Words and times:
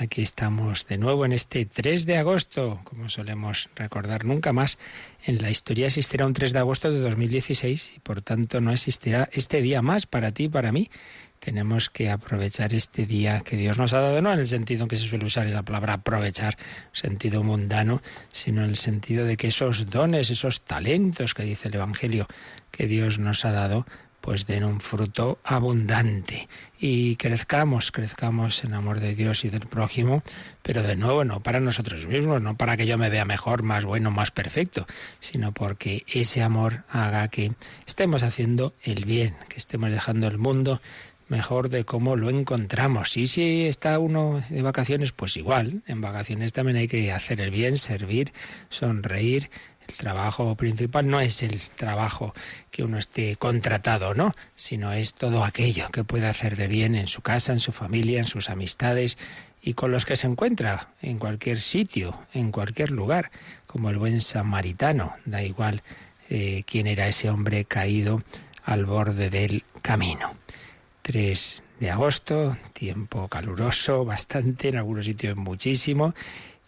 Aquí 0.00 0.22
estamos 0.22 0.86
de 0.86 0.96
nuevo 0.96 1.26
en 1.26 1.34
este 1.34 1.66
3 1.66 2.06
de 2.06 2.16
agosto, 2.16 2.80
como 2.84 3.10
solemos 3.10 3.68
recordar 3.76 4.24
nunca 4.24 4.50
más. 4.54 4.78
En 5.26 5.42
la 5.42 5.50
historia 5.50 5.88
existirá 5.88 6.24
un 6.24 6.32
3 6.32 6.54
de 6.54 6.58
agosto 6.58 6.90
de 6.90 7.00
2016 7.00 7.96
y 7.96 8.00
por 8.00 8.22
tanto 8.22 8.62
no 8.62 8.72
existirá 8.72 9.28
este 9.30 9.60
día 9.60 9.82
más 9.82 10.06
para 10.06 10.32
ti 10.32 10.44
y 10.44 10.48
para 10.48 10.72
mí. 10.72 10.90
Tenemos 11.38 11.90
que 11.90 12.08
aprovechar 12.08 12.72
este 12.72 13.04
día 13.04 13.40
que 13.40 13.58
Dios 13.58 13.76
nos 13.76 13.92
ha 13.92 14.00
dado, 14.00 14.22
no 14.22 14.32
en 14.32 14.38
el 14.38 14.46
sentido 14.46 14.84
en 14.84 14.88
que 14.88 14.96
se 14.96 15.06
suele 15.06 15.26
usar 15.26 15.46
esa 15.46 15.64
palabra 15.64 15.92
aprovechar, 15.92 16.56
sentido 16.92 17.42
mundano, 17.42 18.00
sino 18.32 18.64
en 18.64 18.70
el 18.70 18.76
sentido 18.76 19.26
de 19.26 19.36
que 19.36 19.48
esos 19.48 19.90
dones, 19.90 20.30
esos 20.30 20.62
talentos 20.62 21.34
que 21.34 21.42
dice 21.42 21.68
el 21.68 21.74
Evangelio 21.74 22.26
que 22.70 22.86
Dios 22.86 23.18
nos 23.18 23.44
ha 23.44 23.52
dado, 23.52 23.84
pues 24.20 24.46
den 24.46 24.64
un 24.64 24.80
fruto 24.80 25.38
abundante 25.44 26.48
y 26.78 27.16
crezcamos, 27.16 27.92
crezcamos 27.92 28.64
en 28.64 28.74
amor 28.74 29.00
de 29.00 29.14
Dios 29.14 29.44
y 29.44 29.50
del 29.50 29.66
prójimo, 29.66 30.22
pero 30.62 30.82
de 30.82 30.96
nuevo 30.96 31.24
no 31.24 31.42
para 31.42 31.60
nosotros 31.60 32.06
mismos, 32.06 32.42
no 32.42 32.56
para 32.56 32.76
que 32.76 32.86
yo 32.86 32.98
me 32.98 33.10
vea 33.10 33.24
mejor, 33.24 33.62
más 33.62 33.84
bueno, 33.84 34.10
más 34.10 34.30
perfecto, 34.30 34.86
sino 35.18 35.52
porque 35.52 36.04
ese 36.06 36.42
amor 36.42 36.84
haga 36.90 37.28
que 37.28 37.52
estemos 37.86 38.22
haciendo 38.22 38.74
el 38.82 39.04
bien, 39.04 39.34
que 39.48 39.56
estemos 39.56 39.90
dejando 39.90 40.26
el 40.28 40.38
mundo 40.38 40.80
mejor 41.30 41.70
de 41.70 41.84
cómo 41.84 42.16
lo 42.16 42.28
encontramos. 42.28 43.16
Y 43.16 43.26
si 43.26 43.66
está 43.66 43.98
uno 43.98 44.42
de 44.50 44.62
vacaciones, 44.62 45.12
pues 45.12 45.36
igual, 45.36 45.82
en 45.86 46.00
vacaciones 46.00 46.52
también 46.52 46.76
hay 46.76 46.88
que 46.88 47.12
hacer 47.12 47.40
el 47.40 47.50
bien, 47.50 47.78
servir, 47.78 48.32
sonreír, 48.68 49.48
el 49.90 49.96
trabajo 49.96 50.54
principal 50.54 51.08
no 51.08 51.20
es 51.20 51.42
el 51.42 51.60
trabajo 51.60 52.32
que 52.70 52.84
uno 52.84 52.96
esté 52.96 53.34
contratado, 53.36 54.14
¿no? 54.14 54.34
Sino 54.54 54.92
es 54.92 55.14
todo 55.14 55.44
aquello 55.44 55.88
que 55.90 56.04
puede 56.04 56.28
hacer 56.28 56.56
de 56.56 56.68
bien 56.68 56.94
en 56.94 57.08
su 57.08 57.22
casa, 57.22 57.52
en 57.52 57.60
su 57.60 57.72
familia, 57.72 58.18
en 58.18 58.26
sus 58.26 58.50
amistades 58.50 59.18
y 59.60 59.74
con 59.74 59.90
los 59.90 60.04
que 60.04 60.16
se 60.16 60.28
encuentra 60.28 60.90
en 61.02 61.18
cualquier 61.18 61.60
sitio, 61.60 62.18
en 62.32 62.52
cualquier 62.52 62.92
lugar, 62.92 63.30
como 63.66 63.90
el 63.90 63.98
buen 63.98 64.20
samaritano. 64.20 65.16
Da 65.24 65.42
igual 65.42 65.82
eh, 66.28 66.62
quién 66.66 66.86
era 66.86 67.08
ese 67.08 67.28
hombre 67.28 67.64
caído 67.64 68.22
al 68.64 68.86
borde 68.86 69.28
del 69.28 69.64
camino. 69.82 70.34
3 71.02 71.62
de 71.80 71.90
agosto, 71.90 72.56
tiempo 72.74 73.26
caluroso, 73.26 74.04
bastante, 74.04 74.68
en 74.68 74.76
algunos 74.76 75.06
sitios 75.06 75.36
muchísimo, 75.36 76.14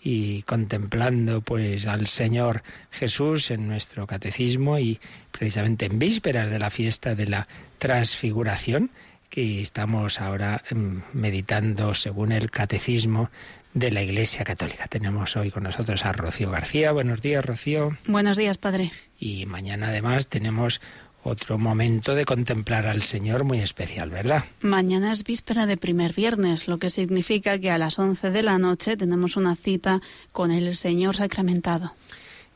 y 0.03 0.43
contemplando 0.43 1.41
pues 1.43 1.87
al 1.87 2.07
Señor 2.07 2.63
Jesús 2.91 3.51
en 3.51 3.69
nuestro 3.69 4.07
catecismo 4.07 4.79
y 4.79 4.99
precisamente 5.31 5.87
en 5.87 5.99
vísperas 5.99 6.51
de 6.51 6.59
la 6.59 6.71
fiesta 6.71 7.15
de 7.15 7.27
la 7.27 7.49
transfiguración 7.79 8.91
que 9.31 9.61
estamos 9.63 10.21
ahora 10.21 10.63
em, 10.71 11.03
meditando 11.15 11.95
según 11.95 12.33
el 12.33 12.51
catecismo 12.51 13.31
de 13.73 13.91
la 13.91 14.03
Iglesia 14.03 14.45
Católica. 14.45 14.89
Tenemos 14.89 15.37
hoy 15.37 15.51
con 15.51 15.63
nosotros 15.63 16.05
a 16.05 16.13
Rocío 16.13 16.51
García. 16.51 16.93
Buenos 16.93 17.23
días, 17.23 17.43
Rocío. 17.43 17.97
Buenos 18.07 18.37
días, 18.37 18.59
Padre. 18.59 18.91
Y 19.19 19.47
mañana 19.47 19.89
además 19.89 20.27
tenemos 20.27 20.83
otro 21.25 21.59
momento 21.59 22.15
de 22.15 22.25
contemplar 22.25 22.87
al 22.87 23.03
Señor 23.03 23.45
muy 23.45 23.61
especial, 23.61 24.11
¿verdad? 24.11 24.45
Mañana 24.61 25.13
es 25.13 25.25
víspera 25.25 25.67
de 25.67 25.77
primer 25.77 26.13
viernes, 26.13 26.69
lo 26.69 26.79
que 26.79 26.91
significa 26.91 27.59
que 27.59 27.71
a 27.71 27.79
las 27.79 27.99
11 27.99 28.31
de 28.31 28.43
la 28.43 28.59
noche 28.59 28.97
tenemos 28.97 29.37
una 29.37 29.57
cita 29.57 30.01
con 30.33 30.51
el 30.51 30.75
Señor 30.75 31.17
sacramentado. 31.17 31.95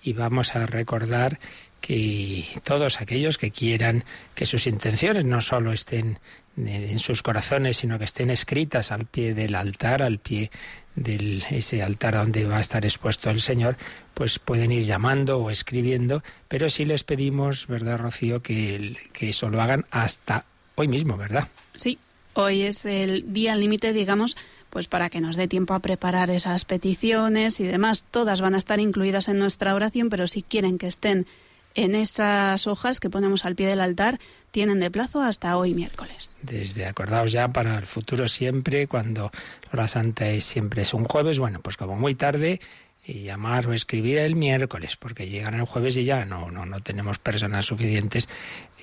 Y 0.02 0.12
vamos 0.12 0.54
a 0.56 0.66
recordar 0.66 1.38
que 1.80 2.44
todos 2.64 3.00
aquellos 3.00 3.38
que 3.38 3.50
quieran 3.50 4.04
que 4.34 4.46
sus 4.46 4.66
intenciones 4.66 5.24
no 5.24 5.40
solo 5.40 5.72
estén 5.72 6.18
en 6.56 6.98
sus 6.98 7.22
corazones, 7.22 7.76
sino 7.76 7.98
que 7.98 8.04
estén 8.04 8.30
escritas 8.30 8.90
al 8.90 9.06
pie 9.06 9.34
del 9.34 9.54
altar, 9.54 10.02
al 10.02 10.18
pie 10.18 10.50
de 10.96 11.42
ese 11.50 11.82
altar 11.82 12.14
donde 12.14 12.44
va 12.44 12.56
a 12.56 12.60
estar 12.60 12.84
expuesto 12.84 13.30
el 13.30 13.40
Señor, 13.40 13.76
pues 14.14 14.38
pueden 14.38 14.72
ir 14.72 14.84
llamando 14.84 15.38
o 15.38 15.50
escribiendo, 15.50 16.22
pero 16.48 16.68
sí 16.70 16.84
les 16.84 17.04
pedimos, 17.04 17.66
¿verdad, 17.66 17.98
Rocío, 17.98 18.42
que, 18.42 18.96
que 19.12 19.28
eso 19.28 19.48
lo 19.50 19.60
hagan 19.60 19.84
hasta 19.90 20.44
hoy 20.74 20.88
mismo, 20.88 21.16
¿verdad? 21.16 21.48
Sí, 21.74 21.98
hoy 22.34 22.62
es 22.62 22.84
el 22.84 23.32
día 23.32 23.54
límite, 23.54 23.92
digamos, 23.92 24.36
pues 24.70 24.88
para 24.88 25.10
que 25.10 25.20
nos 25.20 25.36
dé 25.36 25.48
tiempo 25.48 25.74
a 25.74 25.80
preparar 25.80 26.30
esas 26.30 26.64
peticiones 26.64 27.60
y 27.60 27.64
demás. 27.64 28.04
Todas 28.10 28.40
van 28.40 28.54
a 28.54 28.58
estar 28.58 28.80
incluidas 28.80 29.28
en 29.28 29.38
nuestra 29.38 29.74
oración, 29.74 30.10
pero 30.10 30.26
si 30.26 30.42
quieren 30.42 30.78
que 30.78 30.86
estén 30.86 31.26
en 31.76 31.94
esas 31.94 32.66
hojas 32.66 32.98
que 32.98 33.10
ponemos 33.10 33.44
al 33.44 33.54
pie 33.54 33.66
del 33.66 33.80
altar, 33.80 34.18
tienen 34.50 34.80
de 34.80 34.90
plazo 34.90 35.20
hasta 35.20 35.56
hoy 35.58 35.74
miércoles. 35.74 36.30
Desde 36.42 36.86
acordaos 36.86 37.30
ya 37.30 37.48
para 37.48 37.78
el 37.78 37.86
futuro 37.86 38.26
siempre, 38.26 38.86
cuando 38.86 39.30
la 39.72 39.86
Santa 39.86 40.28
es, 40.30 40.44
siempre 40.44 40.82
es 40.82 40.94
un 40.94 41.04
jueves, 41.04 41.38
bueno, 41.38 41.60
pues 41.60 41.76
como 41.76 41.94
muy 41.94 42.14
tarde, 42.14 42.60
y 43.06 43.22
llamar 43.22 43.68
o 43.68 43.72
escribir 43.72 44.18
el 44.18 44.34
miércoles, 44.34 44.96
porque 44.96 45.28
llegan 45.28 45.54
el 45.54 45.64
jueves 45.64 45.96
y 45.96 46.04
ya 46.04 46.24
no, 46.24 46.50
no, 46.50 46.66
no 46.66 46.80
tenemos 46.80 47.18
personas 47.18 47.66
suficientes 47.66 48.28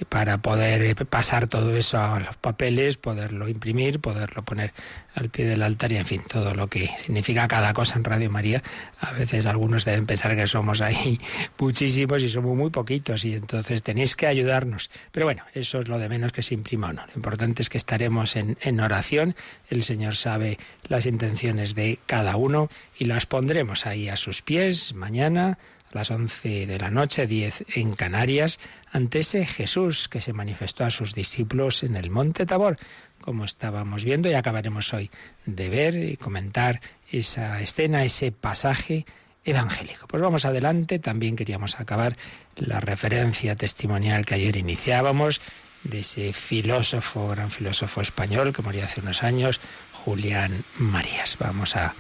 para 0.08 0.38
poder 0.38 0.82
eh, 0.84 0.96
pasar 0.96 1.48
todo 1.48 1.76
eso 1.76 2.00
a 2.00 2.20
los 2.20 2.36
papeles, 2.38 2.98
poderlo 2.98 3.50
imprimir, 3.50 4.00
poderlo 4.00 4.44
poner 4.44 4.74
al 5.14 5.30
pie 5.30 5.46
del 5.46 5.62
altar 5.62 5.92
y 5.92 5.98
en 5.98 6.06
fin, 6.06 6.24
todo 6.28 6.54
lo 6.54 6.68
que 6.68 6.88
significa 6.98 7.48
cada 7.48 7.74
cosa 7.74 7.98
en 7.98 8.04
Radio 8.04 8.30
María. 8.30 8.64
A 9.00 9.12
veces 9.12 9.46
algunos 9.46 9.86
deben 9.86 10.06
pensar 10.06 10.36
que 10.36 10.48
somos 10.48 10.82
ahí 10.82 11.20
muchísimos 11.60 12.24
y 12.24 12.30
somos 12.30 12.56
muy 12.56 12.70
poquitos 12.70 13.26
y 13.26 13.34
entonces 13.34 13.84
tenéis 13.84 14.16
que 14.16 14.28
ayudarnos. 14.28 14.90
Pero 15.12 15.26
bueno, 15.26 15.44
eso 15.54 15.80
es 15.80 15.88
lo 15.88 16.00
de 16.00 16.10
menos 16.10 16.32
que 16.32 16.44
se 16.44 16.54
imprima 16.54 16.90
o 16.90 16.94
no. 16.94 17.06
Lo 17.06 17.14
importante 17.16 17.62
es 17.62 17.70
que 17.70 17.78
estaremos 17.78 18.36
en, 18.36 18.58
en 18.62 18.80
oración. 18.80 19.36
El 19.70 19.84
Señor 19.84 20.16
sabe 20.16 20.58
las 20.88 21.06
intenciones 21.06 21.76
de 21.76 22.00
cada 22.06 22.36
uno 22.38 22.70
y 22.98 23.06
las 23.06 23.26
pondremos 23.26 23.86
ahí 23.86 24.10
a 24.13 24.18
sus 24.18 24.41
pies 24.41 24.94
mañana 24.94 25.57
a 25.91 25.97
las 25.97 26.12
once 26.12 26.66
de 26.66 26.79
la 26.79 26.90
noche, 26.90 27.28
diez 27.28 27.66
en 27.75 27.94
Canarias, 27.94 28.59
ante 28.91 29.19
ese 29.19 29.46
Jesús 29.46 30.07
que 30.07 30.22
se 30.22 30.34
manifestó 30.34 30.85
a 30.85 30.90
sus 30.90 31.13
discípulos 31.13 31.84
en 31.84 31.96
el 31.96 32.09
monte 32.09 32.46
Tabor, 32.46 32.78
como 33.22 33.46
estábamos 33.46 34.03
viendo 34.03 34.29
y 34.29 34.34
acabaremos 34.34 34.94
hoy 34.94 35.12
de 35.46 35.69
ver 35.69 35.96
y 35.96 36.18
comentar 36.18 36.79
esa 37.12 37.59
escena, 37.62 38.03
ese 38.03 38.31
pasaje 38.31 39.06
evangélico. 39.46 40.07
Pues 40.07 40.22
vamos 40.22 40.45
adelante, 40.45 41.00
también 41.00 41.35
queríamos 41.35 41.80
acabar 41.80 42.16
la 42.56 42.80
referencia 42.80 43.56
testimonial 43.56 44.25
que 44.25 44.35
ayer 44.35 44.57
iniciábamos 44.57 45.41
de 45.84 46.00
ese 46.00 46.34
filósofo, 46.34 47.28
gran 47.30 47.51
filósofo 47.51 48.01
español 48.01 48.53
que 48.53 48.62
moría 48.62 48.85
hace 48.85 49.01
unos 49.01 49.22
años, 49.24 49.59
Julián 49.91 50.63
Marías. 50.78 51.38
Vamos 51.40 51.75
a 51.75 51.94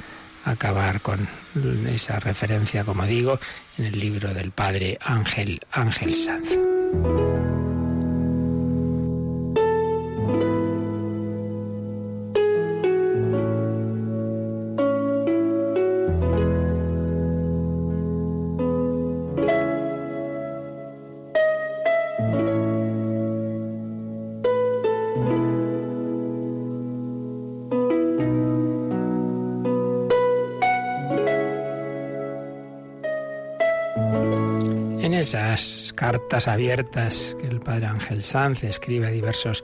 acabar 0.45 1.01
con 1.01 1.27
esa 1.87 2.19
referencia, 2.19 2.83
como 2.83 3.05
digo, 3.05 3.39
en 3.77 3.85
el 3.85 3.99
libro 3.99 4.33
del 4.33 4.51
padre 4.51 4.97
Ángel 5.01 5.61
Ángel 5.71 6.15
Sanz. 6.15 7.62
Esas 35.23 35.93
cartas 35.95 36.49
abiertas 36.49 37.37
que 37.39 37.47
el 37.47 37.61
padre 37.61 37.85
Ángel 37.85 38.23
Sanz 38.23 38.65
escribe 38.65 39.07
a 39.07 39.11
diversos 39.11 39.63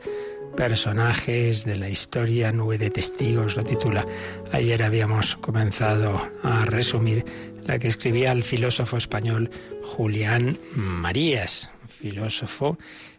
personajes 0.56 1.66
de 1.66 1.76
la 1.76 1.90
historia, 1.90 2.54
nube 2.54 2.78
de 2.78 2.90
testigos, 2.90 3.58
lo 3.58 3.66
titula. 3.66 4.06
Ayer 4.54 4.82
habíamos 4.82 5.36
comenzado 5.36 6.18
a 6.44 6.64
resumir 6.64 7.26
la 7.66 7.78
que 7.78 7.90
escribía 7.90 8.32
el 8.32 8.44
filósofo 8.44 8.96
español 8.96 9.52
Julián 9.84 10.58
Marías, 10.76 11.72
filósofo 11.90 12.78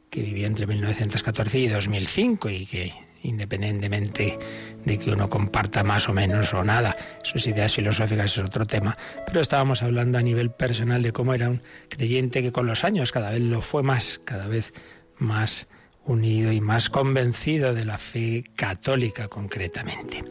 que 0.09 0.23
vivió 0.23 0.47
entre 0.47 0.67
1914 0.67 1.59
y 1.59 1.69
2005 1.69 2.49
y 2.49 2.65
que 2.65 2.93
independientemente 3.23 4.39
de 4.85 4.99
que 4.99 5.11
uno 5.11 5.29
comparta 5.29 5.83
más 5.83 6.09
o 6.09 6.13
menos 6.13 6.55
o 6.55 6.65
nada. 6.65 6.97
Sus 7.23 7.47
ideas 7.47 7.75
filosóficas 7.75 8.33
es 8.33 8.45
otro 8.45 8.67
tema. 8.67 8.97
Pero 9.27 9.41
estábamos 9.41 9.83
hablando 9.83 10.19
a 10.19 10.23
nivel 10.23 10.51
personal 10.51 11.03
de 11.03 11.13
cómo 11.13 11.35
era 11.35 11.49
un 11.49 11.63
creyente 11.89 12.43
que 12.43 12.53
con 12.53 12.67
los 12.67 12.85
años 12.85 13.13
cada 13.13 13.31
vez 13.31 13.41
lo 13.41 13.63
fue 13.63 13.83
más, 13.83 14.21
cada 14.25 14.47
vez 14.47 14.73
más 15.19 15.67
unido 16.05 16.51
y 16.53 16.61
más 16.61 16.91
convencido 16.91 17.75
de 17.75 17.85
la 17.85 17.99
fe 17.99 18.45
católica 18.57 19.29
concretamente. 19.29 20.25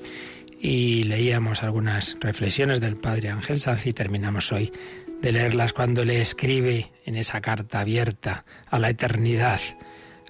Y 0.59 1.03
leíamos 1.03 1.63
algunas 1.63 2.17
reflexiones 2.19 2.81
del 2.81 2.97
padre 2.97 3.29
Ángel 3.29 3.59
Sanz 3.59 3.85
y 3.85 3.93
terminamos 3.93 4.51
hoy 4.51 4.73
de 5.21 5.31
leerlas 5.31 5.73
cuando 5.73 6.03
le 6.05 6.21
escribe 6.21 6.91
en 7.05 7.15
esa 7.15 7.41
carta 7.41 7.81
abierta 7.81 8.45
a 8.69 8.79
la 8.79 8.89
eternidad. 8.89 9.59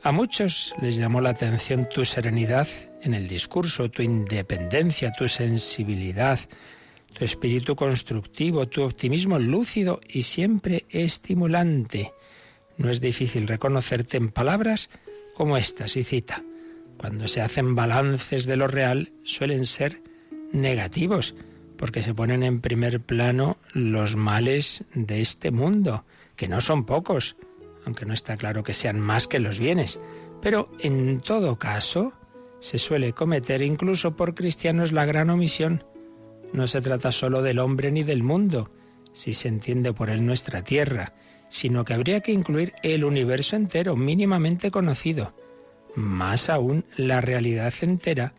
A 0.01 0.13
muchos 0.13 0.73
les 0.81 0.95
llamó 0.95 1.19
la 1.19 1.31
atención 1.31 1.89
tu 1.89 2.05
serenidad 2.05 2.67
en 3.01 3.15
el 3.15 3.27
discurso, 3.27 3.89
tu 3.91 4.01
independencia, 4.01 5.11
tu 5.11 5.27
sensibilidad, 5.27 6.39
tu 7.13 7.25
espíritu 7.25 7.75
constructivo, 7.75 8.65
tu 8.69 8.83
optimismo 8.83 9.39
lúcido 9.39 9.99
y 10.07 10.23
siempre 10.23 10.85
estimulante. 10.89 12.13
No 12.77 12.89
es 12.89 13.01
difícil 13.01 13.45
reconocerte 13.45 14.15
en 14.15 14.29
palabras 14.29 14.89
como 15.33 15.57
estas, 15.57 15.97
y 15.97 16.05
cita, 16.05 16.43
cuando 16.97 17.27
se 17.27 17.41
hacen 17.41 17.75
balances 17.75 18.45
de 18.45 18.55
lo 18.55 18.67
real 18.67 19.11
suelen 19.23 19.65
ser 19.65 20.01
negativos, 20.53 21.35
porque 21.77 22.01
se 22.03 22.13
ponen 22.13 22.43
en 22.43 22.61
primer 22.61 23.01
plano 23.01 23.57
los 23.73 24.15
males 24.15 24.85
de 24.93 25.19
este 25.19 25.51
mundo, 25.51 26.05
que 26.37 26.47
no 26.47 26.61
son 26.61 26.85
pocos, 26.85 27.35
aunque 27.85 28.05
no 28.05 28.13
está 28.13 28.37
claro 28.37 28.63
que 28.63 28.73
sean 28.73 28.99
más 28.99 29.27
que 29.27 29.39
los 29.39 29.59
bienes. 29.59 29.99
Pero 30.41 30.69
en 30.79 31.21
todo 31.21 31.57
caso, 31.57 32.13
se 32.59 32.77
suele 32.77 33.13
cometer 33.13 33.61
incluso 33.61 34.15
por 34.15 34.35
cristianos 34.35 34.91
la 34.91 35.05
gran 35.05 35.29
omisión. 35.29 35.83
No 36.53 36.67
se 36.67 36.81
trata 36.81 37.11
solo 37.11 37.41
del 37.41 37.59
hombre 37.59 37.91
ni 37.91 38.03
del 38.03 38.23
mundo, 38.23 38.71
si 39.13 39.33
se 39.33 39.47
entiende 39.47 39.93
por 39.93 40.09
él 40.09 40.25
nuestra 40.25 40.63
tierra, 40.63 41.13
sino 41.47 41.83
que 41.85 41.93
habría 41.93 42.21
que 42.21 42.31
incluir 42.31 42.73
el 42.83 43.03
universo 43.03 43.55
entero, 43.55 43.95
mínimamente 43.95 44.71
conocido, 44.71 45.33
más 45.95 46.49
aún 46.49 46.85
la 46.95 47.21
realidad 47.21 47.73
entera, 47.81 48.33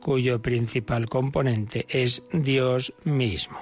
cuyo 0.00 0.42
principal 0.42 1.08
componente 1.08 1.86
es 1.88 2.24
Dios 2.32 2.92
mismo. 3.04 3.58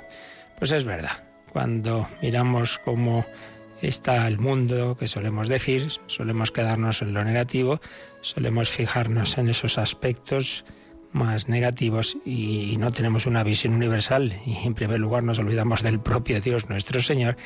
Pues 0.58 0.72
es 0.72 0.84
verdad, 0.84 1.24
cuando 1.52 2.06
miramos 2.22 2.78
cómo 2.78 3.24
está 3.82 4.26
el 4.26 4.38
mundo, 4.38 4.96
que 4.98 5.08
solemos 5.08 5.48
decir, 5.48 5.88
solemos 6.06 6.50
quedarnos 6.50 7.02
en 7.02 7.14
lo 7.14 7.24
negativo, 7.24 7.80
solemos 8.20 8.68
fijarnos 8.70 9.38
en 9.38 9.48
esos 9.48 9.78
aspectos 9.78 10.64
más 11.12 11.48
negativos 11.48 12.16
y 12.24 12.76
no 12.78 12.92
tenemos 12.92 13.26
una 13.26 13.42
visión 13.42 13.74
universal 13.74 14.36
y 14.46 14.66
en 14.66 14.74
primer 14.74 15.00
lugar 15.00 15.24
nos 15.24 15.38
olvidamos 15.38 15.82
del 15.82 16.00
propio 16.00 16.40
Dios 16.40 16.68
nuestro 16.68 17.00
Señor 17.00 17.36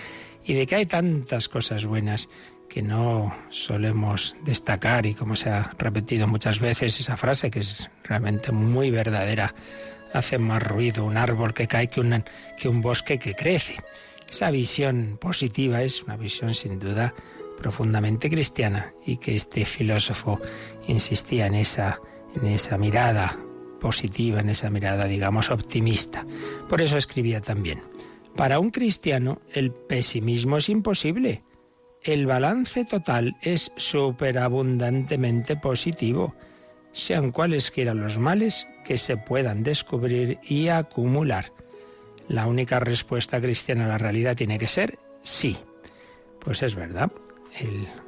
y 0.45 0.53
de 0.55 0.67
que 0.67 0.75
hay 0.77 0.87
tantas 0.87 1.49
cosas 1.49 1.87
buenas 1.87 2.29
que 2.69 2.83
no 2.83 3.35
solemos 3.51 4.37
destacar 4.45 5.07
y 5.07 5.15
como 5.15 5.37
se 5.37 5.51
ha 5.51 5.71
repetido 5.79 6.27
muchas 6.27 6.61
veces 6.61 7.01
esa 7.01 7.17
frase 7.17 7.51
que 7.51 7.61
es 7.61 7.91
realmente 8.03 8.53
muy 8.53 8.91
verdadera, 8.91 9.55
hace 10.13 10.39
más 10.39 10.63
ruido 10.63 11.05
un 11.05 11.17
árbol 11.17 11.55
que 11.55 11.67
cae 11.67 11.89
que 11.89 12.01
un, 12.01 12.25
que 12.59 12.69
un 12.69 12.81
bosque 12.81 13.19
que 13.19 13.35
crece. 13.35 13.77
Esa 14.35 14.51
visión 14.51 15.17
positiva 15.21 15.85
es 15.85 16.03
una 16.03 16.17
visión 16.17 16.53
sin 16.55 16.81
duda 16.81 17.15
profundamente 17.57 18.29
cristiana 18.29 18.93
y 19.07 19.19
que 19.19 19.37
este 19.37 19.65
filósofo 19.65 20.41
insistía 20.89 21.47
en 21.47 21.55
esa, 21.55 22.01
en 22.35 22.47
esa 22.49 22.77
mirada 22.77 23.39
positiva, 23.81 24.41
en 24.41 24.49
esa 24.49 24.71
mirada, 24.71 25.05
digamos, 25.05 25.53
optimista. 25.53 26.27
Por 26.69 26.81
eso 26.81 26.97
escribía 26.97 27.41
también, 27.41 27.81
para 28.35 28.59
un 28.59 28.71
cristiano 28.71 29.41
el 29.53 29.71
pesimismo 29.71 30.57
es 30.57 30.69
imposible. 30.69 31.45
El 32.03 32.27
balance 32.27 32.85
total 32.85 33.37
es 33.41 33.71
superabundantemente 33.77 35.55
positivo, 35.55 36.35
sean 36.91 37.31
cualesquiera 37.31 37.95
los 37.95 38.19
males 38.19 38.67
que 38.85 38.99
se 38.99 39.17
puedan 39.17 39.63
descubrir 39.63 40.41
y 40.43 40.71
acumular. 40.71 41.53
La 42.29 42.47
única 42.47 42.81
respuesta 42.81 43.41
cristiana 43.41 43.85
a 43.85 43.89
la 43.89 43.99
realidad 43.99 44.37
tiene 44.37 44.59
que 44.59 44.67
ser 44.67 44.99
sí. 45.23 45.57
Pues 46.41 46.63
es 46.63 46.75
verdad, 46.75 47.11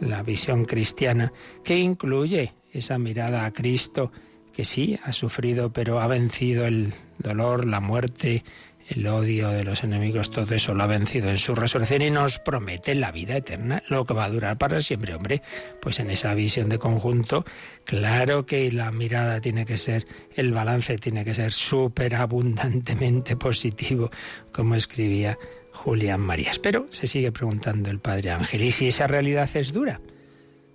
la 0.00 0.22
visión 0.22 0.64
cristiana 0.64 1.32
que 1.64 1.78
incluye 1.78 2.54
esa 2.72 2.98
mirada 2.98 3.44
a 3.44 3.52
Cristo 3.52 4.12
que 4.52 4.64
sí 4.64 4.98
ha 5.02 5.12
sufrido 5.12 5.72
pero 5.72 6.00
ha 6.00 6.06
vencido 6.06 6.66
el 6.66 6.92
dolor, 7.18 7.66
la 7.66 7.80
muerte, 7.80 8.42
el 8.88 9.06
odio 9.06 9.48
de 9.48 9.64
los 9.64 9.82
enemigos, 9.82 10.30
todo 10.30 10.54
eso 10.54 10.74
lo 10.74 10.82
ha 10.82 10.86
vencido 10.86 11.28
en 11.28 11.36
su 11.36 11.54
resurrección 11.54 12.02
y 12.02 12.10
nos 12.10 12.38
promete 12.38 12.94
la 12.94 13.10
vida 13.10 13.36
eterna, 13.36 13.82
lo 13.88 14.04
que 14.04 14.14
va 14.14 14.24
a 14.24 14.30
durar 14.30 14.58
para 14.58 14.80
siempre, 14.80 15.14
hombre. 15.14 15.42
Pues 15.80 15.98
en 15.98 16.10
esa 16.10 16.34
visión 16.34 16.68
de 16.68 16.78
conjunto, 16.78 17.44
claro 17.84 18.46
que 18.46 18.70
la 18.70 18.92
mirada 18.92 19.40
tiene 19.40 19.64
que 19.64 19.76
ser, 19.76 20.06
el 20.34 20.52
balance 20.52 20.98
tiene 20.98 21.24
que 21.24 21.34
ser 21.34 21.52
súper 21.52 22.14
abundantemente 22.14 23.36
positivo, 23.36 24.10
como 24.52 24.74
escribía 24.74 25.38
Julián 25.72 26.20
Marías. 26.20 26.58
Pero 26.58 26.86
se 26.90 27.06
sigue 27.06 27.32
preguntando 27.32 27.90
el 27.90 27.98
padre 27.98 28.30
Ángel, 28.30 28.62
¿y 28.62 28.72
si 28.72 28.88
esa 28.88 29.06
realidad 29.06 29.50
es 29.54 29.72
dura? 29.72 30.00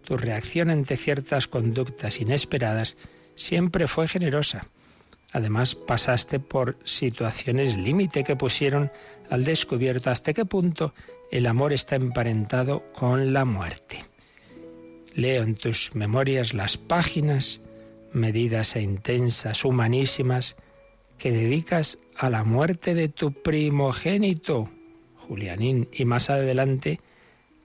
Tu 0.04 0.18
reacción 0.18 0.70
ante 0.70 0.98
ciertas 0.98 1.48
conductas 1.48 2.20
inesperadas 2.20 2.98
siempre 3.36 3.88
fue 3.88 4.08
generosa 4.08 4.66
Además, 5.32 5.76
pasaste 5.76 6.40
por 6.40 6.78
situaciones 6.84 7.78
límite 7.78 8.24
que 8.24 8.36
pusieron 8.36 8.92
al 9.30 9.46
descubierto 9.46 10.10
hasta 10.10 10.34
qué 10.34 10.46
punto 10.46 10.94
el 11.32 11.46
amor 11.46 11.72
está 11.72 11.96
emparentado 11.96 12.84
con 12.94 13.32
la 13.32 13.46
muerte. 13.46 14.04
Leo 15.14 15.44
en 15.44 15.56
tus 15.56 15.96
memorias 15.96 16.54
las 16.54 16.78
páginas 16.78 17.62
medidas 18.14 18.76
e 18.76 18.82
intensas, 18.82 19.64
humanísimas, 19.64 20.58
que 21.18 21.32
dedicas 21.32 22.00
a 22.18 22.30
la 22.30 22.44
muerte 22.44 22.94
de 22.94 23.08
tu 23.08 23.32
primogénito, 23.32 24.70
Julianín, 25.18 25.88
y 25.94 26.06
más 26.06 26.30
adelante 26.30 27.00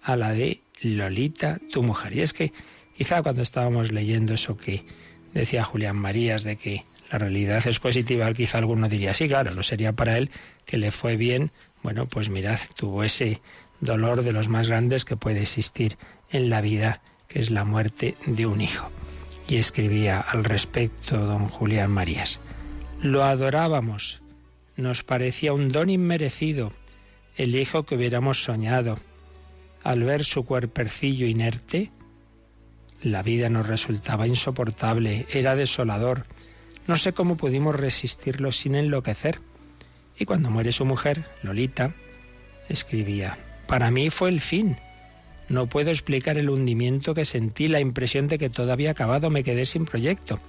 a 0.03 0.17
la 0.17 0.33
de 0.33 0.61
Lolita, 0.81 1.59
tu 1.73 1.83
mujer. 1.83 2.15
Y 2.15 2.21
es 2.21 2.33
que 2.33 2.53
quizá 2.97 3.23
cuando 3.23 3.43
estábamos 3.43 3.91
leyendo 3.91 4.35
eso 4.35 4.57
que 4.57 4.85
decía 5.33 5.65
Julián 5.65 5.97
Marías 5.97 6.45
de 6.45 6.57
que 6.57 6.85
la 7.11 7.19
realidad 7.19 7.67
es 7.67 7.79
positiva, 7.79 8.33
quizá 8.33 8.59
alguno 8.59 8.89
diría, 8.89 9.15
sí, 9.15 9.29
claro, 9.29 9.55
lo 9.55 9.63
sería 9.63 9.93
para 9.93 10.19
él 10.19 10.31
que 10.65 10.79
le 10.79 10.91
fue 10.91 11.17
bien. 11.17 11.51
Bueno, 11.83 12.07
pues 12.07 12.31
mirad, 12.31 12.59
tuvo 12.77 13.05
ese 13.05 13.41
dolor 13.81 14.23
de 14.23 14.33
los 14.33 14.49
más 14.49 14.69
grandes 14.69 15.05
que 15.05 15.17
puede 15.17 15.43
existir 15.43 15.97
en 16.31 16.51
la 16.51 16.61
vida, 16.61 17.01
que 17.29 17.39
es 17.39 17.51
la 17.51 17.65
muerte 17.65 18.17
de 18.27 18.47
un 18.47 18.61
hijo. 18.61 18.91
Y 19.49 19.57
escribía 19.57 20.21
al 20.21 20.43
respecto 20.43 21.17
don 21.19 21.47
Julián 21.47 21.91
Marías. 21.91 22.41
Lo 23.01 23.23
adorábamos, 23.25 24.21
nos 24.77 25.05
parecía 25.05 25.53
un 25.53 25.71
don 25.71 25.91
inmerecido, 25.91 26.73
el 27.37 27.55
hijo 27.55 27.85
que 27.85 27.95
hubiéramos 27.95 28.43
soñado. 28.43 28.99
Al 29.85 30.03
ver 30.03 30.25
su 30.25 30.45
cuerpercillo 30.45 31.27
inerte, 31.27 31.93
la 33.03 33.23
vida 33.23 33.49
nos 33.49 33.69
resultaba 33.69 34.27
insoportable, 34.27 35.27
era 35.33 35.55
desolador. 35.55 36.27
No 36.87 36.97
sé 36.97 37.13
cómo 37.13 37.37
pudimos 37.37 37.75
resistirlo 37.75 38.53
sin 38.53 38.75
enloquecer. 38.75 39.41
Y 40.19 40.25
cuando 40.25 40.51
muere 40.51 40.73
su 40.73 40.85
mujer, 40.85 41.25
Lolita, 41.43 41.95
escribía, 42.69 43.37
para 43.67 43.91
mí 43.91 44.11
fue 44.11 44.29
el 44.29 44.41
fin. 44.41 44.77
No 45.49 45.67
puedo 45.67 45.91
explicar 45.91 46.39
el 46.39 46.51
hundimiento 46.51 47.15
que 47.15 47.25
sentí, 47.25 47.69
la 47.69 47.81
impresión 47.81 48.29
de 48.29 48.39
que 48.39 48.51
todo 48.51 48.73
había 48.73 48.93
acabado, 48.93 49.31
me 49.31 49.45
quedé 49.45 49.67
sin 49.67 49.85
proyecto. 49.85 50.41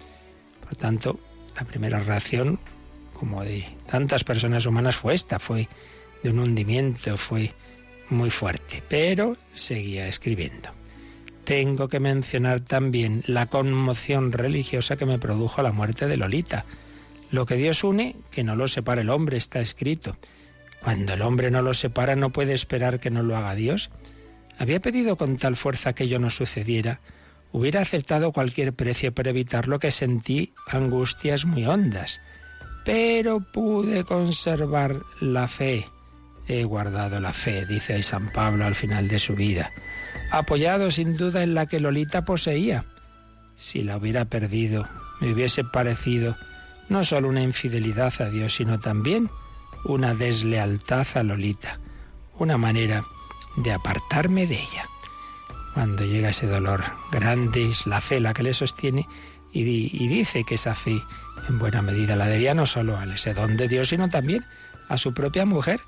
Por 0.64 0.76
tanto, 0.76 1.20
la 1.56 1.66
primera 1.66 2.00
reacción, 2.00 2.60
como 3.14 3.44
de 3.44 3.66
tantas 3.90 4.24
personas 4.24 4.66
humanas, 4.66 4.96
fue 4.96 5.14
esta, 5.14 5.40
fue 5.40 5.68
de 6.24 6.30
un 6.30 6.40
hundimiento, 6.40 7.18
fue 7.18 7.54
muy 8.10 8.30
fuerte. 8.30 8.82
Pero 8.88 9.38
seguía 9.54 10.08
escribiendo. 10.08 10.70
Tengo 11.48 11.88
que 11.88 12.02
mencionar 12.02 12.60
también 12.60 13.24
la 13.26 13.46
conmoción 13.46 14.34
religiosa 14.34 14.98
que 14.98 15.06
me 15.06 15.18
produjo 15.18 15.62
la 15.62 15.72
muerte 15.72 16.06
de 16.06 16.18
Lolita. 16.18 16.66
Lo 17.32 17.46
que 17.46 17.56
Dios 17.56 17.86
une, 17.86 18.18
que 18.32 18.44
no 18.44 18.58
lo 18.58 18.68
separa 18.68 19.00
el 19.00 19.10
hombre, 19.10 19.38
está 19.38 19.62
escrito. 19.62 20.18
Cuando 20.84 21.14
el 21.14 21.22
hombre 21.22 21.50
no 21.50 21.62
lo 21.62 21.74
separa, 21.74 22.18
no 22.18 22.32
puede 22.32 22.52
esperar 22.52 23.00
que 23.00 23.12
no 23.12 23.24
lo 23.24 23.38
haga 23.38 23.56
Dios. 23.56 23.92
Había 24.58 24.82
pedido 24.82 25.16
con 25.16 25.38
tal 25.38 25.56
fuerza 25.56 25.94
que 25.94 26.04
ello 26.04 26.20
no 26.20 26.30
sucediera. 26.30 27.00
Hubiera 27.54 27.80
aceptado 27.80 28.34
cualquier 28.34 28.74
precio 28.74 29.14
para 29.14 29.30
evitar 29.30 29.70
lo 29.70 29.80
que 29.80 29.92
sentí 29.92 30.52
angustias 30.68 31.46
muy 31.46 31.66
hondas. 31.66 32.20
Pero 32.84 33.40
pude 33.40 34.04
conservar 34.04 34.98
la 35.22 35.48
fe. 35.48 35.88
He 36.48 36.64
guardado 36.64 37.20
la 37.20 37.34
fe, 37.34 37.66
dice 37.66 38.02
San 38.04 38.32
Pablo 38.32 38.66
al 38.66 38.76
final 38.76 39.08
de 39.08 39.20
su 39.20 39.36
vida 39.36 39.72
apoyado 40.32 40.92
sin 40.92 41.18
duda 41.18 41.44
en 41.44 41.54
la 41.54 41.66
que 41.66 41.80
Lolita 41.80 42.26
poseía. 42.26 42.86
si 43.56 43.84
la 43.84 43.98
hubiera 43.98 44.26
perdido, 44.26 44.88
me 45.20 45.34
hubiese 45.34 45.64
parecido 45.64 46.36
no 46.90 47.04
solo 47.04 47.28
una 47.30 47.42
infidelidad 47.42 48.14
a 48.22 48.30
Dios, 48.30 48.56
sino 48.56 48.80
también 48.80 49.30
una 49.84 50.14
deslealtad 50.14 51.08
a 51.16 51.24
Lolita, 51.24 51.80
una 52.38 52.58
manera 52.58 53.04
de 53.56 53.72
apartarme 53.72 54.46
de 54.46 54.56
ella. 54.56 54.86
Cuando 55.74 56.06
llega 56.06 56.30
ese 56.30 56.46
dolor 56.46 56.84
grande, 57.12 57.72
es 57.72 57.88
la 57.88 58.00
fe 58.00 58.20
la 58.20 58.34
que 58.34 58.44
le 58.44 58.54
sostiene 58.54 59.08
y, 59.52 59.64
dice 60.08 60.44
que 60.44 60.56
esa 60.56 60.76
fe 60.76 61.02
en 61.50 61.58
buena 61.58 61.82
medida 61.82 62.16
la 62.16 62.28
debía 62.28 62.54
no 62.54 62.68
solo 62.68 62.98
al 62.98 63.14
ese 63.14 63.34
don 63.34 63.58
de 63.58 63.68
Dios, 63.68 63.90
sino 63.90 64.08
también 64.10 64.46
a 64.88 64.98
su 64.98 65.14
propia 65.14 65.46
mujer. 65.46 65.82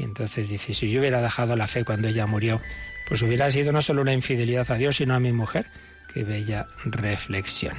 Y 0.00 0.02
entonces 0.02 0.48
dice, 0.48 0.72
si 0.72 0.90
yo 0.90 1.00
hubiera 1.00 1.20
dejado 1.20 1.56
la 1.56 1.66
fe 1.66 1.84
cuando 1.84 2.08
ella 2.08 2.24
murió, 2.24 2.58
pues 3.06 3.20
hubiera 3.20 3.50
sido 3.50 3.70
no 3.70 3.82
solo 3.82 4.00
una 4.00 4.14
infidelidad 4.14 4.70
a 4.70 4.76
Dios, 4.76 4.96
sino 4.96 5.14
a 5.14 5.20
mi 5.20 5.30
mujer. 5.30 5.66
Qué 6.14 6.24
bella 6.24 6.68
reflexión. 6.86 7.76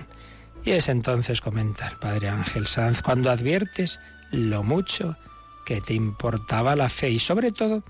Y 0.64 0.72
es 0.72 0.88
entonces, 0.88 1.42
comenta 1.42 1.88
el 1.88 1.96
padre 1.96 2.30
Ángel 2.30 2.68
Sanz, 2.68 3.02
cuando 3.02 3.32
adviertes 3.32 4.00
lo 4.30 4.62
mucho 4.62 5.18
que 5.66 5.82
te 5.82 5.96
importaba 5.96 6.76
la 6.76 6.90
fe 6.90 7.10
y 7.10 7.18
sobre 7.18 7.52
todo 7.52 7.84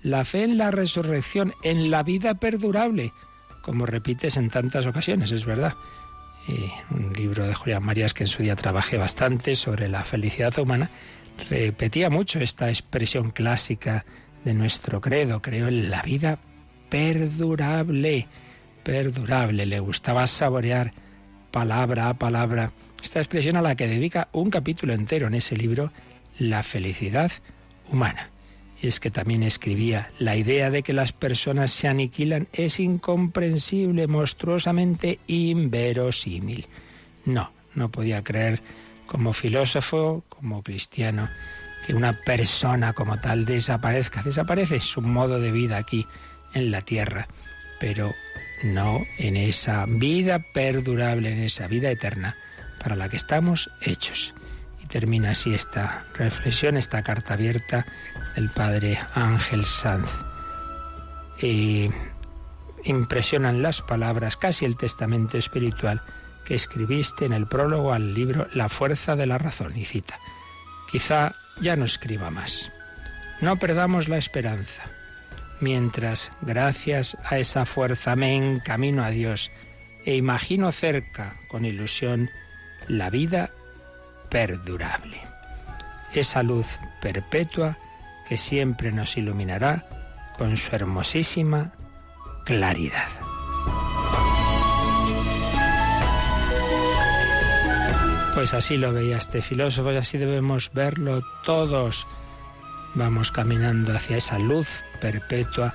la 0.00 0.24
fe 0.24 0.44
en 0.44 0.58
la 0.58 0.70
resurrección, 0.70 1.52
en 1.64 1.90
la 1.90 2.04
vida 2.04 2.34
perdurable, 2.34 3.12
como 3.62 3.84
repites 3.84 4.36
en 4.36 4.48
tantas 4.48 4.86
ocasiones, 4.86 5.32
es 5.32 5.44
verdad. 5.44 5.74
Y 6.46 6.70
un 6.94 7.14
libro 7.14 7.48
de 7.48 7.54
Julián 7.54 7.82
Marías 7.82 8.14
que 8.14 8.22
en 8.22 8.28
su 8.28 8.44
día 8.44 8.54
trabajé 8.54 8.96
bastante 8.96 9.56
sobre 9.56 9.88
la 9.88 10.04
felicidad 10.04 10.56
humana, 10.56 10.88
repetía 11.48 12.10
mucho 12.10 12.40
esta 12.40 12.68
expresión 12.68 13.30
clásica 13.30 14.04
de 14.44 14.54
nuestro 14.54 15.00
credo, 15.00 15.40
creo 15.42 15.68
en 15.68 15.90
la 15.90 16.02
vida 16.02 16.38
perdurable, 16.88 18.26
perdurable, 18.82 19.66
le 19.66 19.80
gustaba 19.80 20.26
saborear 20.26 20.92
palabra 21.50 22.08
a 22.08 22.14
palabra 22.14 22.72
esta 23.02 23.18
expresión 23.18 23.56
a 23.56 23.62
la 23.62 23.74
que 23.74 23.88
dedica 23.88 24.28
un 24.32 24.50
capítulo 24.50 24.92
entero 24.92 25.26
en 25.26 25.34
ese 25.34 25.56
libro, 25.56 25.92
La 26.38 26.62
felicidad 26.62 27.32
humana. 27.90 28.30
Y 28.80 28.86
es 28.86 29.00
que 29.00 29.10
también 29.10 29.42
escribía, 29.42 30.10
la 30.18 30.36
idea 30.36 30.70
de 30.70 30.82
que 30.82 30.92
las 30.92 31.12
personas 31.12 31.72
se 31.72 31.88
aniquilan 31.88 32.48
es 32.52 32.78
incomprensible, 32.78 34.06
monstruosamente 34.06 35.18
inverosímil. 35.26 36.66
No, 37.24 37.52
no 37.74 37.90
podía 37.90 38.22
creer 38.22 38.60
como 39.06 39.32
filósofo, 39.32 40.24
como 40.28 40.62
cristiano, 40.62 41.28
que 41.86 41.94
una 41.94 42.12
persona 42.12 42.92
como 42.92 43.18
tal 43.18 43.44
desaparezca. 43.44 44.22
Desaparece 44.22 44.80
su 44.80 45.00
modo 45.02 45.40
de 45.40 45.50
vida 45.50 45.76
aquí 45.76 46.06
en 46.54 46.70
la 46.70 46.82
tierra, 46.82 47.28
pero 47.80 48.14
no 48.62 49.00
en 49.18 49.36
esa 49.36 49.86
vida 49.86 50.40
perdurable, 50.54 51.32
en 51.32 51.40
esa 51.40 51.66
vida 51.66 51.90
eterna 51.90 52.36
para 52.80 52.96
la 52.96 53.08
que 53.08 53.16
estamos 53.16 53.70
hechos. 53.80 54.34
Y 54.82 54.86
termina 54.86 55.30
así 55.30 55.54
esta 55.54 56.04
reflexión, 56.14 56.76
esta 56.76 57.02
carta 57.02 57.34
abierta 57.34 57.86
del 58.34 58.48
padre 58.48 58.98
Ángel 59.14 59.64
Sanz. 59.64 60.10
Y 61.40 61.90
impresionan 62.84 63.62
las 63.62 63.82
palabras, 63.82 64.36
casi 64.36 64.64
el 64.64 64.76
testamento 64.76 65.38
espiritual 65.38 66.02
que 66.44 66.54
escribiste 66.54 67.24
en 67.24 67.32
el 67.32 67.46
prólogo 67.46 67.92
al 67.92 68.14
libro 68.14 68.48
La 68.52 68.68
fuerza 68.68 69.16
de 69.16 69.26
la 69.26 69.38
razón. 69.38 69.76
Y 69.76 69.84
cita, 69.84 70.18
quizá 70.90 71.34
ya 71.60 71.76
no 71.76 71.84
escriba 71.84 72.30
más. 72.30 72.70
No 73.40 73.56
perdamos 73.56 74.08
la 74.08 74.18
esperanza 74.18 74.82
mientras, 75.62 76.32
gracias 76.42 77.16
a 77.24 77.38
esa 77.38 77.64
fuerza, 77.64 78.16
me 78.16 78.36
encamino 78.36 79.04
a 79.04 79.10
Dios 79.10 79.50
e 80.04 80.16
imagino 80.16 80.72
cerca, 80.72 81.36
con 81.48 81.64
ilusión, 81.64 82.28
la 82.88 83.08
vida 83.08 83.50
perdurable. 84.28 85.18
Esa 86.12 86.42
luz 86.42 86.78
perpetua 87.00 87.78
que 88.28 88.36
siempre 88.36 88.92
nos 88.92 89.16
iluminará 89.16 89.86
con 90.36 90.56
su 90.56 90.74
hermosísima 90.74 91.72
claridad. 92.44 93.31
Pues 98.34 98.54
así 98.54 98.76
lo 98.76 98.92
veía 98.92 99.18
este 99.18 99.42
filósofo 99.42 99.92
y 99.92 99.96
así 99.96 100.18
debemos 100.18 100.72
verlo 100.72 101.22
todos 101.44 102.06
Vamos 102.94 103.32
caminando 103.32 103.94
hacia 103.94 104.18
esa 104.18 104.38
luz 104.38 104.82
perpetua 105.00 105.74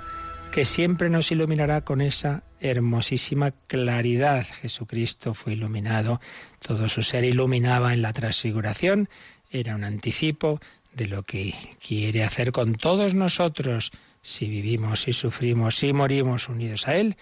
que 0.51 0.65
siempre 0.65 1.09
nos 1.09 1.31
iluminará 1.31 1.81
con 1.81 1.99
esa 1.99 2.43
hermosísima 2.59 3.53
claridad. 3.65 4.45
Jesucristo 4.45 5.33
fue 5.33 5.53
iluminado, 5.53 6.21
todo 6.59 6.87
su 6.89 7.01
ser 7.01 7.23
iluminaba 7.23 7.95
en 7.95 8.03
la 8.03 8.13
transfiguración, 8.13 9.09
era 9.49 9.75
un 9.75 9.83
anticipo 9.83 10.59
de 10.93 11.07
lo 11.07 11.23
que 11.23 11.55
quiere 11.85 12.23
hacer 12.23 12.51
con 12.51 12.75
todos 12.75 13.15
nosotros 13.15 13.91
si 14.21 14.47
vivimos, 14.47 15.01
si 15.01 15.13
sufrimos, 15.13 15.75
si 15.75 15.93
morimos 15.93 16.49
unidos 16.49 16.87
a 16.87 16.97
Él. 16.97 17.17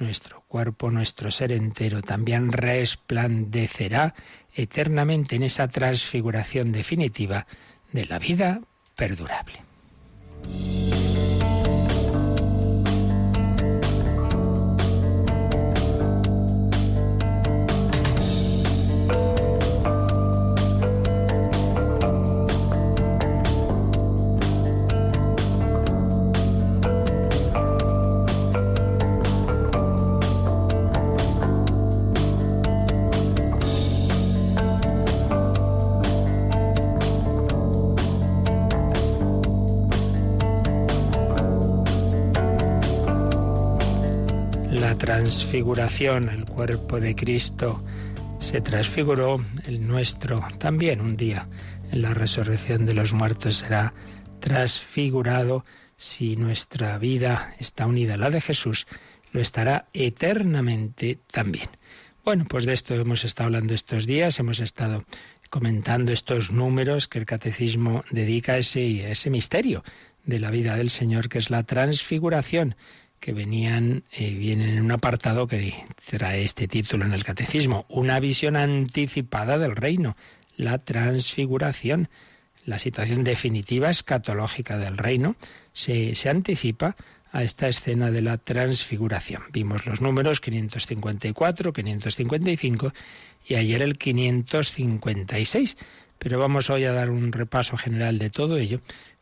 Nuestro 0.00 0.42
cuerpo, 0.48 0.90
nuestro 0.90 1.30
ser 1.30 1.52
entero 1.52 2.00
también 2.00 2.52
resplandecerá 2.52 4.14
eternamente 4.54 5.36
en 5.36 5.42
esa 5.42 5.68
transfiguración 5.68 6.72
definitiva 6.72 7.46
de 7.92 8.06
la 8.06 8.18
vida 8.18 8.62
perdurable. 8.96 9.60
Transfiguración, 45.60 46.30
el 46.30 46.46
cuerpo 46.46 47.00
de 47.00 47.14
Cristo 47.14 47.84
se 48.38 48.62
transfiguró, 48.62 49.44
el 49.66 49.86
nuestro 49.86 50.42
también 50.58 51.02
un 51.02 51.18
día 51.18 51.46
en 51.92 52.00
la 52.00 52.14
resurrección 52.14 52.86
de 52.86 52.94
los 52.94 53.12
muertos 53.12 53.56
será 53.56 53.92
transfigurado 54.40 55.66
si 55.98 56.36
nuestra 56.36 56.96
vida 56.96 57.54
está 57.58 57.86
unida 57.86 58.14
a 58.14 58.16
la 58.16 58.30
de 58.30 58.40
Jesús, 58.40 58.86
lo 59.32 59.42
estará 59.42 59.86
eternamente 59.92 61.18
también. 61.30 61.68
Bueno, 62.24 62.46
pues 62.48 62.64
de 62.64 62.72
esto 62.72 62.94
hemos 62.94 63.26
estado 63.26 63.48
hablando 63.48 63.74
estos 63.74 64.06
días, 64.06 64.38
hemos 64.38 64.60
estado 64.60 65.04
comentando 65.50 66.10
estos 66.10 66.50
números 66.50 67.06
que 67.06 67.18
el 67.18 67.26
catecismo 67.26 68.02
dedica 68.10 68.54
a 68.54 68.58
ese, 68.58 69.04
a 69.04 69.10
ese 69.10 69.28
misterio 69.28 69.84
de 70.24 70.40
la 70.40 70.50
vida 70.50 70.76
del 70.76 70.88
Señor, 70.88 71.28
que 71.28 71.36
es 71.36 71.50
la 71.50 71.64
transfiguración 71.64 72.76
que 73.20 73.32
venían, 73.34 74.04
eh, 74.12 74.32
vienen 74.32 74.70
en 74.70 74.84
un 74.84 74.92
apartado 74.92 75.46
que 75.46 75.74
trae 76.08 76.42
este 76.42 76.66
título 76.66 77.04
en 77.04 77.12
el 77.12 77.22
catecismo, 77.22 77.84
una 77.88 78.18
visión 78.18 78.56
anticipada 78.56 79.58
del 79.58 79.76
reino, 79.76 80.16
la 80.56 80.78
transfiguración. 80.78 82.08
La 82.66 82.78
situación 82.78 83.24
definitiva 83.24 83.88
escatológica 83.88 84.78
del 84.78 84.98
reino 84.98 85.36
se, 85.72 86.14
se 86.14 86.28
anticipa 86.28 86.96
a 87.32 87.42
esta 87.42 87.68
escena 87.68 88.10
de 88.10 88.22
la 88.22 88.38
transfiguración. 88.38 89.42
Vimos 89.52 89.86
los 89.86 90.00
números 90.00 90.40
554, 90.40 91.72
555 91.72 92.92
y 93.46 93.54
ayer 93.54 93.82
el 93.82 93.98
556, 93.98 95.76
pero 96.18 96.38
vamos 96.38 96.70
hoy 96.70 96.84
a 96.84 96.92
dar 96.92 97.10
un 97.10 97.32
repaso 97.32 97.76
general 97.76 98.18
de 98.18 98.30
todo 98.30 98.58
ello, 98.58 98.80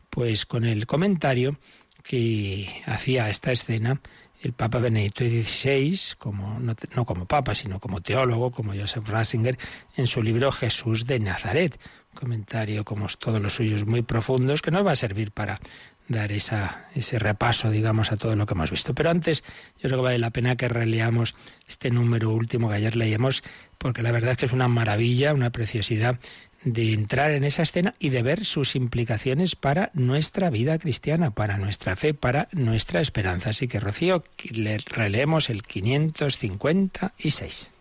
pues 0.09 0.45
con 0.45 0.65
el 0.65 0.85
comentario 0.87 1.57
que 2.03 2.83
hacía 2.85 3.29
esta 3.29 3.51
escena 3.51 4.01
el 4.41 4.53
Papa 4.53 4.79
Benedicto 4.79 5.25
XVI, 5.25 5.99
como, 6.17 6.59
no, 6.59 6.75
no, 6.95 7.05
como 7.05 7.25
Papa, 7.25 7.55
sino 7.55 7.79
como 7.79 8.01
teólogo, 8.01 8.51
como 8.51 8.73
Joseph 8.73 9.07
Ratzinger, 9.07 9.57
en 9.97 10.07
su 10.07 10.23
libro 10.23 10.51
Jesús 10.51 11.05
de 11.05 11.19
Nazaret. 11.19 11.79
Comentario, 12.13 12.85
como 12.85 13.07
todos 13.07 13.41
los 13.41 13.53
suyos, 13.53 13.85
muy 13.85 14.01
profundos, 14.01 14.61
que 14.61 14.71
nos 14.71 14.85
va 14.85 14.91
a 14.91 14.95
servir 14.95 15.31
para 15.31 15.59
dar 16.07 16.31
esa, 16.31 16.87
ese 16.95 17.19
repaso, 17.19 17.69
digamos, 17.69 18.11
a 18.11 18.17
todo 18.17 18.35
lo 18.35 18.45
que 18.45 18.53
hemos 18.53 18.71
visto. 18.71 18.95
Pero 18.95 19.11
antes, 19.11 19.43
yo 19.77 19.89
creo 19.89 19.97
que 19.97 20.03
vale 20.03 20.19
la 20.19 20.31
pena 20.31 20.55
que 20.55 20.67
releamos 20.67 21.35
este 21.67 21.91
número 21.91 22.31
último 22.31 22.69
que 22.69 22.75
ayer 22.75 22.95
leíamos, 22.95 23.43
porque 23.77 24.01
la 24.01 24.11
verdad 24.11 24.31
es 24.31 24.37
que 24.37 24.45
es 24.47 24.53
una 24.53 24.67
maravilla, 24.67 25.33
una 25.33 25.51
preciosidad 25.51 26.19
de 26.63 26.93
entrar 26.93 27.31
en 27.31 27.43
esa 27.43 27.63
escena 27.63 27.95
y 27.99 28.09
de 28.09 28.21
ver 28.21 28.43
sus 28.43 28.75
implicaciones 28.75 29.55
para 29.55 29.91
nuestra 29.93 30.49
vida 30.49 30.77
cristiana, 30.77 31.31
para 31.31 31.57
nuestra 31.57 31.95
fe, 31.95 32.13
para 32.13 32.49
nuestra 32.51 33.01
esperanza. 33.01 33.51
Así 33.51 33.67
que, 33.67 33.79
Rocío, 33.79 34.23
le 34.51 34.77
releemos 34.79 35.49
el 35.49 35.63
556. 35.63 37.71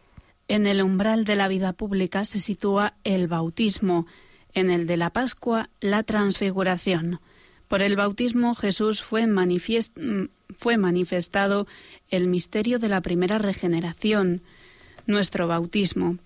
En 0.49 0.67
el 0.67 0.83
umbral 0.83 1.25
de 1.25 1.37
la 1.37 1.49
vida 1.49 1.73
pública 1.73 2.25
se 2.25 2.39
sitúa 2.39 2.95
el 3.05 3.29
bautismo, 3.29 4.07
en 4.55 4.71
el 4.71 4.87
de 4.87 4.97
la 4.97 5.11
Pascua 5.11 5.69
la 5.81 6.03
transfiguración. 6.05 7.21
Por 7.69 7.83
el 7.83 7.97
bautismo 7.97 8.55
Jesús 8.55 9.03
fue, 9.03 9.27
fue 10.57 10.77
manifestado 10.79 11.67
el 12.11 12.29
misterio 12.29 12.79
de 12.79 12.89
la 12.89 13.03
primera 13.03 13.39
regeneración, 13.39 14.43
nuestro 15.07 15.49
bautismo. 15.49 16.17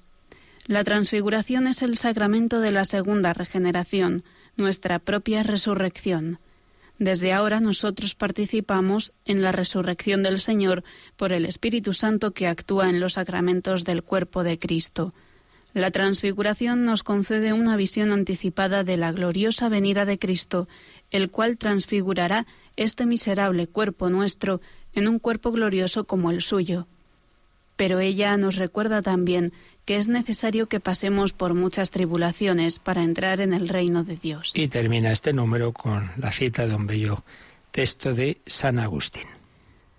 La 0.72 0.84
transfiguración 0.84 1.66
es 1.66 1.82
el 1.82 1.98
sacramento 1.98 2.60
de 2.60 2.72
la 2.72 2.86
segunda 2.86 3.34
regeneración, 3.34 4.24
nuestra 4.56 4.98
propia 4.98 5.42
resurrección. 5.42 6.38
Desde 6.98 7.34
ahora 7.34 7.60
nosotros 7.60 8.14
participamos 8.14 9.12
en 9.26 9.42
la 9.42 9.52
resurrección 9.52 10.22
del 10.22 10.40
Señor 10.40 10.82
por 11.18 11.34
el 11.34 11.44
Espíritu 11.44 11.92
Santo 11.92 12.30
que 12.30 12.46
actúa 12.46 12.88
en 12.88 13.00
los 13.00 13.12
sacramentos 13.12 13.84
del 13.84 14.02
cuerpo 14.02 14.44
de 14.44 14.58
Cristo. 14.58 15.12
La 15.74 15.90
transfiguración 15.90 16.84
nos 16.84 17.02
concede 17.02 17.52
una 17.52 17.76
visión 17.76 18.10
anticipada 18.10 18.82
de 18.82 18.96
la 18.96 19.12
gloriosa 19.12 19.68
venida 19.68 20.06
de 20.06 20.18
Cristo, 20.18 20.68
el 21.10 21.30
cual 21.30 21.58
transfigurará 21.58 22.46
este 22.76 23.04
miserable 23.04 23.66
cuerpo 23.66 24.08
nuestro 24.08 24.62
en 24.94 25.06
un 25.06 25.18
cuerpo 25.18 25.52
glorioso 25.52 26.04
como 26.04 26.30
el 26.30 26.40
suyo. 26.40 26.86
Pero 27.76 28.00
ella 28.00 28.36
nos 28.36 28.56
recuerda 28.56 29.02
también 29.02 29.52
que 29.84 29.96
es 29.96 30.08
necesario 30.08 30.68
que 30.68 30.80
pasemos 30.80 31.32
por 31.32 31.54
muchas 31.54 31.90
tribulaciones 31.90 32.78
para 32.78 33.02
entrar 33.02 33.40
en 33.40 33.52
el 33.52 33.68
reino 33.68 34.04
de 34.04 34.16
Dios. 34.16 34.52
Y 34.54 34.68
termina 34.68 35.10
este 35.10 35.32
número 35.32 35.72
con 35.72 36.10
la 36.16 36.32
cita 36.32 36.66
de 36.66 36.74
un 36.74 36.86
bello 36.86 37.24
texto 37.70 38.14
de 38.14 38.40
San 38.46 38.78
Agustín. 38.78 39.26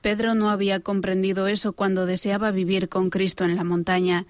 Pedro 0.01 0.35
no 0.35 0.49
había 0.49 0.81
comprendido 0.81 1.47
eso 1.47 1.73
cuando 1.73 2.05
deseaba 2.05 2.51
vivir 2.51 2.89
con 2.89 3.09
Cristo 3.09 3.45
en 3.45 3.55
la 3.55 3.63
montaña. 3.63 4.25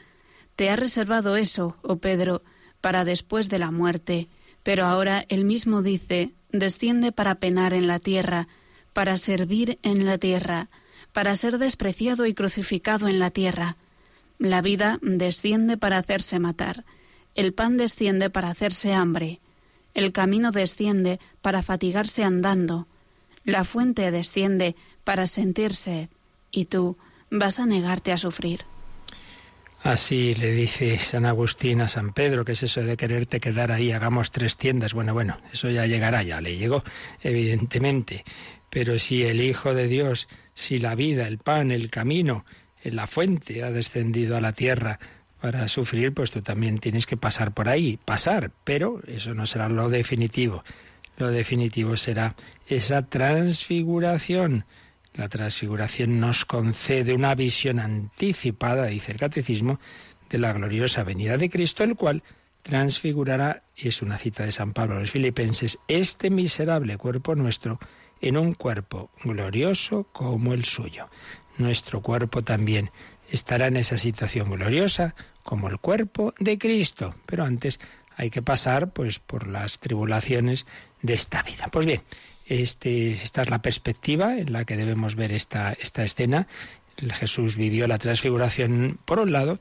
Te 0.55 0.69
ha 0.69 0.75
reservado 0.75 1.35
eso, 1.35 1.77
oh 1.81 1.97
Pedro, 1.97 2.43
para 2.79 3.05
después 3.05 3.49
de 3.49 3.59
la 3.59 3.71
muerte. 3.71 4.29
Pero 4.61 4.85
ahora 4.85 5.25
él 5.29 5.45
mismo 5.45 5.81
dice, 5.81 6.33
desciende 6.51 7.11
para 7.11 7.35
penar 7.35 7.73
en 7.73 7.87
la 7.87 7.99
tierra, 7.99 8.47
para 8.93 9.17
servir 9.17 9.79
en 9.81 10.05
la 10.05 10.17
tierra, 10.17 10.69
para 11.11 11.35
ser 11.35 11.57
despreciado 11.57 12.27
y 12.27 12.33
crucificado 12.33 13.07
en 13.07 13.19
la 13.19 13.31
tierra. 13.31 13.75
La 14.43 14.61
vida 14.61 14.99
desciende 15.01 15.77
para 15.77 15.97
hacerse 15.97 16.37
matar, 16.37 16.83
el 17.33 17.53
pan 17.53 17.77
desciende 17.77 18.29
para 18.29 18.49
hacerse 18.49 18.93
hambre, 18.93 19.39
el 19.93 20.11
camino 20.11 20.51
desciende 20.51 21.21
para 21.41 21.63
fatigarse 21.63 22.25
andando, 22.25 22.85
la 23.45 23.63
fuente 23.63 24.11
desciende 24.11 24.75
para 25.05 25.27
sentirse, 25.27 26.09
y 26.51 26.65
tú 26.65 26.97
vas 27.31 27.57
a 27.57 27.65
negarte 27.65 28.11
a 28.11 28.17
sufrir. 28.17 28.65
Así 29.81 30.35
le 30.35 30.51
dice 30.51 30.99
San 30.99 31.25
Agustín 31.25 31.79
a 31.79 31.87
San 31.87 32.11
Pedro, 32.11 32.43
que 32.43 32.51
es 32.51 32.63
eso 32.63 32.81
de 32.81 32.97
quererte 32.97 33.39
quedar 33.39 33.71
ahí, 33.71 33.93
hagamos 33.93 34.31
tres 34.31 34.57
tiendas. 34.57 34.93
Bueno, 34.93 35.13
bueno, 35.13 35.37
eso 35.53 35.69
ya 35.69 35.85
llegará, 35.85 36.21
ya 36.21 36.41
le 36.41 36.57
llegó, 36.57 36.83
evidentemente. 37.21 38.25
Pero 38.69 38.99
si 38.99 39.23
el 39.23 39.39
Hijo 39.39 39.73
de 39.73 39.87
Dios, 39.87 40.27
si 40.53 40.79
la 40.79 40.95
vida, 40.95 41.27
el 41.29 41.37
pan, 41.37 41.71
el 41.71 41.89
camino, 41.89 42.43
en 42.83 42.95
la 42.95 43.07
fuente 43.07 43.63
ha 43.63 43.71
descendido 43.71 44.35
a 44.37 44.41
la 44.41 44.53
tierra 44.53 44.99
para 45.41 45.67
sufrir, 45.67 46.13
pues 46.13 46.31
tú 46.31 46.41
también 46.41 46.79
tienes 46.79 47.05
que 47.05 47.17
pasar 47.17 47.53
por 47.53 47.67
ahí, 47.67 47.97
pasar, 48.05 48.51
pero 48.63 49.01
eso 49.07 49.33
no 49.33 49.45
será 49.45 49.69
lo 49.69 49.89
definitivo. 49.89 50.63
Lo 51.17 51.29
definitivo 51.29 51.97
será 51.97 52.35
esa 52.67 53.03
transfiguración. 53.03 54.65
La 55.13 55.29
transfiguración 55.29 56.19
nos 56.19 56.45
concede 56.45 57.13
una 57.13 57.35
visión 57.35 57.79
anticipada, 57.79 58.85
dice 58.85 59.11
el 59.11 59.17
catecismo, 59.17 59.79
de 60.29 60.39
la 60.39 60.53
gloriosa 60.53 61.03
venida 61.03 61.37
de 61.37 61.49
Cristo, 61.49 61.83
el 61.83 61.95
cual 61.95 62.23
transfigurará, 62.63 63.63
y 63.75 63.89
es 63.89 64.01
una 64.01 64.17
cita 64.17 64.43
de 64.45 64.51
San 64.51 64.73
Pablo 64.73 64.95
a 64.95 64.99
los 65.01 65.11
filipenses, 65.11 65.77
este 65.87 66.29
miserable 66.29 66.97
cuerpo 66.97 67.35
nuestro 67.35 67.79
en 68.21 68.37
un 68.37 68.53
cuerpo 68.53 69.11
glorioso 69.23 70.05
como 70.13 70.53
el 70.53 70.63
suyo 70.63 71.09
nuestro 71.57 72.01
cuerpo 72.01 72.43
también 72.43 72.91
estará 73.29 73.67
en 73.67 73.77
esa 73.77 73.97
situación 73.97 74.49
gloriosa 74.51 75.15
como 75.43 75.69
el 75.69 75.79
cuerpo 75.79 76.33
de 76.39 76.57
Cristo. 76.57 77.15
Pero 77.25 77.43
antes 77.43 77.79
hay 78.15 78.29
que 78.29 78.41
pasar 78.41 78.91
pues 78.91 79.19
por 79.19 79.47
las 79.47 79.79
tribulaciones 79.79 80.65
de 81.01 81.13
esta 81.13 81.43
vida. 81.43 81.67
Pues 81.71 81.85
bien, 81.85 82.01
este, 82.45 83.11
esta 83.11 83.41
es 83.41 83.49
la 83.49 83.61
perspectiva 83.61 84.37
en 84.37 84.51
la 84.51 84.65
que 84.65 84.77
debemos 84.77 85.15
ver 85.15 85.31
esta, 85.31 85.73
esta 85.73 86.03
escena. 86.03 86.47
Jesús 86.97 87.57
vivió 87.57 87.87
la 87.87 87.97
transfiguración 87.97 88.99
por 89.05 89.19
un 89.19 89.31
lado 89.31 89.57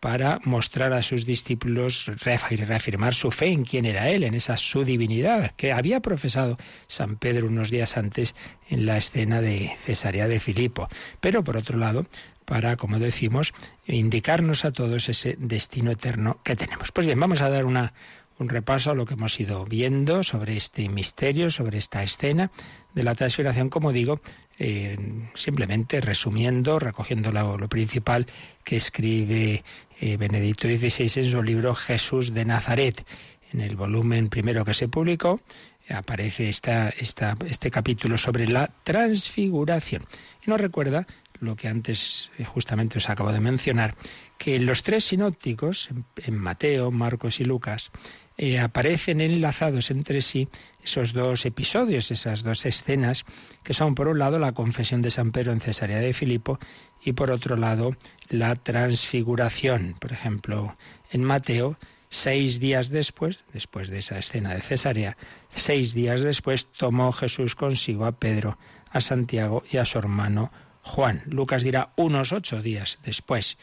para 0.00 0.40
mostrar 0.44 0.92
a 0.92 1.02
sus 1.02 1.24
discípulos 1.24 2.10
reafirmar 2.22 3.14
su 3.14 3.30
fe 3.30 3.48
en 3.48 3.64
quién 3.64 3.86
era 3.86 4.10
Él, 4.10 4.24
en 4.24 4.34
esa 4.34 4.56
su 4.56 4.84
divinidad, 4.84 5.52
que 5.52 5.72
había 5.72 6.00
profesado 6.00 6.58
San 6.86 7.16
Pedro 7.16 7.46
unos 7.46 7.70
días 7.70 7.96
antes 7.96 8.34
en 8.68 8.86
la 8.86 8.98
escena 8.98 9.40
de 9.40 9.70
Cesarea 9.76 10.28
de 10.28 10.40
Filipo. 10.40 10.88
Pero 11.20 11.42
por 11.42 11.56
otro 11.56 11.78
lado, 11.78 12.06
para, 12.44 12.76
como 12.76 12.98
decimos, 12.98 13.52
indicarnos 13.86 14.64
a 14.64 14.72
todos 14.72 15.08
ese 15.08 15.36
destino 15.38 15.90
eterno 15.90 16.40
que 16.44 16.56
tenemos. 16.56 16.92
Pues 16.92 17.06
bien, 17.06 17.18
vamos 17.18 17.42
a 17.42 17.50
dar 17.50 17.64
una, 17.64 17.92
un 18.38 18.48
repaso 18.48 18.90
a 18.90 18.94
lo 18.94 19.06
que 19.06 19.14
hemos 19.14 19.38
ido 19.40 19.64
viendo 19.64 20.22
sobre 20.22 20.56
este 20.56 20.88
misterio, 20.88 21.50
sobre 21.50 21.78
esta 21.78 22.02
escena 22.02 22.50
de 22.94 23.02
la 23.02 23.14
transfiguración, 23.14 23.68
como 23.68 23.92
digo, 23.92 24.20
eh, 24.58 24.96
simplemente 25.34 26.00
resumiendo, 26.00 26.78
recogiendo 26.78 27.30
lo, 27.30 27.68
principal 27.68 28.26
que 28.64 28.76
escribe 28.76 29.64
eh, 30.00 30.16
Benedicto 30.16 30.68
XVI 30.68 31.22
en 31.22 31.30
su 31.30 31.42
libro 31.42 31.74
Jesús 31.74 32.34
de 32.34 32.44
Nazaret. 32.44 33.06
En 33.52 33.60
el 33.60 33.76
volumen 33.76 34.28
primero 34.28 34.64
que 34.64 34.74
se 34.74 34.88
publicó 34.88 35.40
aparece 35.88 36.48
esta, 36.48 36.88
esta, 36.88 37.36
este 37.46 37.70
capítulo 37.70 38.18
sobre 38.18 38.48
la 38.48 38.68
transfiguración. 38.82 40.04
Y 40.44 40.50
nos 40.50 40.60
recuerda 40.60 41.06
lo 41.40 41.54
que 41.56 41.68
antes 41.68 42.30
eh, 42.38 42.44
justamente 42.44 42.98
os 42.98 43.08
acabo 43.08 43.32
de 43.32 43.40
mencionar, 43.40 43.94
que 44.38 44.58
los 44.60 44.82
tres 44.82 45.04
sinópticos, 45.04 45.90
en 46.16 46.38
Mateo, 46.38 46.90
Marcos 46.90 47.40
y 47.40 47.44
Lucas, 47.44 47.90
eh, 48.38 48.58
aparecen 48.58 49.22
enlazados 49.22 49.90
entre 49.90 50.20
sí 50.20 50.48
esos 50.82 51.14
dos 51.14 51.46
episodios, 51.46 52.10
esas 52.10 52.42
dos 52.42 52.66
escenas, 52.66 53.24
que 53.62 53.72
son 53.72 53.94
por 53.94 54.08
un 54.08 54.18
lado 54.18 54.38
la 54.38 54.52
confesión 54.52 55.00
de 55.00 55.10
San 55.10 55.32
Pedro 55.32 55.52
en 55.52 55.60
Cesarea 55.60 56.00
de 56.00 56.12
Filipo 56.12 56.58
y 57.02 57.12
por 57.12 57.30
otro 57.30 57.56
lado 57.56 57.96
la 58.28 58.54
transfiguración. 58.56 59.94
Por 59.98 60.12
ejemplo, 60.12 60.76
en 61.10 61.24
Mateo, 61.24 61.78
seis 62.10 62.60
días 62.60 62.90
después, 62.90 63.44
después 63.54 63.88
de 63.88 63.98
esa 63.98 64.18
escena 64.18 64.54
de 64.54 64.60
Cesarea, 64.60 65.16
seis 65.48 65.94
días 65.94 66.20
después 66.20 66.66
tomó 66.66 67.12
Jesús 67.12 67.54
consigo 67.54 68.04
a 68.04 68.12
Pedro, 68.12 68.58
a 68.90 69.00
Santiago 69.00 69.64
y 69.70 69.78
a 69.78 69.86
su 69.86 69.98
hermano 69.98 70.52
Juan. 70.82 71.22
Lucas 71.24 71.64
dirá 71.64 71.92
unos 71.96 72.32
ocho 72.32 72.60
días 72.60 72.98
después 73.02 73.56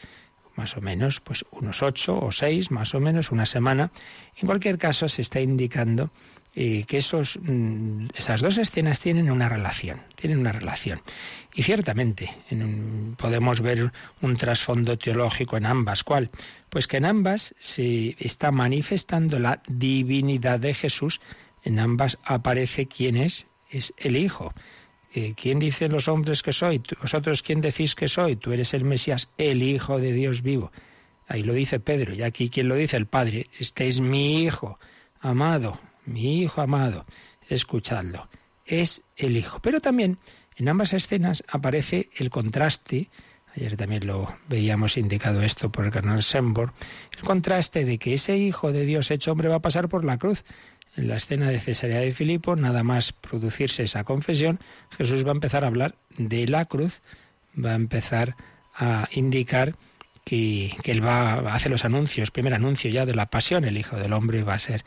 más 0.56 0.76
o 0.76 0.80
menos, 0.80 1.20
pues 1.20 1.44
unos 1.50 1.82
ocho 1.82 2.18
o 2.18 2.32
seis, 2.32 2.70
más 2.70 2.94
o 2.94 3.00
menos, 3.00 3.32
una 3.32 3.46
semana. 3.46 3.90
En 4.36 4.46
cualquier 4.46 4.78
caso, 4.78 5.08
se 5.08 5.22
está 5.22 5.40
indicando 5.40 6.10
eh, 6.56 6.84
que 6.86 6.98
esos, 6.98 7.38
mm, 7.42 8.08
esas 8.14 8.40
dos 8.40 8.58
escenas 8.58 9.00
tienen 9.00 9.30
una 9.30 9.48
relación, 9.48 10.00
tienen 10.14 10.38
una 10.38 10.52
relación. 10.52 11.02
Y 11.52 11.62
ciertamente 11.62 12.30
podemos 13.16 13.60
ver 13.60 13.92
un 14.20 14.36
trasfondo 14.36 14.98
teológico 14.98 15.56
en 15.56 15.66
ambas. 15.66 16.02
¿Cuál? 16.04 16.30
Pues 16.68 16.86
que 16.86 16.96
en 16.96 17.04
ambas 17.04 17.54
se 17.58 18.16
está 18.18 18.50
manifestando 18.50 19.38
la 19.38 19.62
divinidad 19.68 20.58
de 20.60 20.74
Jesús. 20.74 21.20
En 21.62 21.78
ambas 21.78 22.18
aparece 22.24 22.86
quién 22.86 23.16
es, 23.16 23.46
es 23.70 23.94
el 23.98 24.16
Hijo. 24.16 24.52
Eh, 25.16 25.34
¿quién 25.36 25.60
dicen 25.60 25.92
los 25.92 26.08
hombres 26.08 26.42
que 26.42 26.52
soy? 26.52 26.82
¿Vosotros 27.00 27.44
quién 27.44 27.60
decís 27.60 27.94
que 27.94 28.08
soy? 28.08 28.34
Tú 28.34 28.52
eres 28.52 28.74
el 28.74 28.84
Mesías, 28.84 29.30
el 29.38 29.62
Hijo 29.62 30.00
de 30.00 30.12
Dios 30.12 30.42
vivo. 30.42 30.72
Ahí 31.28 31.44
lo 31.44 31.54
dice 31.54 31.78
Pedro, 31.78 32.12
y 32.12 32.22
aquí 32.22 32.50
quién 32.50 32.66
lo 32.66 32.74
dice 32.74 32.96
el 32.96 33.06
Padre. 33.06 33.46
Este 33.56 33.86
es 33.86 34.00
mi 34.00 34.42
Hijo 34.42 34.80
amado, 35.20 35.78
mi 36.04 36.42
Hijo 36.42 36.62
amado. 36.62 37.06
Escuchadlo. 37.48 38.28
Es 38.66 39.02
el 39.16 39.36
Hijo. 39.36 39.60
Pero 39.60 39.80
también 39.80 40.18
en 40.56 40.68
ambas 40.68 40.92
escenas 40.92 41.44
aparece 41.46 42.10
el 42.16 42.28
contraste, 42.28 43.08
ayer 43.54 43.76
también 43.76 44.08
lo 44.08 44.26
veíamos 44.48 44.96
indicado 44.96 45.42
esto 45.42 45.70
por 45.70 45.84
el 45.84 45.92
carnal 45.92 46.24
Sembor, 46.24 46.72
el 47.16 47.22
contraste 47.22 47.84
de 47.84 47.98
que 47.98 48.14
ese 48.14 48.36
Hijo 48.36 48.72
de 48.72 48.84
Dios 48.84 49.12
hecho 49.12 49.30
hombre 49.30 49.48
va 49.48 49.56
a 49.56 49.62
pasar 49.62 49.88
por 49.88 50.04
la 50.04 50.18
cruz 50.18 50.44
en 50.96 51.08
la 51.08 51.16
escena 51.16 51.48
de 51.50 51.58
Cesarea 51.58 52.00
de 52.00 52.10
Filipo, 52.10 52.56
nada 52.56 52.82
más 52.82 53.12
producirse 53.12 53.82
esa 53.82 54.04
confesión, 54.04 54.60
Jesús 54.96 55.24
va 55.24 55.30
a 55.30 55.34
empezar 55.34 55.64
a 55.64 55.68
hablar 55.68 55.94
de 56.16 56.46
la 56.46 56.64
cruz, 56.66 57.02
va 57.62 57.72
a 57.72 57.76
empezar 57.76 58.36
a 58.74 59.08
indicar 59.12 59.74
que, 60.24 60.72
él 60.84 61.04
va 61.04 61.34
a 61.34 61.54
hacer 61.54 61.70
los 61.70 61.84
anuncios, 61.84 62.30
primer 62.30 62.54
anuncio 62.54 62.90
ya 62.90 63.06
de 63.06 63.14
la 63.14 63.26
pasión, 63.26 63.64
el 63.64 63.76
Hijo 63.76 63.96
del 63.96 64.12
Hombre 64.12 64.42
va 64.42 64.54
a 64.54 64.58
ser, 64.58 64.84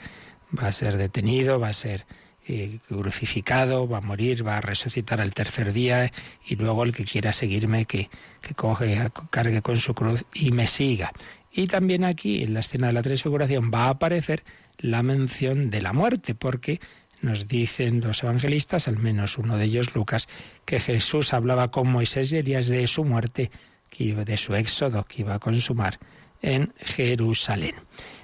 va 0.58 0.68
a 0.68 0.72
ser 0.72 0.98
detenido, 0.98 1.60
va 1.60 1.70
a 1.70 1.74
ser 1.74 2.06
eh, 2.48 2.80
crucificado, 2.88 3.88
va 3.88 4.00
a 4.00 4.02
morir, 4.02 4.46
va 4.46 4.58
a 4.58 4.62
resucitar 4.62 5.22
al 5.22 5.34
tercer 5.34 5.74
día 5.74 6.12
y 6.46 6.56
luego 6.56 6.84
el 6.84 6.94
que 6.94 7.06
quiera 7.06 7.34
seguirme 7.34 7.86
que, 7.86 8.10
que 8.42 8.56
coge, 8.56 9.10
cargue 9.30 9.62
con 9.62 9.78
su 9.78 9.94
cruz 9.94 10.26
y 10.34 10.52
me 10.52 10.68
siga. 10.68 11.12
Y 11.52 11.68
también 11.68 12.04
aquí 12.04 12.44
en 12.44 12.54
la 12.54 12.62
escena 12.62 12.88
de 12.88 12.94
la 12.94 13.02
transfiguración 13.02 13.72
va 13.74 13.86
a 13.86 13.90
aparecer 13.90 14.44
la 14.78 15.04
mención 15.04 15.70
de 15.70 15.82
la 15.82 15.94
muerte, 15.94 16.36
porque 16.36 16.80
nos 17.22 17.48
dicen 17.48 18.02
los 18.02 18.24
evangelistas, 18.24 18.88
al 18.88 18.98
menos 18.98 19.38
uno 19.38 19.58
de 19.58 19.66
ellos, 19.66 19.96
Lucas, 19.96 20.28
que 20.66 20.80
Jesús 20.80 21.34
hablaba 21.34 21.72
con 21.72 21.90
Moisés 21.90 22.32
y 22.32 22.38
Elías 22.38 22.68
de 22.68 22.86
su 22.88 23.04
muerte, 23.04 23.52
de 23.98 24.38
su 24.38 24.54
éxodo 24.54 25.04
que 25.06 25.22
iba 25.22 25.36
a 25.36 25.40
consumar 25.40 26.00
en 26.42 26.74
Jerusalén. 26.78 27.76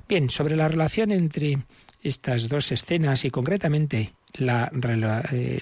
Bien, 0.08 0.30
sobre 0.30 0.56
la 0.56 0.68
relación 0.68 1.12
entre 1.12 1.58
estas 2.02 2.50
dos 2.50 2.72
escenas 2.72 3.26
y 3.26 3.32
concretamente 3.32 4.14
la, 4.34 4.72
eh, 5.32 5.62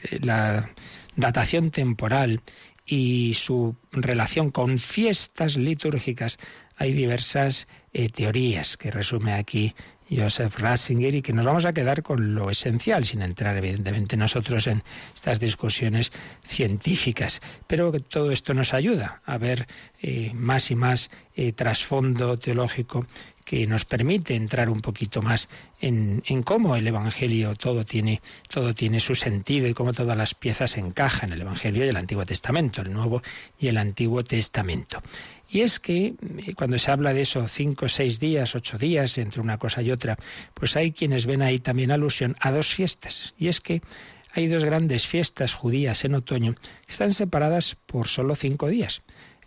datación 1.16 1.72
temporal 1.72 2.42
y 2.86 3.34
su 3.36 3.76
relación 3.92 4.50
con 4.50 4.80
fiestas 4.80 5.56
litúrgicas, 5.56 6.40
hay 6.76 6.94
diversas 6.94 7.68
eh, 7.94 8.10
teorías 8.10 8.76
que 8.76 8.92
resume 8.92 9.34
aquí 9.34 9.76
Joseph 10.16 10.60
Ratzinger 10.60 11.16
y 11.16 11.22
que 11.22 11.34
nos 11.34 11.46
vamos 11.46 11.66
a 11.66 11.74
quedar 11.74 12.04
con 12.04 12.36
lo 12.36 12.50
esencial, 12.50 13.06
sin 13.06 13.22
entrar 13.22 13.58
evidentemente 13.58 14.18
nosotros 14.18 14.68
en 14.68 14.84
estas 15.14 15.40
discusiones 15.40 16.12
científicas. 16.44 17.42
Pero 17.68 17.92
todo 18.02 18.32
esto 18.32 18.54
nos 18.54 18.74
ayuda 18.74 19.22
a 19.26 19.38
ver 19.38 19.68
eh, 20.02 20.32
más 20.34 20.72
y 20.72 20.76
más 20.76 21.10
eh, 21.36 21.54
trasfondo 21.54 22.38
teológico 22.38 23.06
que 23.52 23.68
nos 23.68 23.84
permite 23.84 24.34
entrar 24.34 24.70
un 24.70 24.80
poquito 24.80 25.22
más 25.22 25.50
en, 25.82 26.22
cómo 26.44 26.78
el 26.78 26.88
Evangelio 26.88 27.54
todo 27.54 27.84
tiene, 27.84 28.22
todo 28.48 28.74
tiene 28.74 29.02
su 29.02 29.14
sentido 29.14 29.68
y 29.68 29.74
cómo 29.74 29.92
todas 29.92 30.16
las 30.16 30.36
piezas 30.36 30.78
encajan, 30.78 31.34
el 31.34 31.42
Evangelio 31.42 31.84
y 31.84 31.90
el 31.90 31.98
Antiguo 31.98 32.26
Testamento, 32.26 32.82
el 32.82 32.94
Nuevo 32.94 33.22
y 33.60 33.68
el 33.68 33.76
Antiguo 33.76 34.24
Testamento. 34.24 35.04
Y 35.50 35.60
es 35.60 35.82
que 35.82 36.14
eh, 36.38 36.54
cuando 36.56 36.80
se 36.80 36.92
habla 36.92 37.14
de 37.14 37.24
eso, 37.24 37.46
cinco, 37.46 37.90
seis 37.90 38.22
días, 38.22 38.56
ocho 38.56 38.78
días, 38.78 39.18
entre 39.18 39.42
una 39.42 39.58
cosa 39.58 39.82
y 39.82 39.92
otra, 39.92 40.18
pues 40.54 40.78
hay 40.78 40.94
quienes 40.94 41.26
ven 41.26 41.42
ahí 41.42 41.60
también 41.60 41.92
alusión 41.92 42.38
a 42.40 42.54
dos 42.54 42.68
fiestas. 42.68 43.34
Y 43.38 43.50
es 43.50 43.60
que 43.60 43.82
hay 44.32 44.48
dos 44.48 44.64
grandes 44.64 45.08
fiestas 45.08 45.56
judías 45.56 46.06
en 46.06 46.16
otoño 46.16 46.54
que 46.54 46.92
están 46.94 47.14
separadas 47.14 47.76
por 47.86 48.08
solo 48.08 48.34
cinco 48.36 48.70
días. 48.70 49.02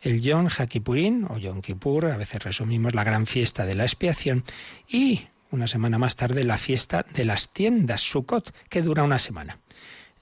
El 0.04 0.20
Yom 0.20 0.48
HaKippurín, 0.48 1.26
o 1.30 1.38
Yom 1.38 1.62
Kippur, 1.62 2.04
a 2.12 2.18
veces 2.18 2.44
resumimos 2.44 2.94
la 2.94 3.04
gran 3.04 3.24
fiesta 3.24 3.64
de 3.64 3.74
la 3.74 3.84
expiación, 3.84 4.44
y 4.86 5.28
una 5.50 5.66
semana 5.66 5.96
más 5.96 6.14
tarde 6.14 6.44
la 6.44 6.58
fiesta 6.58 7.06
de 7.14 7.24
las 7.24 7.48
tiendas, 7.54 8.02
Sukkot, 8.02 8.54
que 8.68 8.82
dura 8.82 9.02
una 9.02 9.18
semana. 9.18 9.60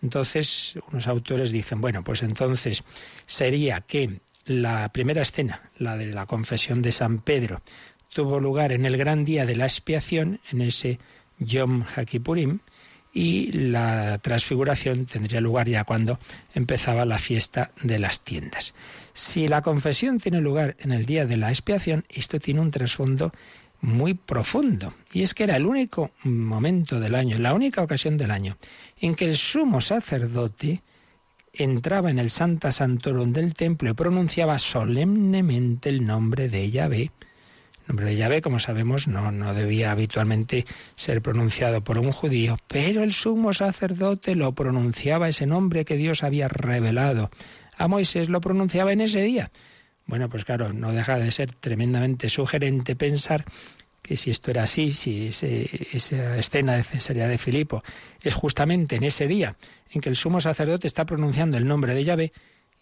Entonces, 0.01 0.79
unos 0.92 1.09
autores 1.09 1.51
dicen, 1.51 1.81
bueno, 1.81 2.05
pues 2.05 2.23
entonces 2.23 2.85
sería 3.27 3.81
que 3.81 4.21
la 4.45 4.92
primera 4.92 5.23
escena, 5.23 5.73
la 5.79 5.97
de 5.97 6.07
la 6.07 6.27
confesión 6.27 6.81
de 6.81 6.92
San 6.92 7.18
Pedro, 7.18 7.61
tuvo 8.09 8.38
lugar 8.38 8.71
en 8.71 8.87
el 8.87 8.97
gran 8.97 9.25
día 9.25 9.47
de 9.47 9.57
la 9.57 9.64
expiación, 9.64 10.38
en 10.53 10.61
ese 10.61 11.01
Yom 11.40 11.83
HaKippurim, 11.83 12.61
y 13.12 13.53
la 13.53 14.18
transfiguración 14.18 15.05
tendría 15.07 15.40
lugar 15.40 15.68
ya 15.68 15.85
cuando 15.85 16.18
empezaba 16.55 17.05
la 17.05 17.18
fiesta 17.18 17.72
de 17.83 17.98
las 17.98 18.20
tiendas. 18.22 18.75
Si 19.12 19.48
la 19.48 19.61
confesión 19.61 20.18
tiene 20.18 20.40
lugar 20.40 20.77
en 20.81 20.92
el 20.92 21.05
día 21.05 21.27
de 21.27 21.37
la 21.37 21.51
expiación, 21.51 22.05
esto 22.09 22.40
tiene 22.40 22.61
un 22.61 22.70
trasfondo 22.70 23.33
muy 23.83 24.14
profundo. 24.14 24.94
Y 25.12 25.22
es 25.22 25.35
que 25.35 25.44
era 25.44 25.57
el 25.57 25.66
único 25.66 26.12
momento 26.22 27.01
del 27.01 27.14
año, 27.14 27.38
la 27.38 27.53
única 27.53 27.83
ocasión 27.83 28.16
del 28.16 28.31
año, 28.31 28.57
en 29.01 29.14
que 29.14 29.27
el 29.27 29.37
sumo 29.37 29.81
sacerdote 29.81 30.83
entraba 31.53 32.11
en 32.11 32.18
el 32.18 32.31
Santa 32.31 32.72
Santorum 32.72 33.33
del 33.33 33.53
templo 33.53 33.90
y 33.90 33.94
pronunciaba 33.94 34.59
solemnemente 34.59 35.90
el 35.90 36.07
nombre 36.07 36.48
de 36.48 36.70
Yahvé. 36.70 37.11
El 37.83 37.88
nombre 37.88 38.07
de 38.07 38.16
Yahvé, 38.16 38.42
como 38.42 38.61
sabemos, 38.61 39.09
no, 39.09 39.33
no 39.33 39.55
debía 39.55 39.90
habitualmente 39.90 40.64
ser 40.95 41.21
pronunciado 41.21 41.83
por 41.83 41.99
un 41.99 42.12
judío, 42.12 42.57
pero 42.68 43.03
el 43.03 43.12
sumo 43.12 43.53
sacerdote 43.53 44.37
lo 44.37 44.53
pronunciaba 44.53 45.29
ese 45.29 45.47
nombre 45.47 45.85
que 45.85 45.97
Dios 45.97 46.23
había 46.23 46.47
revelado. 46.47 47.31
A 47.77 47.88
Moisés 47.88 48.29
lo 48.29 48.40
pronunciaba 48.40 48.92
en 48.92 49.01
ese 49.01 49.23
día. 49.23 49.51
Bueno, 50.07 50.29
pues 50.29 50.45
claro, 50.45 50.73
no 50.73 50.92
deja 50.92 51.18
de 51.18 51.31
ser 51.33 51.53
tremendamente 51.53 52.29
sugerente 52.29 52.95
pensar 52.95 53.45
que 54.01 54.16
si 54.16 54.31
esto 54.31 54.51
era 54.51 54.64
así, 54.64 54.92
si 54.92 55.29
esa 55.29 56.37
escena 56.37 56.75
de 56.75 56.85
Cesarea 56.85 57.29
de 57.29 57.38
Filipo 57.38 57.83
es 58.21 58.35
justamente 58.35 58.97
en 58.97 59.05
ese 59.05 59.27
día 59.27 59.57
en 59.90 60.01
que 60.01 60.09
el 60.09 60.16
sumo 60.16 60.40
sacerdote 60.40 60.87
está 60.87 61.05
pronunciando 61.05 61.57
el 61.57 61.66
nombre 61.66 61.95
de 61.95 62.05
Yahvé, 62.05 62.33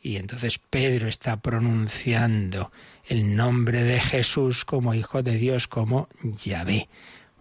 y 0.03 0.17
entonces 0.17 0.59
Pedro 0.59 1.09
está 1.09 1.37
pronunciando 1.41 2.73
el 3.07 3.37
nombre 3.37 3.83
de 3.83 4.01
Jesús 4.01 4.65
como 4.65 4.95
Hijo 4.95 5.23
de 5.23 5.37
Dios, 5.37 5.69
como 5.69 6.09
Yahvé. 6.23 6.89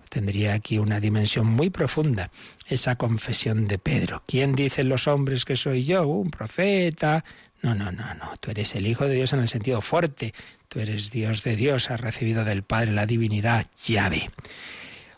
Tendría 0.10 0.56
aquí 0.56 0.80
una 0.80 1.00
dimensión 1.00 1.46
muy 1.46 1.70
profunda 1.70 2.32
esa 2.68 2.96
confesión 2.96 3.68
de 3.68 3.78
Pedro. 3.78 4.24
¿Quién 4.26 4.56
dicen 4.56 4.90
los 4.90 5.08
hombres 5.08 5.46
que 5.46 5.56
soy 5.56 5.86
yo? 5.86 6.08
Un 6.08 6.32
profeta, 6.32 7.24
no, 7.62 7.76
no, 7.76 7.92
no, 7.92 8.14
no. 8.16 8.38
Tú 8.40 8.52
eres 8.52 8.76
el 8.76 8.88
Hijo 8.88 9.06
de 9.06 9.16
Dios 9.16 9.34
en 9.34 9.40
el 9.40 9.48
sentido 9.48 9.82
fuerte. 9.82 10.34
Tú 10.68 10.80
eres 10.80 11.12
Dios 11.12 11.44
de 11.44 11.56
Dios, 11.56 11.92
has 11.92 12.00
recibido 12.00 12.44
del 12.44 12.64
Padre 12.64 12.92
la 12.92 13.06
divinidad, 13.06 13.68
llave. 13.86 14.32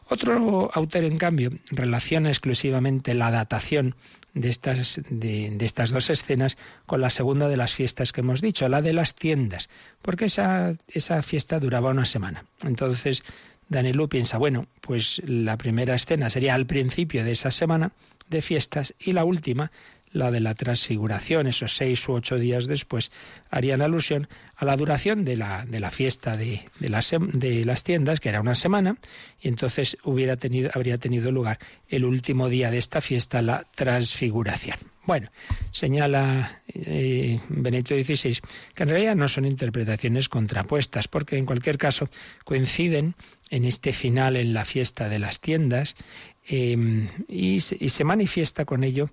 Otro 0.10 0.70
autor, 0.74 1.06
en 1.06 1.18
cambio, 1.18 1.52
relaciona 1.70 2.30
exclusivamente 2.30 3.14
la 3.14 3.32
datación 3.32 3.96
de 4.34 4.50
estas, 4.50 5.02
de, 5.10 5.58
estas 5.60 5.92
dos 5.92 6.10
escenas 6.10 6.58
con 6.86 7.02
la 7.02 7.10
segunda 7.10 7.48
de 7.48 7.58
las 7.58 7.74
fiestas 7.74 8.12
que 8.12 8.22
hemos 8.22 8.42
dicho, 8.42 8.68
la 8.70 8.82
de 8.82 8.94
las 8.94 9.16
tiendas, 9.16 9.70
porque 10.02 10.26
esa, 10.26 10.76
esa 10.88 11.22
fiesta 11.22 11.60
duraba 11.60 11.90
una 11.90 12.06
semana. 12.06 12.46
Entonces, 12.64 13.24
Danielú 13.70 14.10
piensa, 14.10 14.38
bueno, 14.38 14.68
pues 14.82 15.22
la 15.26 15.58
primera 15.58 15.96
escena 15.96 16.30
sería 16.30 16.56
al 16.56 16.66
principio 16.66 17.24
de 17.24 17.32
esa 17.32 17.52
semana 17.52 17.92
de 18.30 18.42
fiestas 18.42 18.94
y 19.00 19.14
la 19.14 19.26
última 19.26 19.72
la 20.12 20.32
de 20.32 20.40
la 20.40 20.56
transfiguración, 20.56 21.48
esos 21.48 21.76
seis 21.76 22.08
u 22.08 22.14
ocho 22.14 22.38
días 22.38 22.68
después, 22.68 23.12
harían 23.50 23.82
alusión 23.82 24.28
a 24.56 24.66
la 24.66 24.76
duración 24.78 25.26
de 25.26 25.38
la, 25.38 25.66
de 25.66 25.80
la 25.80 25.92
fiesta 25.92 26.38
de, 26.38 26.62
de, 26.80 26.90
las, 26.90 27.14
de 27.34 27.66
las 27.66 27.84
tiendas, 27.84 28.20
que 28.20 28.30
era 28.30 28.42
una 28.42 28.56
semana, 28.56 28.98
y 29.42 29.48
entonces 29.48 29.98
hubiera 30.04 30.38
tenido, 30.38 30.70
habría 30.74 30.98
tenido 30.98 31.32
lugar 31.32 31.60
el 31.88 32.06
último 32.06 32.50
día 32.50 32.72
de 32.72 32.78
esta 32.78 33.02
fiesta, 33.02 33.42
la 33.42 33.66
transfiguración. 33.76 34.78
Bueno, 35.04 35.32
señala 35.72 36.62
eh, 36.68 37.40
Benito 37.50 37.96
XVI 37.96 38.40
que 38.76 38.84
en 38.84 38.90
realidad 38.90 39.16
no 39.16 39.28
son 39.28 39.46
interpretaciones 39.46 40.30
contrapuestas, 40.30 41.08
porque 41.08 41.38
en 41.38 41.48
cualquier 41.48 41.80
caso 41.80 42.08
coinciden 42.46 43.16
en 43.50 43.66
este 43.66 43.94
final 43.94 44.36
en 44.36 44.54
la 44.54 44.64
fiesta 44.64 45.10
de 45.10 45.18
las 45.18 45.42
tiendas 45.42 45.96
eh, 46.48 47.08
y, 47.28 47.62
se 47.62 48.04
manifiesta 48.04 48.66
con 48.66 48.84
ello 48.84 49.10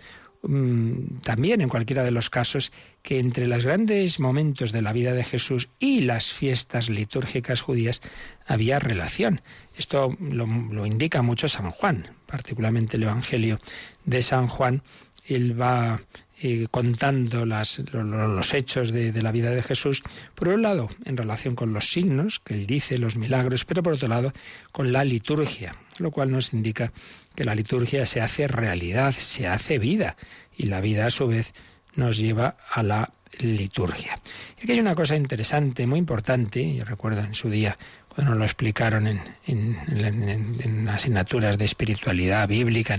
también 1.24 1.60
en 1.60 1.68
cualquiera 1.68 2.04
de 2.04 2.10
los 2.10 2.30
casos 2.30 2.72
que 3.02 3.18
entre 3.18 3.46
los 3.46 3.66
grandes 3.66 4.18
momentos 4.18 4.72
de 4.72 4.80
la 4.80 4.94
vida 4.94 5.12
de 5.12 5.22
Jesús 5.22 5.68
y 5.78 6.00
las 6.00 6.32
fiestas 6.32 6.88
litúrgicas 6.88 7.60
judías 7.60 8.00
había 8.46 8.78
relación. 8.78 9.42
Esto 9.76 10.16
lo, 10.18 10.86
indica 10.86 11.20
mucho 11.20 11.48
San 11.48 11.70
Juan, 11.70 12.08
particularmente 12.26 12.96
el 12.96 13.02
Evangelio 13.02 13.60
de 14.06 14.22
San 14.22 14.46
Juan. 14.46 14.82
Él 15.28 15.60
va 15.60 16.00
eh, 16.40 16.68
contando 16.70 17.44
los, 17.44 18.54
hechos 18.54 18.92
de, 18.92 19.10
de, 19.10 19.22
la 19.22 19.32
vida 19.32 19.50
de 19.50 19.62
Jesús, 19.62 20.02
por 20.34 20.48
un 20.48 20.62
lado 20.62 20.88
en 21.04 21.16
relación 21.16 21.54
con 21.54 21.72
los 21.72 21.90
signos 21.90 22.38
que 22.38 22.54
él 22.54 22.66
dice, 22.66 22.98
los 22.98 23.16
milagros, 23.16 23.64
pero 23.64 23.82
por 23.82 23.94
otro 23.94 24.08
lado 24.08 24.32
con 24.70 24.92
la 24.92 25.04
liturgia, 25.04 25.74
lo 25.98 26.10
cual 26.12 26.30
nos 26.30 26.52
indica 26.52 26.92
que 27.34 27.44
la 27.44 27.54
liturgia 27.54 28.06
se 28.06 28.20
hace 28.20 28.46
realidad, 28.46 29.12
se 29.12 29.48
hace 29.48 29.78
vida, 29.78 30.16
y 30.56 30.66
la 30.66 30.80
vida 30.80 31.06
a 31.06 31.10
su 31.10 31.26
vez 31.26 31.54
nos 31.94 32.18
lleva 32.18 32.56
a 32.70 32.82
la 32.82 33.12
liturgia. 33.40 34.20
Y 34.58 34.62
aquí 34.62 34.72
hay 34.72 34.80
una 34.80 34.94
cosa 34.94 35.16
interesante, 35.16 35.86
muy 35.86 35.98
importante, 35.98 36.74
yo 36.74 36.84
recuerdo 36.84 37.20
en 37.20 37.34
su 37.34 37.50
día 37.50 37.76
cuando 38.08 38.30
nos 38.30 38.38
lo 38.38 38.44
explicaron 38.44 39.06
en, 39.06 39.20
en, 39.46 40.88
asignaturas 40.88 41.58
de 41.58 41.64
espiritualidad 41.64 42.48
bíblica 42.48 42.98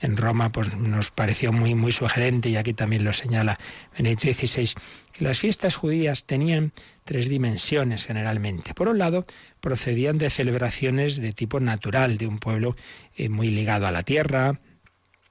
en, 0.00 0.16
Roma, 0.16 0.50
pues 0.50 0.74
nos 0.76 1.10
pareció 1.10 1.52
muy, 1.52 1.74
muy 1.74 1.92
sugerente, 1.92 2.48
y 2.48 2.56
aquí 2.56 2.74
también 2.74 3.04
lo 3.04 3.12
señala 3.12 3.58
Benedicto 3.96 4.32
XVI, 4.32 4.74
que 5.12 5.24
las 5.24 5.38
fiestas 5.38 5.76
judías 5.76 6.24
tenían 6.24 6.72
tres 7.04 7.28
dimensiones 7.28 8.04
generalmente. 8.04 8.74
Por 8.74 8.88
un 8.88 8.98
lado, 8.98 9.26
procedían 9.60 10.18
de 10.18 10.30
celebraciones 10.30 11.16
de 11.20 11.32
tipo 11.32 11.60
natural, 11.60 12.18
de 12.18 12.26
un 12.26 12.38
pueblo 12.38 12.76
eh, 13.16 13.28
muy 13.28 13.50
ligado 13.50 13.86
a 13.86 13.92
la 13.92 14.02
tierra, 14.02 14.58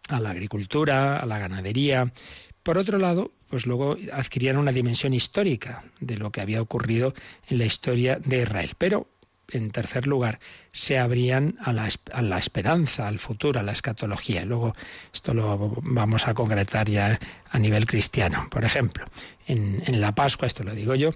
a 0.09 0.19
la 0.19 0.31
agricultura, 0.31 1.19
a 1.19 1.25
la 1.25 1.39
ganadería. 1.39 2.11
Por 2.63 2.77
otro 2.77 2.97
lado, 2.97 3.31
pues 3.49 3.65
luego 3.65 3.97
adquirían 4.11 4.57
una 4.57 4.71
dimensión 4.71 5.13
histórica 5.13 5.83
de 5.99 6.17
lo 6.17 6.31
que 6.31 6.41
había 6.41 6.61
ocurrido 6.61 7.13
en 7.47 7.59
la 7.59 7.65
historia 7.65 8.19
de 8.19 8.41
Israel. 8.41 8.71
Pero 8.77 9.07
en 9.51 9.71
tercer 9.71 10.07
lugar, 10.07 10.39
se 10.71 10.97
abrían 10.97 11.57
a 11.63 11.73
la, 11.73 11.87
a 12.11 12.21
la, 12.21 12.37
esperanza, 12.37 13.07
al 13.07 13.19
futuro, 13.19 13.59
a 13.59 13.63
la 13.63 13.71
escatología. 13.71 14.45
Luego 14.45 14.75
esto 15.13 15.33
lo 15.33 15.75
vamos 15.81 16.27
a 16.27 16.33
concretar 16.33 16.89
ya 16.89 17.19
a 17.49 17.59
nivel 17.59 17.85
cristiano. 17.85 18.47
Por 18.49 18.65
ejemplo, 18.65 19.05
en, 19.47 19.83
en 19.85 20.01
la 20.01 20.13
Pascua, 20.13 20.47
esto 20.47 20.63
lo 20.63 20.73
digo 20.73 20.95
yo, 20.95 21.11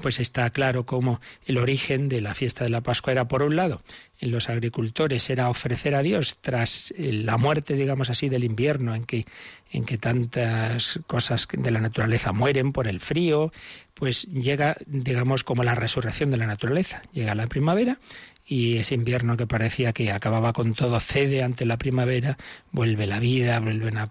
pues 0.00 0.20
está 0.20 0.48
claro 0.50 0.86
cómo 0.86 1.20
el 1.46 1.58
origen 1.58 2.08
de 2.08 2.20
la 2.20 2.34
fiesta 2.34 2.64
de 2.64 2.70
la 2.70 2.80
Pascua 2.80 3.12
era, 3.12 3.28
por 3.28 3.42
un 3.42 3.56
lado, 3.56 3.82
en 4.20 4.30
los 4.30 4.48
agricultores 4.48 5.28
era 5.30 5.50
ofrecer 5.50 5.94
a 5.94 6.02
Dios 6.02 6.38
tras 6.40 6.92
eh, 6.96 7.12
la 7.12 7.36
muerte, 7.36 7.74
digamos 7.74 8.08
así, 8.08 8.28
del 8.28 8.44
invierno, 8.44 8.94
en 8.94 9.04
que, 9.04 9.26
en 9.70 9.84
que 9.84 9.98
tantas 9.98 11.00
cosas 11.06 11.46
de 11.52 11.70
la 11.70 11.80
naturaleza 11.80 12.32
mueren 12.32 12.72
por 12.72 12.88
el 12.88 13.00
frío, 13.00 13.52
pues 13.94 14.24
llega, 14.24 14.76
digamos, 14.86 15.44
como 15.44 15.64
la 15.64 15.74
resurrección 15.74 16.30
de 16.30 16.38
la 16.38 16.46
naturaleza. 16.46 17.02
Llega 17.12 17.34
la 17.34 17.46
primavera 17.46 17.98
y 18.46 18.78
ese 18.78 18.94
invierno 18.94 19.36
que 19.36 19.46
parecía 19.46 19.92
que 19.92 20.10
acababa 20.10 20.52
con 20.52 20.74
todo 20.74 20.98
cede 21.00 21.42
ante 21.42 21.64
la 21.64 21.76
primavera, 21.76 22.36
vuelve 22.70 23.06
la 23.06 23.20
vida, 23.20 23.60
vuelven 23.60 23.98
a, 23.98 24.10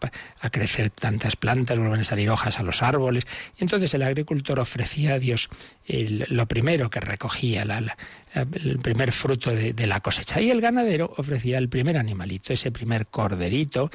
crecer 0.52 0.90
tantas 0.90 1.36
plantas, 1.36 1.78
vuelven 1.78 2.00
a 2.00 2.04
salir 2.04 2.30
hojas 2.30 2.60
a 2.60 2.64
los 2.64 2.82
árboles. 2.82 3.26
Y 3.58 3.64
entonces 3.64 3.94
el 3.94 4.04
agricultor 4.04 4.60
ofrecía 4.60 5.16
a 5.16 5.20
Dios 5.20 5.50
lo 5.88 6.48
primero 6.48 6.90
que 6.90 7.02
recogía, 7.02 7.64
el 7.64 8.80
primer 8.80 9.12
fruto 9.12 9.52
de 9.52 9.88
la 9.88 10.00
cosecha. 10.00 10.40
Y 10.40 10.50
el 10.50 10.62
ganadero 10.62 11.14
ofrecía 11.18 11.58
el 11.58 11.70
primer 11.70 11.98
animalito, 11.98 12.54
ese 12.54 12.72
primer 12.72 13.08
corderito 13.08 13.92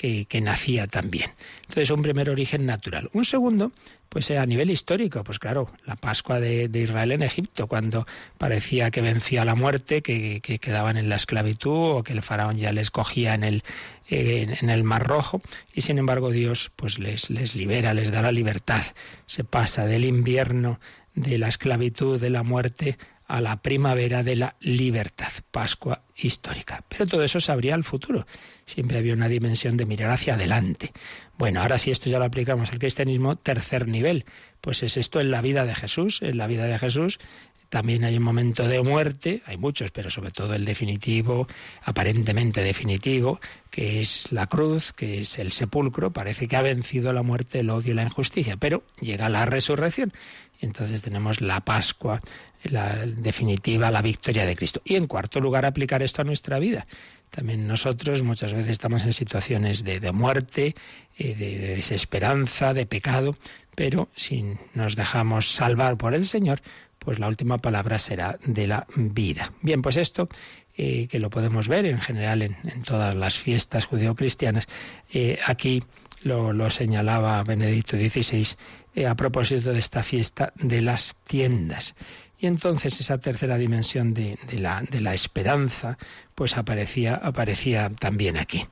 que, 0.00 0.40
nacía 0.40 0.86
también. 0.86 1.30
Entonces, 1.62 1.90
un 1.90 2.02
primer 2.02 2.30
origen 2.30 2.64
natural. 2.64 3.10
Un 3.12 3.26
segundo, 3.26 3.72
pues 4.08 4.30
a 4.30 4.46
nivel 4.46 4.70
histórico, 4.70 5.22
pues 5.24 5.38
claro, 5.38 5.70
la 5.84 5.96
Pascua 5.96 6.40
de, 6.40 6.70
Israel 6.72 7.12
en 7.12 7.22
Egipto, 7.22 7.66
cuando 7.66 8.06
parecía 8.38 8.90
que 8.90 9.02
vencía 9.02 9.44
la 9.44 9.54
muerte, 9.54 10.00
que, 10.00 10.40
quedaban 10.40 10.96
en 10.96 11.08
la 11.10 11.16
esclavitud 11.16 11.98
o 11.98 12.02
que 12.02 12.14
el 12.14 12.22
faraón 12.22 12.56
ya 12.56 12.72
les 12.72 12.90
cogía 12.90 13.34
en 13.34 13.44
el, 13.44 13.62
en 14.08 14.70
el 14.70 14.84
Mar 14.84 15.06
Rojo, 15.06 15.42
y 15.74 15.82
sin 15.82 15.98
embargo 15.98 16.30
Dios 16.30 16.70
pues 16.74 16.98
les, 16.98 17.28
les 17.28 17.54
libera, 17.54 17.92
les 17.92 18.10
da 18.10 18.22
la 18.22 18.32
libertad, 18.32 18.82
se 19.26 19.44
pasa 19.44 19.84
del 19.86 20.04
invierno, 20.04 20.80
de 21.14 21.38
la 21.38 21.48
esclavitud, 21.48 22.20
de 22.20 22.30
la 22.30 22.42
muerte, 22.42 22.96
a 23.30 23.40
la 23.40 23.62
primavera 23.62 24.24
de 24.24 24.34
la 24.34 24.56
libertad, 24.60 25.30
Pascua 25.52 26.02
histórica. 26.16 26.84
Pero 26.88 27.06
todo 27.06 27.22
eso 27.22 27.40
se 27.40 27.52
abría 27.52 27.74
al 27.74 27.84
futuro. 27.84 28.26
Siempre 28.64 28.98
había 28.98 29.14
una 29.14 29.28
dimensión 29.28 29.76
de 29.76 29.86
mirar 29.86 30.10
hacia 30.10 30.34
adelante. 30.34 30.92
Bueno, 31.38 31.62
ahora 31.62 31.78
si 31.78 31.92
esto 31.92 32.10
ya 32.10 32.18
lo 32.18 32.24
aplicamos 32.24 32.72
al 32.72 32.80
cristianismo, 32.80 33.36
tercer 33.36 33.86
nivel. 33.86 34.24
Pues 34.60 34.82
es 34.82 34.96
esto 34.96 35.20
en 35.20 35.30
la 35.30 35.42
vida 35.42 35.64
de 35.64 35.76
Jesús. 35.76 36.22
En 36.22 36.38
la 36.38 36.48
vida 36.48 36.64
de 36.64 36.78
Jesús 36.78 37.20
también 37.70 38.02
hay 38.02 38.16
un 38.16 38.24
momento 38.24 38.66
de 38.66 38.82
muerte, 38.82 39.42
hay 39.46 39.56
muchos, 39.56 39.92
pero 39.92 40.10
sobre 40.10 40.32
todo 40.32 40.54
el 40.54 40.64
definitivo, 40.64 41.46
aparentemente 41.84 42.62
definitivo, 42.62 43.38
que 43.70 44.00
es 44.00 44.32
la 44.32 44.48
cruz, 44.48 44.92
que 44.92 45.20
es 45.20 45.38
el 45.38 45.52
sepulcro. 45.52 46.12
Parece 46.12 46.48
que 46.48 46.56
ha 46.56 46.62
vencido 46.62 47.12
la 47.12 47.22
muerte, 47.22 47.60
el 47.60 47.70
odio 47.70 47.92
y 47.92 47.94
la 47.94 48.02
injusticia, 48.02 48.56
pero 48.56 48.82
llega 49.00 49.28
la 49.28 49.46
resurrección. 49.46 50.12
Y 50.60 50.66
entonces 50.66 51.02
tenemos 51.02 51.40
la 51.40 51.60
Pascua, 51.60 52.20
la 52.64 53.06
definitiva, 53.06 53.90
la 53.90 54.02
victoria 54.02 54.46
de 54.46 54.56
Cristo. 54.56 54.80
Y 54.84 54.96
en 54.96 55.06
cuarto 55.06 55.40
lugar, 55.40 55.64
aplicar 55.64 56.02
esto 56.02 56.22
a 56.22 56.24
nuestra 56.24 56.58
vida. 56.58 56.86
También 57.30 57.66
nosotros 57.68 58.22
muchas 58.22 58.52
veces 58.54 58.72
estamos 58.72 59.04
en 59.04 59.12
situaciones 59.12 59.84
de, 59.84 60.12
muerte, 60.12 60.74
eh, 61.16 61.34
de, 61.34 61.58
desesperanza, 61.76 62.74
de 62.74 62.86
pecado, 62.86 63.36
pero 63.76 64.08
si 64.16 64.56
nos 64.74 64.96
dejamos 64.96 65.48
salvar 65.48 65.96
por 65.96 66.12
el 66.14 66.26
Señor, 66.26 66.60
pues 66.98 67.18
la 67.18 67.28
última 67.28 67.58
palabra 67.58 67.98
será 67.98 68.38
de 68.44 68.66
la 68.66 68.86
vida. 68.96 69.52
Bien, 69.62 69.80
pues 69.80 69.96
esto 69.96 70.28
eh, 70.76 71.06
que 71.06 71.20
lo 71.20 71.30
podemos 71.30 71.68
ver 71.68 71.86
en 71.86 72.00
general 72.00 72.42
en, 72.42 72.56
todas 72.84 73.14
las 73.14 73.38
fiestas 73.38 73.84
judeocristianas, 73.84 74.66
eh, 75.12 75.38
aquí 75.46 75.84
lo, 76.22 76.68
señalaba 76.68 77.42
Benedicto 77.44 77.96
XVI 77.96 78.56
a 79.06 79.14
propósito 79.14 79.72
de 79.72 79.78
esta 79.78 80.02
fiesta 80.02 80.52
de 80.56 80.82
las 80.82 81.16
tiendas. 81.24 81.94
Y 82.40 82.46
entonces 82.46 82.98
esa 83.00 83.18
tercera 83.18 83.58
dimensión 83.58 84.14
de, 84.14 84.38
la, 84.52 85.14
esperanza, 85.14 85.98
pues 86.34 86.56
aparecía, 86.56 87.14
aparecía 87.14 87.90
también 87.90 88.38
aquí. 88.38 88.64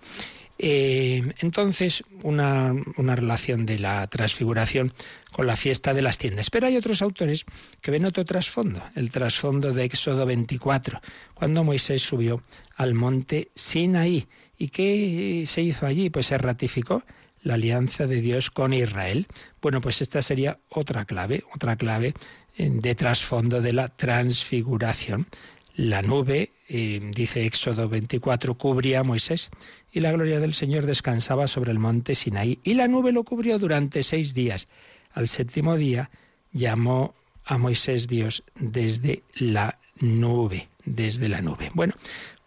Eh, 0.59 1.35
entonces, 1.41 2.03
una, 2.23 2.75
una, 2.97 3.15
relación 3.15 3.67
de 3.67 3.79
la 3.79 4.07
transfiguración 4.07 4.93
con 5.31 5.47
la 5.47 5.55
fiesta 5.55 5.93
de 5.93 6.01
las 6.01 6.17
tiendas. 6.17 6.49
Pero 6.49 6.67
hay 6.67 6.77
otros 6.79 7.03
autores 7.03 7.45
que 7.83 7.91
ven 7.91 8.07
otro 8.07 8.25
trasfondo, 8.25 8.83
el 8.97 9.11
trasfondo 9.11 9.73
de 9.73 9.85
Éxodo 9.85 10.25
24, 10.25 11.01
cuando 11.35 11.63
Moisés 11.63 12.01
subió 12.01 12.43
al 12.75 12.95
monte 12.95 13.51
Sinaí. 13.55 14.27
¿Y 14.57 14.69
qué 14.69 15.45
se 15.47 15.63
hizo 15.63 15.87
allí? 15.87 16.09
Pues 16.09 16.27
se 16.27 16.39
ratificó 16.39 17.05
la 17.43 17.55
alianza 17.55 18.07
de 18.07 18.21
Dios 18.21 18.51
con 18.51 18.73
Israel. 18.73 19.27
Bueno, 19.61 19.81
pues 19.81 20.03
esta 20.03 20.23
sería 20.23 20.59
otra 20.69 21.05
clave, 21.05 21.45
otra 21.55 21.77
clave 21.77 22.15
de 22.59 22.95
trasfondo 22.95 23.61
de 23.61 23.73
la 23.73 23.89
transfiguración. 23.89 25.27
La 25.75 26.03
nube, 26.03 26.51
eh, 26.69 27.01
dice 27.15 27.47
Éxodo 27.47 27.89
24, 27.89 28.59
cubría 28.59 29.01
a 29.01 29.05
Moisés 29.05 29.51
y 29.93 30.01
la 30.01 30.11
gloria 30.11 30.41
del 30.41 30.55
Señor 30.55 30.85
descansaba 30.87 31.47
sobre 31.47 31.71
el 31.71 31.79
monte 31.79 32.17
Sinaí 32.17 32.59
y 32.65 32.75
la 32.75 32.89
nube 32.89 33.13
lo 33.13 33.23
cubrió 33.23 33.61
durante 33.61 34.03
seis 34.03 34.35
días. 34.35 34.67
Al 35.13 35.29
séptimo 35.29 35.77
día 35.77 36.11
llamó 36.53 37.15
a 37.45 37.59
Moisés 37.59 38.09
Dios 38.09 38.43
desde 38.57 39.23
la 39.35 39.79
nube, 40.01 40.69
desde 40.85 41.29
la 41.29 41.41
nube. 41.41 41.71
Bueno, 41.75 41.95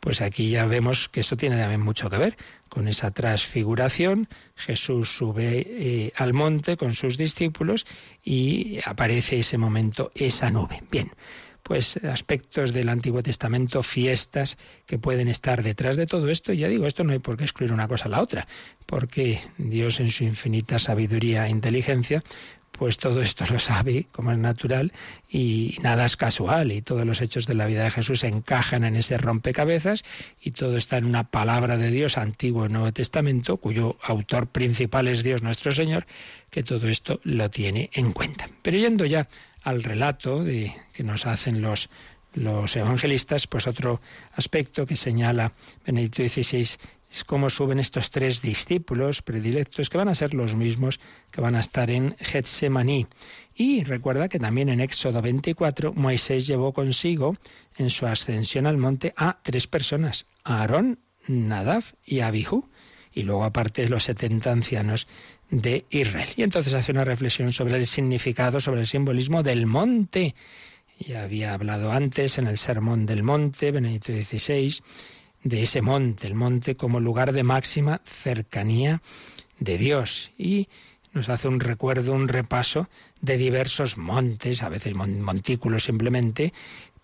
pues 0.01 0.21
aquí 0.21 0.49
ya 0.49 0.65
vemos 0.65 1.07
que 1.07 1.21
esto 1.21 1.37
tiene 1.37 1.57
también 1.57 1.79
mucho 1.79 2.09
que 2.09 2.17
ver 2.17 2.35
con 2.67 2.87
esa 2.87 3.11
transfiguración. 3.11 4.27
Jesús 4.55 5.15
sube 5.15 5.65
eh, 5.67 6.11
al 6.17 6.33
monte 6.33 6.75
con 6.75 6.93
sus 6.95 7.17
discípulos 7.17 7.85
y 8.23 8.79
aparece 8.83 9.39
ese 9.39 9.59
momento 9.59 10.11
esa 10.15 10.49
nube. 10.49 10.81
Bien, 10.91 11.11
pues 11.61 11.97
aspectos 11.97 12.73
del 12.73 12.89
Antiguo 12.89 13.21
Testamento, 13.21 13.83
fiestas 13.83 14.57
que 14.87 14.97
pueden 14.97 15.27
estar 15.27 15.61
detrás 15.61 15.97
de 15.97 16.07
todo 16.07 16.29
esto. 16.29 16.51
Y 16.51 16.57
ya 16.57 16.67
digo, 16.67 16.87
esto 16.87 17.03
no 17.03 17.13
hay 17.13 17.19
por 17.19 17.37
qué 17.37 17.43
excluir 17.43 17.71
una 17.71 17.87
cosa 17.87 18.05
a 18.05 18.09
la 18.09 18.21
otra, 18.21 18.47
porque 18.87 19.39
Dios 19.59 19.99
en 19.99 20.09
su 20.09 20.23
infinita 20.23 20.79
sabiduría 20.79 21.45
e 21.45 21.51
inteligencia 21.51 22.23
pues 22.71 22.97
todo 22.97 23.21
esto 23.21 23.45
lo 23.49 23.59
sabe, 23.59 24.07
como 24.11 24.31
es 24.31 24.37
natural, 24.37 24.93
y 25.29 25.77
nada 25.81 26.05
es 26.05 26.17
casual, 26.17 26.71
y 26.71 26.81
todos 26.81 27.05
los 27.05 27.21
hechos 27.21 27.45
de 27.45 27.53
la 27.53 27.65
vida 27.65 27.83
de 27.83 27.91
Jesús 27.91 28.23
encajan 28.23 28.83
en 28.83 28.95
ese 28.95 29.17
rompecabezas, 29.17 30.03
y 30.41 30.51
todo 30.51 30.77
está 30.77 30.97
en 30.97 31.05
una 31.05 31.25
palabra 31.25 31.77
de 31.77 31.91
Dios, 31.91 32.17
Antiguo 32.17 32.65
y 32.65 32.69
Nuevo 32.69 32.91
Testamento, 32.91 33.57
cuyo 33.57 33.97
autor 34.01 34.47
principal 34.47 35.07
es 35.07 35.23
Dios 35.23 35.43
nuestro 35.43 35.71
Señor, 35.71 36.05
que 36.49 36.63
todo 36.63 36.87
esto 36.87 37.19
lo 37.23 37.49
tiene 37.49 37.89
en 37.93 38.13
cuenta. 38.13 38.49
Pero 38.61 38.77
yendo 38.77 39.05
ya 39.05 39.27
al 39.63 39.83
relato 39.83 40.43
de, 40.43 40.73
que 40.93 41.03
nos 41.03 41.25
hacen 41.25 41.61
los, 41.61 41.89
los 42.33 42.75
evangelistas, 42.75 43.47
pues 43.47 43.67
otro 43.67 44.01
aspecto 44.33 44.85
que 44.85 44.95
señala 44.95 45.53
Benedicto 45.85 46.23
XVI 46.23 46.77
es 47.11 47.25
cómo 47.25 47.49
suben 47.49 47.79
estos 47.79 48.09
tres 48.09 48.41
discípulos 48.41 49.21
predilectos 49.21 49.89
que 49.89 49.97
van 49.97 50.07
a 50.07 50.15
ser 50.15 50.33
los 50.33 50.55
mismos 50.55 50.99
que 51.31 51.41
van 51.41 51.55
a 51.55 51.59
estar 51.59 51.91
en 51.91 52.15
Getsemaní. 52.19 53.07
Y 53.53 53.83
recuerda 53.83 54.29
que 54.29 54.39
también 54.39 54.69
en 54.69 54.79
Éxodo 54.79 55.21
24 55.21 55.93
Moisés 55.93 56.47
llevó 56.47 56.71
consigo 56.71 57.35
en 57.77 57.89
su 57.89 58.05
ascensión 58.07 58.65
al 58.65 58.77
monte 58.77 59.13
a 59.17 59.39
tres 59.43 59.67
personas, 59.67 60.25
a 60.45 60.61
Aarón, 60.61 60.99
Nadab 61.27 61.83
y 62.05 62.21
Abihu, 62.21 62.69
y 63.13 63.23
luego 63.23 63.43
aparte 63.43 63.89
los 63.89 64.05
70 64.05 64.49
ancianos 64.49 65.07
de 65.49 65.85
Israel. 65.89 66.29
Y 66.37 66.43
entonces 66.43 66.73
hace 66.73 66.93
una 66.93 67.03
reflexión 67.03 67.51
sobre 67.51 67.75
el 67.75 67.87
significado, 67.87 68.61
sobre 68.61 68.81
el 68.81 68.87
simbolismo 68.87 69.43
del 69.43 69.65
monte. 69.65 70.33
Ya 70.97 71.23
había 71.23 71.53
hablado 71.53 71.91
antes 71.91 72.37
en 72.37 72.47
el 72.47 72.57
Sermón 72.57 73.05
del 73.05 73.23
Monte, 73.23 73.71
Benedicto 73.71 74.13
XVI, 74.13 74.81
de 75.43 75.63
ese 75.63 75.81
monte, 75.81 76.27
el 76.27 76.35
monte 76.35 76.75
como 76.75 76.99
lugar 76.99 77.33
de 77.33 77.43
máxima 77.43 78.01
cercanía 78.05 79.01
de 79.59 79.77
Dios. 79.77 80.31
Y 80.37 80.67
nos 81.13 81.29
hace 81.29 81.47
un 81.47 81.59
recuerdo, 81.59 82.13
un 82.13 82.27
repaso 82.27 82.87
de 83.21 83.37
diversos 83.37 83.97
montes, 83.97 84.63
a 84.63 84.69
veces 84.69 84.93
montículos 84.95 85.83
simplemente, 85.83 86.53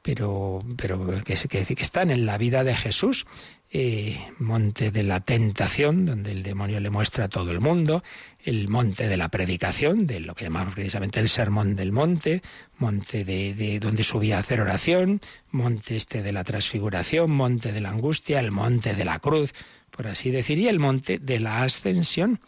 pero, 0.01 0.63
pero 0.77 1.23
que, 1.23 1.35
que, 1.35 1.75
que 1.75 1.83
están 1.83 2.11
en 2.11 2.25
la 2.25 2.37
vida 2.37 2.63
de 2.63 2.75
Jesús. 2.75 3.25
Eh, 3.69 4.17
monte 4.39 4.91
de 4.91 5.03
la 5.03 5.19
tentación, 5.19 6.05
donde 6.05 6.31
el 6.31 6.41
demonio 6.41 6.79
le 6.79 6.89
muestra 6.89 7.25
a 7.25 7.27
todo 7.27 7.51
el 7.51 7.59
mundo, 7.59 8.01
el 8.45 8.69
monte 8.69 9.09
de 9.09 9.17
la 9.17 9.27
predicación, 9.27 10.07
de 10.07 10.21
lo 10.21 10.35
que 10.35 10.45
llamamos 10.45 10.73
precisamente 10.73 11.19
el 11.19 11.27
sermón 11.27 11.75
del 11.75 11.91
monte, 11.91 12.41
monte 12.77 13.25
de, 13.25 13.53
de, 13.53 13.79
donde 13.79 14.05
subía 14.05 14.37
a 14.37 14.39
hacer 14.39 14.61
oración, 14.61 15.19
monte 15.51 15.97
este 15.97 16.23
de 16.23 16.31
la 16.31 16.45
transfiguración, 16.45 17.29
monte 17.29 17.73
de 17.73 17.81
la 17.81 17.89
angustia, 17.89 18.39
el 18.39 18.51
monte 18.51 18.95
de 18.95 19.03
la 19.03 19.19
cruz, 19.19 19.53
por 19.91 20.07
así 20.07 20.31
decir, 20.31 20.57
y 20.59 20.69
el 20.69 20.79
monte 20.79 21.19
de 21.19 21.39
la 21.41 21.63
ascensión. 21.63 22.39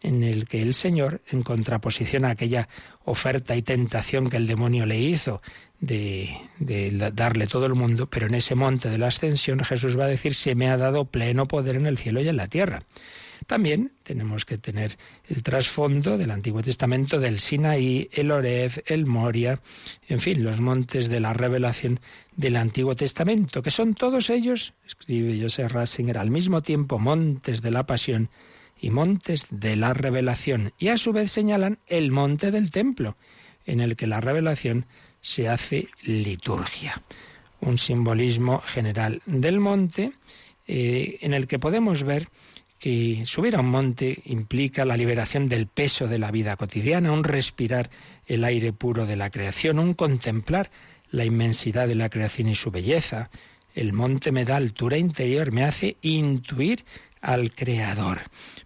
en 0.00 0.24
el 0.24 0.48
que 0.48 0.62
el 0.62 0.74
Señor, 0.74 1.20
en 1.30 1.42
contraposición 1.42 2.24
a 2.24 2.30
aquella 2.30 2.68
oferta 3.04 3.54
y 3.54 3.62
tentación 3.62 4.30
que 4.30 4.36
el 4.36 4.48
demonio 4.48 4.84
le 4.84 4.98
hizo 4.98 5.42
de, 5.82 7.10
darle 7.12 7.46
todo 7.46 7.66
el 7.66 7.74
mundo, 7.74 8.08
pero 8.08 8.28
en 8.28 8.34
ese 8.34 8.54
monte 8.54 8.88
de 8.88 8.98
la 8.98 9.08
ascensión 9.08 9.58
Jesús 9.60 9.98
va 9.98 10.04
a 10.04 10.08
decir, 10.08 10.32
se 10.32 10.54
me 10.54 10.70
ha 10.70 10.76
dado 10.76 11.04
pleno 11.04 11.46
poder 11.46 11.76
en 11.76 11.86
el 11.86 11.98
cielo 11.98 12.22
y 12.22 12.28
en 12.28 12.36
la 12.36 12.46
tierra. 12.46 12.84
También 13.48 13.90
tenemos 14.04 14.44
que 14.44 14.56
tener 14.56 14.96
el 15.28 15.42
trasfondo 15.42 16.16
del 16.16 16.30
Antiguo 16.30 16.62
Testamento 16.62 17.18
del 17.18 17.40
Sinaí, 17.40 18.08
el 18.12 18.30
Oreb, 18.30 18.84
el 18.86 19.06
Moria, 19.06 19.60
en 20.08 20.20
fin, 20.20 20.44
los 20.44 20.60
montes 20.60 21.08
de 21.08 21.18
la 21.18 21.32
revelación 21.32 21.98
del 22.36 22.54
Antiguo 22.54 22.94
Testamento, 22.94 23.60
que 23.60 23.70
son 23.70 23.94
todos 23.94 24.30
ellos, 24.30 24.74
escribe 24.86 25.42
Joseph 25.42 25.72
Ratzinger, 25.72 26.18
al 26.18 26.30
mismo 26.30 26.62
tiempo 26.62 27.00
montes 27.00 27.60
de 27.60 27.72
la 27.72 27.84
pasión 27.84 28.30
y 28.80 28.90
montes 28.90 29.48
de 29.50 29.74
la 29.74 29.92
revelación, 29.92 30.72
y 30.78 30.88
a 30.88 30.96
su 30.96 31.12
vez 31.12 31.32
señalan 31.32 31.80
el 31.88 32.12
monte 32.12 32.52
del 32.52 32.70
templo, 32.70 33.16
en 33.66 33.80
el 33.80 33.96
que 33.96 34.06
la 34.06 34.20
revelación 34.20 34.86
se 35.22 35.48
hace 35.48 35.88
liturgia. 36.02 37.00
Un 37.60 37.78
simbolismo 37.78 38.60
general 38.60 39.22
del 39.24 39.60
monte 39.60 40.12
eh, 40.66 41.18
en 41.22 41.32
el 41.32 41.46
que 41.46 41.58
podemos 41.58 42.02
ver 42.02 42.28
que 42.78 43.22
subir 43.24 43.54
a 43.54 43.60
un 43.60 43.70
monte 43.70 44.20
implica 44.24 44.84
la 44.84 44.96
liberación 44.96 45.48
del 45.48 45.68
peso 45.68 46.08
de 46.08 46.18
la 46.18 46.32
vida 46.32 46.56
cotidiana, 46.56 47.12
un 47.12 47.22
respirar 47.22 47.88
el 48.26 48.44
aire 48.44 48.72
puro 48.72 49.06
de 49.06 49.16
la 49.16 49.30
creación, 49.30 49.78
un 49.78 49.94
contemplar 49.94 50.70
la 51.12 51.24
inmensidad 51.24 51.86
de 51.86 51.94
la 51.94 52.08
creación 52.08 52.48
y 52.48 52.56
su 52.56 52.72
belleza. 52.72 53.30
El 53.74 53.92
monte 53.92 54.32
me 54.32 54.44
da 54.44 54.56
altura 54.56 54.96
interior, 54.96 55.52
me 55.52 55.62
hace 55.62 55.96
intuir 56.02 56.84
al 57.20 57.54
Creador. 57.54 58.22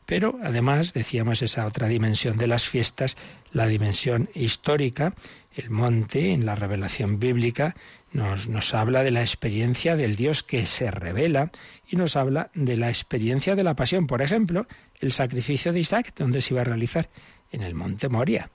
Pero 0.06 0.38
además, 0.42 0.94
decíamos 0.94 1.42
esa 1.42 1.66
otra 1.66 1.88
dimensión 1.88 2.38
de 2.38 2.46
las 2.46 2.66
fiestas, 2.66 3.16
la 3.52 3.66
dimensión 3.66 4.30
histórica, 4.34 5.14
el 5.56 5.70
monte 5.70 6.32
en 6.32 6.44
la 6.44 6.54
revelación 6.54 7.18
bíblica 7.18 7.74
nos, 8.12 8.46
nos, 8.46 8.74
habla 8.74 9.02
de 9.02 9.10
la 9.10 9.22
experiencia 9.22 9.96
del 9.96 10.14
Dios 10.14 10.42
que 10.42 10.66
se 10.66 10.90
revela 10.90 11.50
y 11.88 11.96
nos 11.96 12.16
habla 12.16 12.50
de 12.54 12.76
la 12.76 12.88
experiencia 12.88 13.56
de 13.56 13.64
la 13.64 13.74
pasión. 13.74 14.06
Por 14.06 14.20
ejemplo, 14.20 14.66
el 15.00 15.12
sacrificio 15.12 15.72
de 15.72 15.80
Isaac, 15.80 16.12
donde 16.16 16.42
se 16.42 16.54
iba 16.54 16.60
a 16.60 16.64
realizar 16.64 17.08
en 17.50 17.62
el 17.62 17.74
monte 17.74 18.08
Moria. 18.10 18.50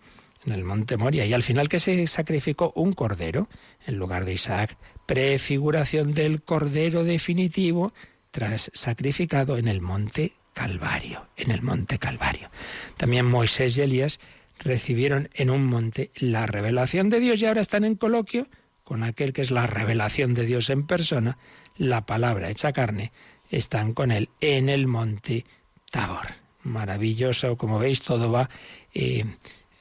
En 0.45 0.53
el 0.53 0.63
monte 0.63 0.95
Moria. 0.95 1.25
Y 1.25 1.33
al 1.33 1.43
final 1.43 1.69
que 1.69 1.79
se 1.79 2.05
sacrificó 2.05 2.71
un 2.75 2.93
cordero 2.93 3.49
en 3.87 3.97
lugar 3.97 4.25
de 4.25 4.33
Isaac. 4.33 4.77
Prefiguración 5.07 6.13
del 6.13 6.43
cordero 6.43 7.03
definitivo 7.03 7.93
tras 8.29 8.69
sacrificado 8.73 9.57
en 9.57 9.67
el 9.67 9.81
monte 9.81 10.33
Calvario. 10.53 11.27
En 11.35 11.49
el 11.49 11.63
monte 11.63 11.97
Calvario. 11.97 12.49
También 12.97 13.25
Moisés 13.25 13.77
y 13.77 13.81
Elías 13.81 14.19
recibieron 14.63 15.29
en 15.33 15.49
un 15.49 15.65
monte 15.65 16.11
la 16.15 16.45
revelación 16.45 17.09
de 17.09 17.19
Dios 17.19 17.41
y 17.41 17.45
ahora 17.45 17.61
están 17.61 17.83
en 17.83 17.95
coloquio 17.95 18.47
con 18.83 19.03
aquel 19.03 19.33
que 19.33 19.41
es 19.41 19.51
la 19.51 19.67
revelación 19.67 20.33
de 20.33 20.45
Dios 20.45 20.69
en 20.69 20.85
persona, 20.85 21.37
la 21.77 22.05
palabra 22.05 22.49
hecha 22.49 22.73
carne, 22.73 23.11
están 23.49 23.93
con 23.93 24.11
él 24.11 24.29
en 24.41 24.69
el 24.69 24.87
monte 24.87 25.45
Tabor. 25.89 26.27
Maravilloso, 26.63 27.57
como 27.57 27.79
veis, 27.79 28.01
todo 28.01 28.31
va 28.31 28.49
eh, 28.93 29.25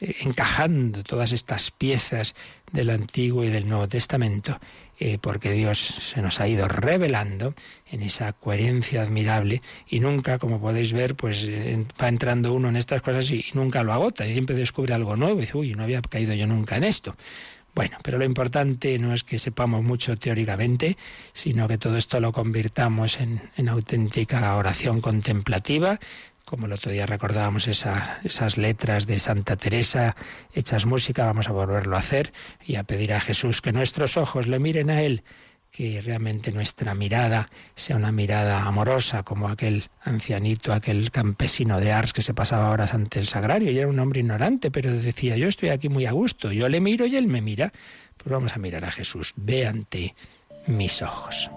encajando 0.01 1.03
todas 1.03 1.33
estas 1.33 1.71
piezas 1.71 2.35
del 2.73 2.91
Antiguo 2.91 3.45
y 3.45 3.49
del 3.51 3.69
Nuevo 3.69 3.89
Testamento, 3.89 4.59
eh, 5.01 5.19
porque 5.19 5.53
Dios 5.53 5.79
se 5.79 6.21
nos 6.21 6.41
ha 6.41 6.47
ido 6.47 6.69
revelando 6.69 7.55
en 7.91 8.03
esa 8.03 8.35
coherencia 8.35 9.01
admirable 9.01 9.63
y 9.89 9.99
nunca, 9.99 10.39
como 10.39 10.61
podéis 10.61 10.93
ver, 10.93 11.15
pues 11.17 11.49
va 11.49 12.09
entrando 12.09 12.53
uno 12.53 12.69
en 12.69 12.77
estas 12.77 13.01
cosas 13.01 13.31
y, 13.31 13.47
nunca 13.55 13.83
lo 13.83 13.95
agota, 13.95 14.27
y 14.27 14.33
siempre 14.33 14.55
descubre 14.55 14.93
algo 14.93 15.17
nuevo 15.17 15.39
y 15.39 15.41
dice, 15.43 15.57
uy, 15.57 15.75
no 15.75 15.85
había 15.85 16.03
caído 16.03 16.35
yo 16.35 16.47
nunca 16.47 16.77
en 16.77 16.85
esto. 16.85 17.17
Bueno, 17.75 17.97
pero 18.03 18.19
lo 18.19 18.25
importante 18.25 18.99
no 18.99 19.15
es 19.15 19.25
que 19.25 19.39
sepamos 19.39 19.83
mucho 19.83 20.17
teóricamente, 20.17 20.97
sino 21.33 21.69
que 21.69 21.79
todo 21.79 21.97
esto 21.97 22.21
lo 22.21 22.33
convirtamos 22.33 23.21
en, 23.21 23.41
en 23.57 23.69
auténtica 23.69 24.55
oración 24.57 25.01
contemplativa 25.01 25.99
como 26.51 26.67
el 26.67 26.73
otro 26.73 26.91
día 26.91 27.07
recordábamos 27.07 27.69
esas 27.69 28.59
letras 28.59 29.07
de 29.07 29.21
Santa 29.21 29.57
Teresa 29.57 30.17
hechas 30.53 30.85
música, 30.85 31.25
vamos 31.25 31.49
a 31.49 31.53
volverlo 31.53 31.95
a 31.95 32.01
hacer 32.01 32.33
y 32.67 32.75
a 32.75 32.83
pedir 32.83 33.13
a 33.13 33.21
Jesús 33.21 33.61
que 33.61 33.71
nuestros 33.71 34.17
ojos 34.17 34.49
le 34.49 34.59
miren 34.59 34.91
a 34.91 35.01
Él, 35.01 35.23
que 35.71 36.01
realmente 36.01 36.51
nuestra 36.51 36.93
mirada 36.97 37.49
sea 37.77 37.95
una 37.95 38.11
mirada 38.11 38.65
amorosa, 38.65 39.23
como 39.23 39.49
aquel 39.49 39.85
ancianito, 40.03 40.73
aquel 40.73 41.13
campesino 41.13 41.79
de 41.79 41.93
Ars 41.93 42.13
que 42.13 42.23
se 42.23 42.35
pasaba 42.35 42.71
horas 42.71 42.95
ante 42.95 43.21
el 43.21 43.27
sagrario 43.27 43.71
y 43.71 43.79
era 43.79 43.87
un 43.87 44.01
hombre 44.01 44.19
ignorante, 44.19 44.73
pero 44.73 44.91
decía, 44.91 45.37
yo 45.37 45.47
estoy 45.47 45.69
aquí 45.69 45.89
muy 45.89 46.07
a 46.07 46.11
gusto, 46.11 46.51
yo 46.51 46.69
le 46.69 46.81
miro 46.81 47.07
y 47.07 47.15
él 47.15 47.29
me 47.29 47.41
mira. 47.41 47.73
Pues 48.17 48.33
vamos 48.33 48.57
a 48.57 48.59
mirar 48.59 48.85
a 48.85 48.91
Jesús, 48.91 49.35
ve 49.37 49.69
ante 49.69 50.17
mis 50.67 51.01
ojos. 51.01 51.49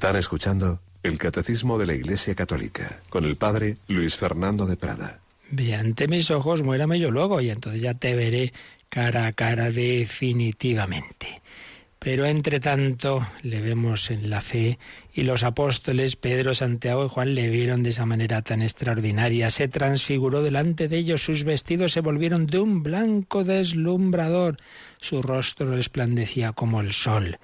Están 0.00 0.16
escuchando 0.16 0.80
El 1.02 1.18
Catecismo 1.18 1.78
de 1.78 1.84
la 1.84 1.92
Iglesia 1.92 2.34
Católica, 2.34 3.00
con 3.10 3.26
el 3.26 3.36
Padre 3.36 3.76
Luis 3.86 4.16
Fernando 4.16 4.64
de 4.64 4.78
Prada. 4.78 5.20
Ve 5.50 5.74
ante 5.74 6.08
mis 6.08 6.30
ojos, 6.30 6.62
muérame 6.62 6.98
yo 6.98 7.10
luego, 7.10 7.42
y 7.42 7.50
entonces 7.50 7.82
ya 7.82 7.92
te 7.92 8.14
veré 8.14 8.54
cara 8.88 9.26
a 9.26 9.32
cara 9.34 9.70
definitivamente. 9.70 11.42
Pero 11.98 12.24
entre 12.24 12.60
tanto 12.60 13.20
le 13.42 13.60
vemos 13.60 14.10
en 14.10 14.30
la 14.30 14.40
fe 14.40 14.78
y 15.12 15.24
los 15.24 15.44
apóstoles 15.44 16.16
Pedro, 16.16 16.54
Santiago 16.54 17.04
y 17.04 17.08
Juan 17.10 17.34
le 17.34 17.50
vieron 17.50 17.82
de 17.82 17.90
esa 17.90 18.06
manera 18.06 18.40
tan 18.40 18.62
extraordinaria. 18.62 19.50
Se 19.50 19.68
transfiguró 19.68 20.42
delante 20.42 20.88
de 20.88 20.96
ellos, 20.96 21.22
sus 21.22 21.44
vestidos 21.44 21.92
se 21.92 22.00
volvieron 22.00 22.46
de 22.46 22.58
un 22.58 22.82
blanco 22.82 23.44
deslumbrador, 23.44 24.56
su 24.98 25.20
rostro 25.20 25.70
resplandecía 25.72 26.52
como 26.52 26.80
el 26.80 26.94
sol 26.94 27.38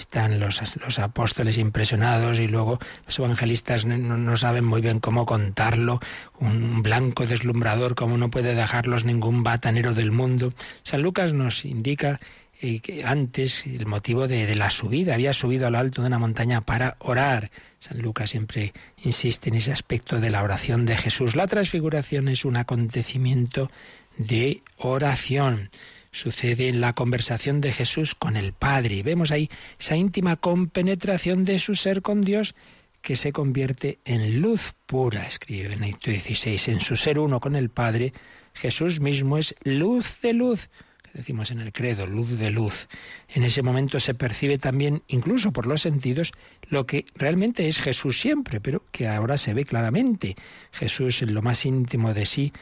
están 0.00 0.40
los, 0.40 0.60
los, 0.76 0.98
apóstoles 0.98 1.58
impresionados 1.58 2.38
y 2.40 2.46
luego 2.46 2.78
los 3.06 3.18
evangelistas 3.18 3.84
no, 3.86 4.36
saben 4.36 4.64
muy 4.64 4.80
bien 4.80 4.98
cómo 4.98 5.26
contarlo, 5.26 6.00
un 6.38 6.82
blanco 6.82 7.26
deslumbrador 7.26 7.94
como 7.94 8.16
no 8.16 8.30
puede 8.30 8.54
dejarlos 8.54 9.04
ningún 9.04 9.42
batanero 9.42 9.94
del 9.94 10.10
mundo. 10.10 10.52
San 10.82 11.02
Lucas 11.02 11.32
nos 11.32 11.64
indica 11.64 12.18
eh, 12.60 12.80
que 12.80 13.04
antes 13.04 13.66
el 13.66 13.86
motivo 13.86 14.26
de, 14.26 14.46
de, 14.46 14.56
la 14.56 14.70
subida, 14.70 15.14
había 15.14 15.32
subido 15.32 15.66
al 15.66 15.74
alto 15.74 16.02
de 16.02 16.08
una 16.08 16.18
montaña 16.18 16.62
para 16.62 16.96
orar. 16.98 17.50
San 17.78 17.98
Lucas 17.98 18.30
siempre 18.30 18.72
insiste 19.02 19.50
en 19.50 19.56
ese 19.56 19.72
aspecto 19.72 20.18
de 20.20 20.30
la 20.30 20.42
oración 20.42 20.86
de 20.86 20.96
Jesús. 20.96 21.36
La 21.36 21.46
transfiguración 21.46 22.28
es 22.28 22.44
un 22.44 22.56
acontecimiento 22.56 23.70
de 24.16 24.62
oración 24.76 25.70
sucede 26.12 26.68
en 26.68 26.80
la 26.80 26.94
conversación 26.94 27.60
de 27.60 27.72
Jesús 27.72 28.14
con 28.14 28.36
el 28.36 28.52
Padre. 28.52 28.96
Y 28.96 29.02
vemos 29.02 29.30
ahí 29.30 29.48
esa 29.78 29.96
íntima 29.96 30.36
compenetración 30.36 31.44
de 31.44 31.58
su 31.58 31.74
ser 31.74 32.02
con 32.02 32.22
Dios 32.22 32.54
que 33.02 33.16
se 33.16 33.32
convierte 33.32 33.98
en 34.04 34.40
luz 34.40 34.74
pura, 34.86 35.26
escribe 35.26 35.68
Benedicto 35.68 36.10
XVI. 36.10 36.72
En 36.72 36.80
su 36.80 36.96
ser 36.96 37.18
uno 37.18 37.40
con 37.40 37.56
el 37.56 37.70
Padre, 37.70 38.12
Jesús 38.54 39.00
mismo 39.00 39.38
es 39.38 39.54
luz 39.64 40.20
de 40.20 40.34
luz 40.34 40.68
decimos 41.14 41.50
en 41.50 41.60
el 41.60 41.72
credo, 41.72 42.06
luz 42.06 42.38
de 42.38 42.50
luz. 42.50 42.88
En 43.28 43.42
ese 43.42 43.62
momento 43.62 44.00
se 44.00 44.14
percibe 44.14 44.58
también, 44.58 45.02
incluso 45.08 45.52
por 45.52 45.66
los 45.66 45.82
sentidos, 45.82 46.32
lo 46.68 46.86
que 46.86 47.06
realmente 47.14 47.68
es 47.68 47.80
Jesús 47.80 48.20
siempre, 48.20 48.60
pero 48.60 48.84
que 48.90 49.08
ahora 49.08 49.36
se 49.36 49.54
ve 49.54 49.64
claramente. 49.64 50.36
Jesús 50.72 51.22
en 51.22 51.34
lo 51.34 51.42
más 51.42 51.64
íntimo 51.66 52.14
de 52.14 52.26
sí 52.26 52.52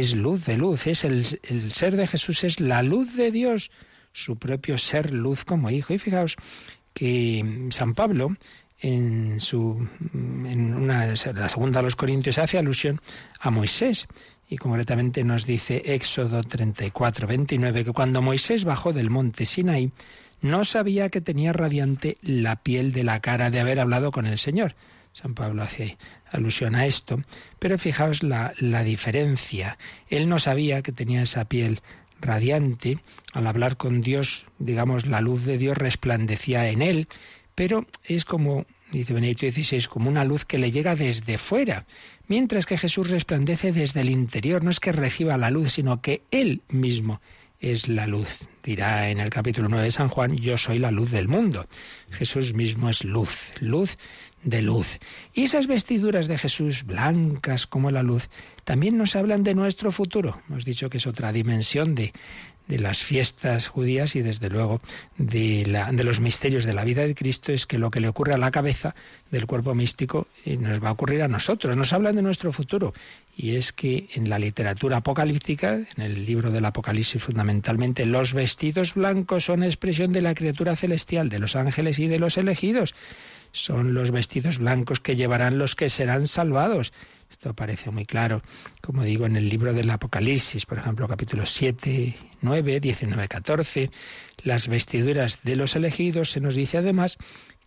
es 0.00 0.14
luz 0.14 0.44
de 0.46 0.56
luz, 0.56 0.86
es 0.86 1.04
el, 1.04 1.24
ser 1.72 1.96
de 1.96 2.06
Jesús 2.06 2.44
es 2.44 2.60
la 2.60 2.82
luz 2.82 3.16
de 3.16 3.30
Dios, 3.30 3.70
su 4.12 4.36
propio 4.36 4.78
ser 4.78 5.12
luz 5.12 5.44
como 5.44 5.70
hijo. 5.70 5.92
Y 5.92 5.98
fijaos 5.98 6.36
que 6.94 7.68
San 7.70 7.94
Pablo 7.94 8.36
en 8.80 9.40
su 9.40 9.88
en 10.04 10.74
una, 10.74 11.06
la 11.06 11.48
segunda 11.48 11.80
de 11.80 11.84
los 11.84 11.96
Corintios 11.96 12.38
hace 12.38 12.58
alusión 12.58 13.00
a 13.40 13.50
Moisés 13.50 14.06
y 14.48 14.56
concretamente 14.56 15.24
nos 15.24 15.44
dice 15.44 15.82
Éxodo 15.84 16.42
34, 16.42 17.26
29 17.26 17.84
que 17.84 17.92
cuando 17.92 18.22
Moisés 18.22 18.64
bajó 18.64 18.92
del 18.92 19.10
monte 19.10 19.46
Sinaí 19.46 19.92
no 20.40 20.64
sabía 20.64 21.08
que 21.08 21.20
tenía 21.20 21.52
radiante 21.52 22.18
la 22.22 22.56
piel 22.56 22.92
de 22.92 23.02
la 23.02 23.20
cara 23.20 23.50
de 23.50 23.60
haber 23.60 23.80
hablado 23.80 24.12
con 24.12 24.26
el 24.26 24.38
Señor. 24.38 24.74
San 25.12 25.34
Pablo 25.34 25.62
hace 25.62 25.98
alusión 26.30 26.74
a 26.74 26.86
esto, 26.86 27.22
pero 27.58 27.78
fijaos 27.78 28.22
la, 28.22 28.52
la 28.58 28.84
diferencia. 28.84 29.78
Él 30.08 30.28
no 30.28 30.38
sabía 30.38 30.82
que 30.82 30.92
tenía 30.92 31.22
esa 31.22 31.44
piel 31.44 31.80
radiante, 32.20 32.98
al 33.32 33.46
hablar 33.46 33.76
con 33.76 34.00
Dios, 34.00 34.46
digamos, 34.58 35.06
la 35.06 35.20
luz 35.20 35.44
de 35.44 35.58
Dios 35.58 35.76
resplandecía 35.76 36.68
en 36.68 36.82
él, 36.82 37.08
pero 37.54 37.86
es 38.04 38.24
como, 38.24 38.66
dice 38.92 39.12
Benedicto 39.12 39.50
XVI, 39.50 39.84
como 39.86 40.08
una 40.08 40.24
luz 40.24 40.44
que 40.44 40.58
le 40.58 40.70
llega 40.70 40.94
desde 40.94 41.38
fuera, 41.38 41.86
mientras 42.26 42.66
que 42.66 42.76
Jesús 42.76 43.10
resplandece 43.10 43.72
desde 43.72 44.00
el 44.00 44.10
interior, 44.10 44.62
no 44.62 44.70
es 44.70 44.80
que 44.80 44.92
reciba 44.92 45.36
la 45.36 45.50
luz, 45.50 45.72
sino 45.72 46.00
que 46.00 46.22
él 46.30 46.62
mismo 46.68 47.20
es 47.60 47.88
la 47.88 48.06
luz. 48.06 48.38
Dirá 48.62 49.10
en 49.10 49.18
el 49.18 49.30
capítulo 49.30 49.68
9 49.68 49.84
de 49.84 49.90
San 49.90 50.08
Juan, 50.08 50.36
yo 50.36 50.58
soy 50.58 50.78
la 50.78 50.90
luz 50.90 51.10
del 51.10 51.28
mundo. 51.28 51.66
Jesús 52.10 52.54
mismo 52.54 52.88
es 52.88 53.04
luz, 53.04 53.52
luz 53.60 53.98
de 54.44 54.62
luz. 54.62 54.98
Y 55.34 55.44
esas 55.44 55.66
vestiduras 55.66 56.28
de 56.28 56.38
Jesús, 56.38 56.84
blancas 56.84 57.66
como 57.66 57.90
la 57.90 58.02
luz, 58.02 58.28
también 58.64 58.96
nos 58.96 59.16
hablan 59.16 59.42
de 59.44 59.54
nuestro 59.54 59.92
futuro. 59.92 60.40
Hemos 60.48 60.64
dicho 60.64 60.90
que 60.90 60.98
es 60.98 61.06
otra 61.06 61.32
dimensión 61.32 61.94
de, 61.94 62.12
de 62.68 62.78
las 62.78 63.02
fiestas 63.02 63.66
judías 63.66 64.14
y 64.14 64.22
desde 64.22 64.50
luego 64.50 64.80
de, 65.16 65.64
la, 65.66 65.90
de, 65.90 66.04
los 66.04 66.20
misterios 66.20 66.64
de 66.64 66.74
la 66.74 66.84
vida 66.84 67.06
de 67.06 67.14
Cristo 67.14 67.50
es 67.50 67.66
que 67.66 67.78
lo 67.78 67.90
que 67.90 68.00
le 68.00 68.08
ocurre 68.08 68.34
a 68.34 68.38
la 68.38 68.50
cabeza 68.50 68.94
del 69.30 69.46
cuerpo 69.46 69.74
místico 69.74 70.26
eh, 70.44 70.56
nos 70.56 70.82
va 70.82 70.90
a 70.90 70.92
ocurrir 70.92 71.22
a 71.22 71.28
nosotros. 71.28 71.76
Nos 71.76 71.92
hablan 71.92 72.16
de 72.16 72.22
nuestro 72.22 72.52
futuro. 72.52 72.92
Y 73.34 73.56
es 73.56 73.72
que 73.72 74.08
en 74.14 74.28
la 74.28 74.38
literatura 74.38 74.98
apocalíptica, 74.98 75.74
en 75.74 76.02
el 76.02 76.26
libro 76.26 76.50
del 76.50 76.64
Apocalipsis 76.64 77.22
fundamentalmente, 77.22 78.04
los 78.04 78.34
vestidos 78.34 78.94
blancos 78.94 79.44
son 79.44 79.62
expresión 79.62 80.12
de 80.12 80.22
la 80.22 80.34
criatura 80.34 80.76
celestial, 80.76 81.30
de 81.30 81.38
los 81.38 81.56
ángeles 81.56 81.98
y 81.98 82.08
de 82.08 82.18
los 82.18 82.36
elegidos 82.36 82.94
son 83.52 83.94
los 83.94 84.10
vestidos 84.10 84.58
blancos 84.58 85.00
que 85.00 85.16
llevarán 85.16 85.58
los 85.58 85.74
que 85.74 85.88
serán 85.88 86.26
salvados. 86.26 86.92
Esto 87.30 87.50
aparece 87.50 87.90
muy 87.90 88.06
claro, 88.06 88.42
como 88.80 89.04
digo, 89.04 89.26
en 89.26 89.36
el 89.36 89.48
libro 89.48 89.72
del 89.72 89.90
Apocalipsis, 89.90 90.64
por 90.64 90.78
ejemplo, 90.78 91.06
capítulos 91.08 91.50
7, 91.50 92.16
9, 92.40 92.80
19, 92.80 93.28
14. 93.28 93.90
Las 94.42 94.68
vestiduras 94.68 95.42
de 95.42 95.56
los 95.56 95.76
elegidos 95.76 96.30
se 96.30 96.40
nos 96.40 96.54
dice 96.54 96.78
además 96.78 97.18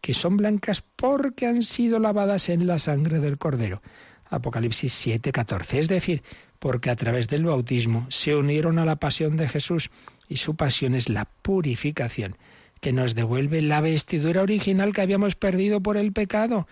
que 0.02 0.16
son 0.16 0.38
blancas 0.38 0.84
porque 0.96 1.46
han 1.46 1.62
sido 1.62 2.00
lavadas 2.00 2.50
en 2.50 2.66
la 2.66 2.80
sangre 2.80 3.20
del 3.20 3.38
Cordero. 3.38 3.82
Apocalipsis 4.26 4.94
7, 4.94 5.32
14. 5.32 5.80
Es 5.80 5.88
decir, 5.88 6.24
porque 6.58 6.90
a 6.90 6.96
través 6.96 7.28
del 7.28 7.46
bautismo 7.46 8.08
se 8.10 8.36
unieron 8.36 8.80
a 8.80 8.86
la 8.86 8.96
pasión 8.96 9.38
de 9.38 9.48
Jesús 9.48 9.92
y 10.28 10.38
su 10.38 10.56
pasión 10.56 10.96
es 10.96 11.10
la 11.10 11.26
purificación 11.26 12.38
que 12.82 12.92
nos 12.92 13.16
devuelve 13.16 13.62
la 13.62 13.80
vestidura 13.80 14.42
original 14.42 14.92
que 14.92 15.02
habíamos 15.02 15.36
perdido 15.36 15.82
por 15.82 15.98
el 15.98 16.12
pecado. 16.12 16.68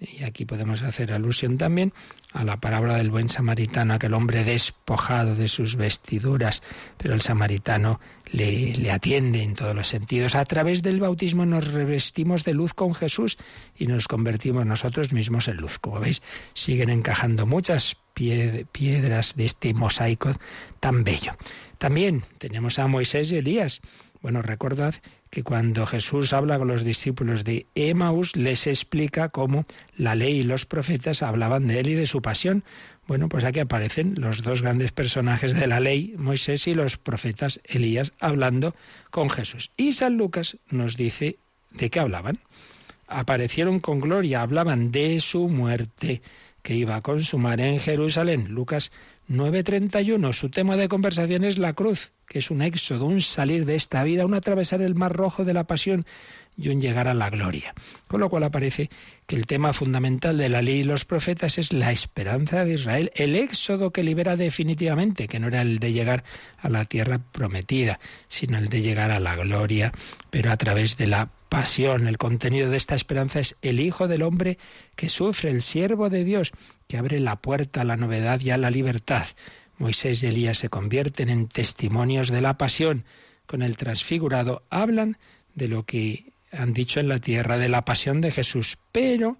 Y 0.00 0.24
aquí 0.24 0.46
podemos 0.46 0.80
hacer 0.80 1.12
alusión 1.12 1.58
también 1.58 1.92
a 2.32 2.42
la 2.42 2.58
palabra 2.58 2.94
del 2.96 3.10
buen 3.10 3.28
samaritano, 3.28 3.92
aquel 3.92 4.14
hombre 4.14 4.44
despojado 4.44 5.34
de 5.34 5.46
sus 5.46 5.76
vestiduras, 5.76 6.62
pero 6.96 7.12
el 7.12 7.20
samaritano 7.20 8.00
le, 8.32 8.76
le, 8.78 8.90
atiende 8.90 9.42
en 9.42 9.54
todos 9.54 9.74
los 9.74 9.88
sentidos. 9.88 10.36
A 10.36 10.44
través 10.46 10.82
del 10.82 11.00
bautismo 11.00 11.44
nos 11.44 11.70
revestimos 11.70 12.44
de 12.44 12.54
luz 12.54 12.72
con 12.72 12.94
Jesús 12.94 13.36
y 13.76 13.88
nos 13.88 14.08
convertimos 14.08 14.64
nosotros 14.64 15.12
mismos 15.12 15.48
en 15.48 15.58
luz. 15.58 15.78
Como 15.78 16.00
veis, 16.00 16.22
siguen 16.54 16.88
encajando 16.88 17.44
muchas 17.44 17.98
piedras 18.14 19.34
de 19.36 19.44
este 19.44 19.74
mosaico 19.74 20.32
tan 20.80 21.04
bello. 21.04 21.32
También 21.76 22.22
tenemos 22.38 22.78
a 22.78 22.86
Moisés 22.86 23.32
y 23.32 23.36
Elías. 23.36 23.82
Bueno, 24.22 24.40
recordad 24.40 24.94
que 25.30 25.44
cuando 25.44 25.86
Jesús 25.86 26.32
habla 26.32 26.58
con 26.58 26.68
los 26.68 26.84
discípulos 26.84 27.44
de 27.44 27.66
Emaús, 27.76 28.34
les 28.34 28.66
explica 28.66 29.28
cómo 29.28 29.64
la 29.96 30.16
ley 30.16 30.40
y 30.40 30.42
los 30.42 30.66
profetas 30.66 31.22
hablaban 31.22 31.68
de 31.68 31.78
él 31.78 31.88
y 31.88 31.94
de 31.94 32.06
su 32.06 32.20
pasión. 32.20 32.64
Bueno, 33.06 33.28
pues 33.28 33.44
aquí 33.44 33.60
aparecen 33.60 34.16
los 34.18 34.42
dos 34.42 34.62
grandes 34.62 34.90
personajes 34.90 35.54
de 35.54 35.68
la 35.68 35.78
ley, 35.78 36.14
Moisés 36.18 36.66
y 36.66 36.74
los 36.74 36.96
profetas 36.96 37.60
Elías, 37.64 38.12
hablando 38.18 38.74
con 39.10 39.30
Jesús. 39.30 39.70
Y 39.76 39.92
San 39.92 40.16
Lucas 40.16 40.58
nos 40.68 40.96
dice 40.96 41.38
de 41.70 41.90
qué 41.90 42.00
hablaban. 42.00 42.38
Aparecieron 43.06 43.78
con 43.80 44.00
gloria, 44.00 44.42
hablaban 44.42 44.90
de 44.90 45.20
su 45.20 45.48
muerte 45.48 46.22
que 46.62 46.74
iba 46.74 46.96
a 46.96 47.02
consumar 47.02 47.60
en 47.60 47.78
Jerusalén. 47.78 48.48
Lucas 48.48 48.90
9:31. 49.30 50.32
Su 50.32 50.50
tema 50.50 50.76
de 50.76 50.88
conversación 50.88 51.44
es 51.44 51.56
la 51.56 51.72
cruz, 51.72 52.10
que 52.28 52.40
es 52.40 52.50
un 52.50 52.62
éxodo, 52.62 53.06
un 53.06 53.22
salir 53.22 53.64
de 53.64 53.76
esta 53.76 54.02
vida, 54.02 54.26
un 54.26 54.34
atravesar 54.34 54.82
el 54.82 54.96
mar 54.96 55.12
rojo 55.12 55.44
de 55.44 55.54
la 55.54 55.68
pasión 55.68 56.04
y 56.56 56.68
un 56.68 56.80
llegar 56.80 57.06
a 57.06 57.14
la 57.14 57.30
gloria. 57.30 57.72
Con 58.08 58.18
lo 58.18 58.28
cual 58.28 58.42
aparece 58.42 58.90
que 59.28 59.36
el 59.36 59.46
tema 59.46 59.72
fundamental 59.72 60.36
de 60.36 60.48
la 60.48 60.62
ley 60.62 60.80
y 60.80 60.84
los 60.84 61.04
profetas 61.04 61.58
es 61.58 61.72
la 61.72 61.92
esperanza 61.92 62.64
de 62.64 62.74
Israel, 62.74 63.12
el 63.14 63.36
éxodo 63.36 63.92
que 63.92 64.02
libera 64.02 64.34
definitivamente, 64.34 65.28
que 65.28 65.38
no 65.38 65.46
era 65.46 65.62
el 65.62 65.78
de 65.78 65.92
llegar 65.92 66.24
a 66.58 66.68
la 66.68 66.84
tierra 66.84 67.20
prometida, 67.30 68.00
sino 68.26 68.58
el 68.58 68.68
de 68.68 68.82
llegar 68.82 69.12
a 69.12 69.20
la 69.20 69.36
gloria, 69.36 69.92
pero 70.30 70.50
a 70.50 70.56
través 70.56 70.96
de 70.96 71.06
la 71.06 71.30
pasión. 71.48 72.08
El 72.08 72.18
contenido 72.18 72.68
de 72.68 72.76
esta 72.76 72.96
esperanza 72.96 73.38
es 73.38 73.54
el 73.62 73.78
Hijo 73.78 74.08
del 74.08 74.22
Hombre 74.22 74.58
que 74.96 75.08
sufre, 75.08 75.50
el 75.50 75.62
siervo 75.62 76.10
de 76.10 76.24
Dios, 76.24 76.52
que 76.90 76.98
abre 76.98 77.20
la 77.20 77.36
puerta 77.36 77.82
a 77.82 77.84
la 77.84 77.96
novedad 77.96 78.40
y 78.40 78.50
a 78.50 78.56
la 78.56 78.68
libertad. 78.68 79.24
Moisés 79.78 80.24
y 80.24 80.26
Elías 80.26 80.58
se 80.58 80.70
convierten 80.70 81.28
en 81.30 81.46
testimonios 81.46 82.30
de 82.30 82.40
la 82.40 82.58
pasión. 82.58 83.04
Con 83.46 83.62
el 83.62 83.76
transfigurado 83.76 84.64
hablan 84.70 85.16
de 85.54 85.68
lo 85.68 85.84
que 85.84 86.32
han 86.50 86.72
dicho 86.72 86.98
en 86.98 87.06
la 87.06 87.20
tierra 87.20 87.58
de 87.58 87.68
la 87.68 87.84
pasión 87.84 88.20
de 88.20 88.32
Jesús, 88.32 88.76
pero 88.90 89.36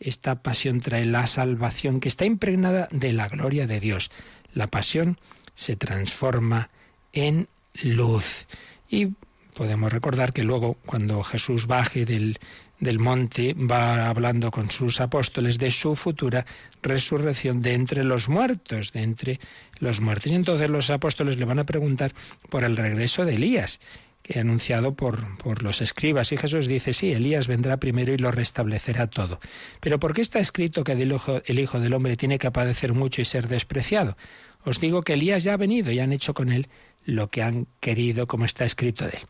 esta 0.00 0.42
pasión 0.42 0.82
trae 0.82 1.06
la 1.06 1.26
salvación 1.26 1.98
que 1.98 2.08
está 2.08 2.26
impregnada 2.26 2.90
de 2.90 3.14
la 3.14 3.26
gloria 3.26 3.66
de 3.66 3.80
Dios. 3.80 4.10
La 4.52 4.66
pasión 4.66 5.18
se 5.54 5.76
transforma 5.76 6.68
en 7.14 7.48
luz. 7.82 8.46
Y 8.90 9.12
podemos 9.54 9.90
recordar 9.90 10.34
que 10.34 10.42
luego, 10.42 10.74
cuando 10.84 11.22
Jesús 11.22 11.66
baje 11.66 12.04
del, 12.04 12.38
del 12.82 12.98
monte 12.98 13.54
va 13.54 14.08
hablando 14.08 14.50
con 14.50 14.68
sus 14.68 15.00
apóstoles 15.00 15.56
de 15.58 15.70
su 15.70 15.94
futura 15.94 16.44
resurrección 16.82 17.62
de 17.62 17.74
entre 17.74 18.02
los 18.02 18.28
muertos, 18.28 18.92
de 18.92 19.02
entre 19.02 19.40
los 19.78 20.00
muertos. 20.00 20.32
Y 20.32 20.34
entonces 20.34 20.68
los 20.68 20.90
apóstoles 20.90 21.36
le 21.36 21.44
van 21.44 21.60
a 21.60 21.64
preguntar 21.64 22.12
por 22.50 22.64
el 22.64 22.76
regreso 22.76 23.24
de 23.24 23.36
Elías 23.36 23.78
que 24.22 24.40
anunciado 24.40 24.94
por, 24.94 25.36
por 25.38 25.62
los 25.62 25.80
escribas. 25.80 26.32
Y 26.32 26.36
Jesús 26.36 26.66
dice, 26.66 26.92
sí, 26.92 27.12
Elías 27.12 27.46
vendrá 27.46 27.76
primero 27.76 28.12
y 28.12 28.18
lo 28.18 28.32
restablecerá 28.32 29.06
todo. 29.06 29.38
Pero 29.80 30.00
¿por 30.00 30.12
qué 30.12 30.22
está 30.22 30.40
escrito 30.40 30.82
que 30.82 30.92
el 30.92 31.12
hijo, 31.12 31.40
el 31.46 31.58
hijo 31.60 31.78
del 31.78 31.94
Hombre 31.94 32.16
tiene 32.16 32.40
que 32.40 32.50
padecer 32.50 32.94
mucho 32.94 33.20
y 33.20 33.24
ser 33.24 33.46
despreciado? 33.46 34.16
Os 34.64 34.80
digo 34.80 35.02
que 35.02 35.14
Elías 35.14 35.44
ya 35.44 35.54
ha 35.54 35.56
venido 35.56 35.92
y 35.92 36.00
han 36.00 36.12
hecho 36.12 36.34
con 36.34 36.50
él 36.50 36.68
lo 37.04 37.28
que 37.28 37.42
han 37.42 37.66
querido, 37.80 38.26
como 38.26 38.44
está 38.44 38.64
escrito 38.64 39.04
de 39.04 39.12
él. 39.12 39.22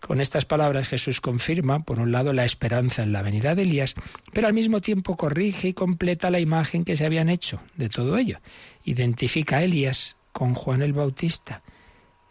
Con 0.00 0.20
estas 0.20 0.44
palabras 0.44 0.88
Jesús 0.88 1.20
confirma, 1.20 1.84
por 1.84 2.00
un 2.00 2.12
lado, 2.12 2.32
la 2.32 2.44
esperanza 2.44 3.02
en 3.02 3.12
la 3.12 3.22
venida 3.22 3.54
de 3.54 3.62
Elías, 3.62 3.94
pero 4.32 4.46
al 4.46 4.54
mismo 4.54 4.80
tiempo 4.80 5.16
corrige 5.16 5.68
y 5.68 5.72
completa 5.72 6.30
la 6.30 6.40
imagen 6.40 6.84
que 6.84 6.96
se 6.96 7.06
habían 7.06 7.28
hecho 7.28 7.60
de 7.76 7.88
todo 7.88 8.16
ello. 8.16 8.40
Identifica 8.84 9.58
a 9.58 9.62
Elías 9.62 10.16
con 10.32 10.54
Juan 10.54 10.82
el 10.82 10.92
Bautista 10.92 11.62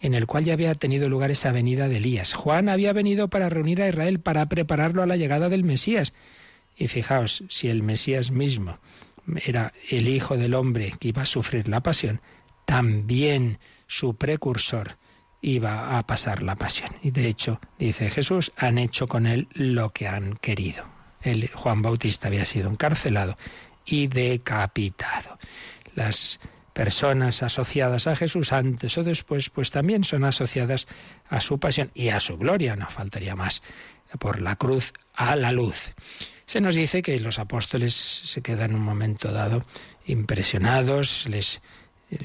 en 0.02 0.14
el 0.14 0.28
cual 0.28 0.46
ya 0.46 0.54
había 0.54 0.74
tenido 0.76 1.10
lugar 1.10 1.32
esa 1.32 1.52
venida 1.52 1.90
de 1.90 1.98
Elías. 1.98 2.34
Juan 2.34 2.70
había 2.70 2.94
venido 2.94 3.28
para 3.28 3.50
reunir 3.50 3.82
a 3.82 3.90
Israel, 3.90 4.20
para 4.20 4.48
prepararlo 4.48 5.04
a 5.04 5.06
la 5.06 5.18
llegada 5.18 5.50
del 5.50 5.64
Mesías. 5.64 6.14
Y 6.78 6.88
fijaos, 6.88 7.44
si 7.50 7.68
el 7.68 7.84
Mesías 7.84 8.32
mismo 8.32 8.80
era 9.46 9.74
el 9.90 10.08
Hijo 10.08 10.38
del 10.38 10.54
Hombre 10.54 10.94
que 11.00 11.10
iba 11.10 11.24
a 11.24 11.26
sufrir 11.26 11.68
la 11.68 11.82
pasión, 11.82 12.22
también 12.66 13.60
su 13.90 14.16
precursor 14.16 15.00
iba 15.42 15.98
a 15.98 16.06
pasar 16.06 16.44
la 16.44 16.56
pasión. 16.56 16.92
Y 17.02 17.10
de 17.10 17.28
hecho, 17.28 17.60
dice 17.80 18.10
Jesús, 18.10 18.52
han 18.56 18.78
hecho 18.78 19.08
con 19.08 19.26
él 19.26 19.48
lo 19.54 19.90
que 19.90 20.08
han 20.08 20.36
querido. 20.36 20.86
El 21.22 21.50
Juan 21.50 21.82
Bautista 21.82 22.28
había 22.28 22.46
sido 22.46 22.70
encarcelado 22.70 23.36
y 23.86 24.06
decapitado. 24.06 25.40
Las 25.96 26.40
personas 26.72 27.42
asociadas 27.42 28.06
a 28.06 28.16
Jesús 28.16 28.54
antes 28.54 28.96
o 29.00 29.04
después, 29.04 29.50
pues 29.50 29.72
también 29.72 30.04
son 30.04 30.24
asociadas 30.24 30.88
a 31.28 31.42
su 31.42 31.60
pasión 31.60 31.92
y 31.96 32.10
a 32.10 32.20
su 32.20 32.38
gloria, 32.38 32.76
no 32.76 32.88
faltaría 32.92 33.36
más, 33.36 33.64
por 34.20 34.40
la 34.40 34.56
cruz 34.56 34.94
a 35.16 35.36
la 35.36 35.52
luz. 35.52 35.94
Se 36.46 36.62
nos 36.62 36.76
dice 36.76 37.02
que 37.02 37.20
los 37.20 37.40
apóstoles 37.40 37.96
se 37.96 38.44
quedan 38.44 38.76
un 38.76 38.82
momento 38.82 39.32
dado 39.32 39.66
impresionados, 40.06 41.28
les 41.28 41.62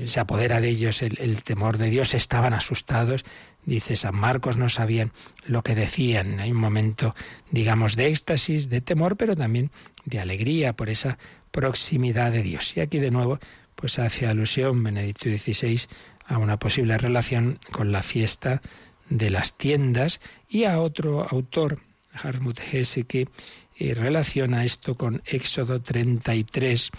se 0.06 0.20
apodera 0.20 0.60
de 0.60 0.68
ellos 0.68 1.02
el, 1.02 1.42
temor 1.42 1.78
de 1.78 1.90
Dios, 1.90 2.14
estaban 2.14 2.54
asustados. 2.54 3.24
Dice 3.66 3.96
San 3.96 4.14
Marcos, 4.14 4.56
no 4.56 4.68
sabían 4.68 5.12
lo 5.46 5.62
que 5.62 5.74
decían. 5.74 6.40
Hay 6.40 6.52
un 6.52 6.58
momento, 6.58 7.14
digamos, 7.50 7.96
de 7.96 8.08
éxtasis, 8.08 8.68
de 8.68 8.80
temor, 8.80 9.16
pero 9.16 9.36
también 9.36 9.70
de 10.04 10.20
alegría 10.20 10.74
por 10.74 10.88
esa 10.88 11.18
proximidad 11.50 12.32
de 12.32 12.42
Dios. 12.42 12.76
Y 12.76 12.80
aquí 12.80 12.98
de 12.98 13.10
nuevo 13.10 13.38
pues 13.74 13.98
hace 13.98 14.26
alusión 14.26 14.82
Benedicto 14.82 15.28
XVI 15.28 15.80
a 16.26 16.38
una 16.38 16.58
posible 16.58 16.96
relación 16.96 17.58
con 17.72 17.92
la 17.92 18.02
fiesta 18.02 18.62
de 19.10 19.30
las 19.30 19.56
tiendas 19.56 20.20
y 20.48 20.64
a 20.64 20.80
otro 20.80 21.26
autor, 21.28 21.80
Hartmut 22.12 22.58
Hesse, 22.60 23.04
que 23.06 23.28
eh, 23.76 23.94
relaciona 23.94 24.64
esto 24.64 24.96
con 24.96 25.22
Éxodo 25.26 25.82
33. 25.82 26.90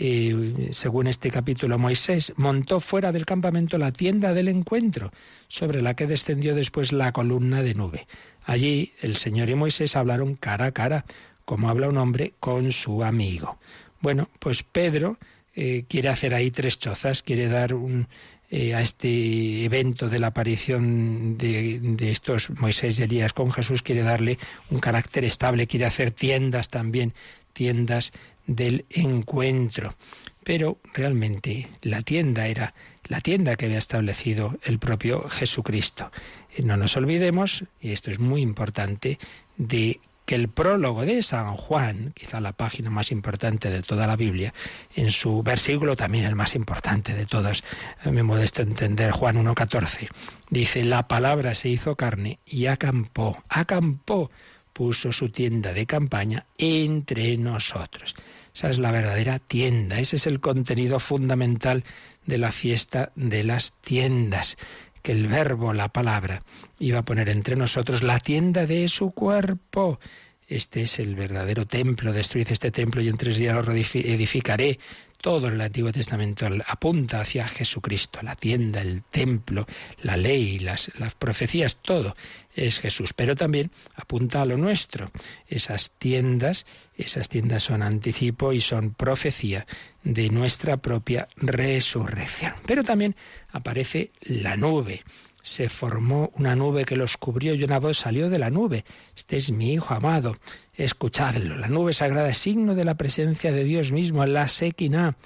Eh, 0.00 0.68
según 0.70 1.08
este 1.08 1.28
capítulo, 1.28 1.76
Moisés 1.76 2.32
montó 2.36 2.78
fuera 2.78 3.10
del 3.10 3.26
campamento 3.26 3.78
la 3.78 3.90
tienda 3.90 4.32
del 4.32 4.46
encuentro, 4.46 5.10
sobre 5.48 5.82
la 5.82 5.94
que 5.94 6.06
descendió 6.06 6.54
después 6.54 6.92
la 6.92 7.10
columna 7.10 7.64
de 7.64 7.74
nube. 7.74 8.06
Allí 8.44 8.92
el 9.02 9.16
Señor 9.16 9.48
y 9.48 9.56
Moisés 9.56 9.96
hablaron 9.96 10.36
cara 10.36 10.66
a 10.66 10.70
cara, 10.70 11.04
como 11.44 11.68
habla 11.68 11.88
un 11.88 11.96
hombre 11.96 12.34
con 12.38 12.70
su 12.70 13.02
amigo. 13.02 13.58
Bueno, 14.00 14.28
pues 14.38 14.62
Pedro 14.62 15.18
eh, 15.56 15.84
quiere 15.88 16.10
hacer 16.10 16.32
ahí 16.32 16.52
tres 16.52 16.78
chozas, 16.78 17.24
quiere 17.24 17.48
dar 17.48 17.74
un, 17.74 18.06
eh, 18.52 18.76
a 18.76 18.82
este 18.82 19.64
evento 19.64 20.08
de 20.08 20.20
la 20.20 20.28
aparición 20.28 21.36
de, 21.36 21.80
de, 21.80 22.12
estos 22.12 22.50
Moisés 22.50 23.00
y 23.00 23.02
Elías 23.02 23.32
con 23.32 23.50
Jesús, 23.50 23.82
quiere 23.82 24.02
darle 24.02 24.38
un 24.70 24.78
carácter 24.78 25.24
estable, 25.24 25.66
quiere 25.66 25.86
hacer 25.86 26.12
tiendas 26.12 26.68
también, 26.68 27.14
tiendas 27.52 28.12
del 28.48 28.86
encuentro. 28.90 29.94
Pero 30.42 30.78
realmente 30.92 31.68
la 31.82 32.02
tienda 32.02 32.48
era 32.48 32.74
la 33.04 33.20
tienda 33.20 33.54
que 33.56 33.66
había 33.66 33.78
establecido 33.78 34.58
el 34.64 34.80
propio 34.80 35.28
Jesucristo. 35.28 36.10
No 36.58 36.76
nos 36.76 36.96
olvidemos, 36.96 37.64
y 37.80 37.92
esto 37.92 38.10
es 38.10 38.18
muy 38.18 38.40
importante, 38.40 39.18
de 39.56 40.00
que 40.28 40.34
el 40.34 40.48
prólogo 40.48 41.06
de 41.06 41.22
San 41.22 41.54
Juan, 41.54 42.12
quizá 42.14 42.38
la 42.40 42.52
página 42.52 42.90
más 42.90 43.12
importante 43.12 43.70
de 43.70 43.82
toda 43.82 44.06
la 44.06 44.14
Biblia, 44.14 44.52
en 44.94 45.10
su 45.10 45.42
versículo 45.42 45.96
también 45.96 46.26
el 46.26 46.34
más 46.34 46.54
importante 46.54 47.14
de 47.14 47.24
todos, 47.24 47.64
a 48.04 48.10
mi 48.10 48.22
modesto 48.22 48.60
entender, 48.60 49.10
Juan 49.10 49.42
1.14, 49.42 50.08
dice, 50.50 50.84
la 50.84 51.08
palabra 51.08 51.54
se 51.54 51.70
hizo 51.70 51.96
carne 51.96 52.40
y 52.44 52.66
acampó, 52.66 53.42
acampó, 53.48 54.30
puso 54.78 55.10
su 55.10 55.30
tienda 55.30 55.72
de 55.72 55.86
campaña 55.86 56.46
entre 56.56 57.36
nosotros. 57.36 58.14
Esa 58.54 58.70
es 58.70 58.78
la 58.78 58.92
verdadera 58.92 59.40
tienda, 59.40 59.98
ese 59.98 60.14
es 60.14 60.28
el 60.28 60.38
contenido 60.38 61.00
fundamental 61.00 61.82
de 62.26 62.38
la 62.38 62.52
fiesta 62.52 63.10
de 63.16 63.42
las 63.42 63.72
tiendas 63.80 64.56
que 65.02 65.10
el 65.10 65.26
verbo, 65.26 65.72
la 65.72 65.88
palabra, 65.88 66.44
iba 66.78 67.00
a 67.00 67.04
poner 67.04 67.28
entre 67.28 67.56
nosotros 67.56 68.04
la 68.04 68.20
tienda 68.20 68.66
de 68.66 68.88
su 68.88 69.10
cuerpo. 69.10 69.98
Este 70.46 70.82
es 70.82 71.00
el 71.00 71.16
verdadero 71.16 71.66
templo, 71.66 72.12
destruid 72.12 72.46
este 72.52 72.70
templo 72.70 73.02
y 73.02 73.08
en 73.08 73.16
tres 73.16 73.36
días 73.36 73.56
lo 73.56 73.72
edificaré. 73.72 74.78
Todo 75.20 75.48
el 75.48 75.60
Antiguo 75.60 75.90
Testamento 75.90 76.46
apunta 76.66 77.20
hacia 77.20 77.48
Jesucristo, 77.48 78.20
la 78.22 78.36
tienda, 78.36 78.80
el 78.80 79.02
templo, 79.02 79.66
la 80.02 80.16
ley, 80.16 80.60
las, 80.60 80.92
las 80.96 81.14
profecías, 81.14 81.76
todo 81.76 82.14
es 82.54 82.78
Jesús. 82.78 83.12
Pero 83.14 83.34
también 83.34 83.72
apunta 83.96 84.42
a 84.42 84.44
lo 84.44 84.56
nuestro. 84.56 85.10
Esas 85.48 85.90
tiendas, 85.90 86.66
esas 86.96 87.28
tiendas 87.28 87.64
son 87.64 87.82
anticipo 87.82 88.52
y 88.52 88.60
son 88.60 88.94
profecía 88.94 89.66
de 90.04 90.30
nuestra 90.30 90.76
propia 90.76 91.28
resurrección. 91.36 92.54
Pero 92.64 92.84
también 92.84 93.16
aparece 93.50 94.12
la 94.20 94.56
nube 94.56 95.02
se 95.48 95.70
formó 95.70 96.30
una 96.34 96.54
nube 96.54 96.84
que 96.84 96.94
los 96.94 97.16
cubrió 97.16 97.54
y 97.54 97.64
una 97.64 97.78
voz 97.78 97.98
salió 97.98 98.28
de 98.28 98.38
la 98.38 98.50
nube. 98.50 98.84
Este 99.16 99.36
es 99.38 99.50
mi 99.50 99.72
Hijo 99.72 99.94
amado, 99.94 100.36
escuchadlo. 100.74 101.56
La 101.56 101.68
nube 101.68 101.94
sagrada 101.94 102.28
es 102.28 102.38
signo 102.38 102.74
de 102.74 102.84
la 102.84 102.96
presencia 102.96 103.50
de 103.50 103.64
Dios 103.64 103.90
mismo, 103.90 104.24
la 104.26 104.46
Sequina. 104.46 105.16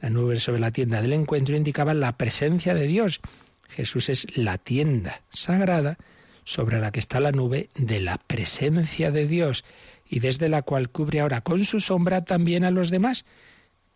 La 0.00 0.10
nube 0.10 0.40
sobre 0.40 0.60
la 0.60 0.72
tienda 0.72 1.00
del 1.00 1.12
encuentro 1.12 1.56
indicaba 1.56 1.94
la 1.94 2.16
presencia 2.16 2.74
de 2.74 2.88
Dios. 2.88 3.20
Jesús 3.68 4.08
es 4.08 4.26
la 4.36 4.58
tienda 4.58 5.22
sagrada 5.30 5.96
sobre 6.42 6.80
la 6.80 6.90
que 6.90 7.00
está 7.00 7.20
la 7.20 7.30
nube 7.30 7.70
de 7.76 8.00
la 8.00 8.18
presencia 8.18 9.12
de 9.12 9.28
Dios 9.28 9.64
y 10.08 10.18
desde 10.18 10.48
la 10.48 10.62
cual 10.62 10.90
cubre 10.90 11.20
ahora 11.20 11.40
con 11.42 11.64
su 11.64 11.80
sombra 11.80 12.24
también 12.24 12.64
a 12.64 12.72
los 12.72 12.90
demás. 12.90 13.24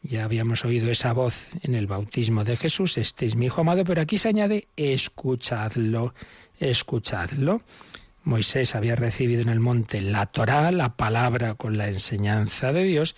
Ya 0.04 0.24
habíamos 0.24 0.64
oído 0.64 0.90
esa 0.90 1.12
voz 1.12 1.48
en 1.62 1.76
el 1.76 1.86
bautismo 1.86 2.42
de 2.42 2.56
Jesús, 2.56 2.98
este 2.98 3.24
es 3.24 3.36
mi 3.36 3.46
Hijo 3.46 3.60
amado, 3.60 3.84
pero 3.84 4.02
aquí 4.02 4.18
se 4.18 4.28
añade, 4.28 4.66
escuchadlo, 4.76 6.12
escuchadlo. 6.58 7.62
Moisés 8.24 8.74
había 8.74 8.96
recibido 8.96 9.42
en 9.42 9.48
el 9.48 9.60
monte 9.60 10.00
la 10.00 10.26
Torá, 10.26 10.72
la 10.72 10.96
palabra 10.96 11.54
con 11.54 11.78
la 11.78 11.86
enseñanza 11.86 12.72
de 12.72 12.82
Dios, 12.82 13.14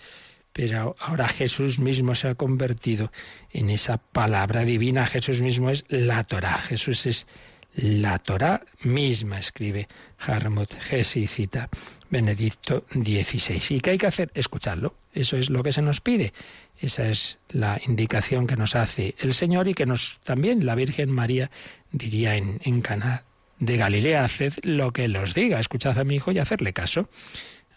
pero 0.53 0.95
ahora 0.99 1.27
Jesús 1.27 1.79
mismo 1.79 2.13
se 2.13 2.27
ha 2.27 2.35
convertido 2.35 3.11
en 3.51 3.71
esa 3.71 3.97
palabra 3.97 4.63
divina. 4.63 5.07
Jesús 5.07 5.41
mismo 5.41 5.71
es 5.71 5.85
la 5.89 6.23
Torá, 6.23 6.53
Jesús 6.53 7.07
es 7.07 7.25
la 7.73 8.19
Torá 8.19 8.61
misma, 8.81 9.37
escribe 9.39 9.87
Harmut 10.19 10.71
Hesse 10.89 11.27
cita 11.27 11.69
Benedicto 12.09 12.85
XVI. 12.91 13.75
¿Y 13.75 13.81
qué 13.81 13.89
hay 13.91 13.97
que 13.97 14.07
hacer? 14.07 14.31
Escucharlo. 14.33 14.95
Eso 15.13 15.35
es 15.35 15.49
lo 15.49 15.61
que 15.61 15.73
se 15.73 15.81
nos 15.81 15.99
pide. 15.99 16.31
Esa 16.79 17.07
es 17.07 17.37
la 17.49 17.79
indicación 17.85 18.47
que 18.47 18.57
nos 18.57 18.75
hace 18.75 19.15
el 19.19 19.33
Señor 19.33 19.67
y 19.67 19.73
que 19.73 19.85
nos 19.85 20.19
también 20.23 20.65
la 20.65 20.75
Virgen 20.75 21.09
María 21.09 21.49
diría 21.91 22.35
en, 22.35 22.59
en 22.63 22.81
Cana 22.81 23.23
de 23.59 23.77
Galilea, 23.77 24.23
haced 24.23 24.53
lo 24.63 24.91
que 24.91 25.07
los 25.07 25.33
diga, 25.33 25.59
escuchad 25.59 25.97
a 25.97 26.03
mi 26.03 26.15
hijo 26.15 26.31
y 26.31 26.39
hacerle 26.39 26.73
caso. 26.73 27.09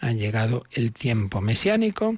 Ha 0.01 0.13
llegado 0.13 0.65
el 0.73 0.93
tiempo 0.93 1.41
mesiánico. 1.41 2.17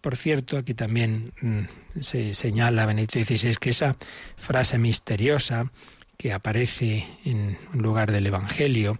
Por 0.00 0.16
cierto, 0.16 0.56
aquí 0.56 0.74
también 0.74 1.32
mm, 1.40 2.00
se 2.00 2.32
señala 2.32 2.86
Benedicto 2.86 3.22
XVI 3.22 3.56
que 3.56 3.70
esa 3.70 3.96
frase 4.36 4.78
misteriosa 4.78 5.70
que 6.16 6.32
aparece 6.32 7.06
en 7.24 7.56
un 7.72 7.82
lugar 7.82 8.12
del 8.12 8.26
Evangelio, 8.26 8.98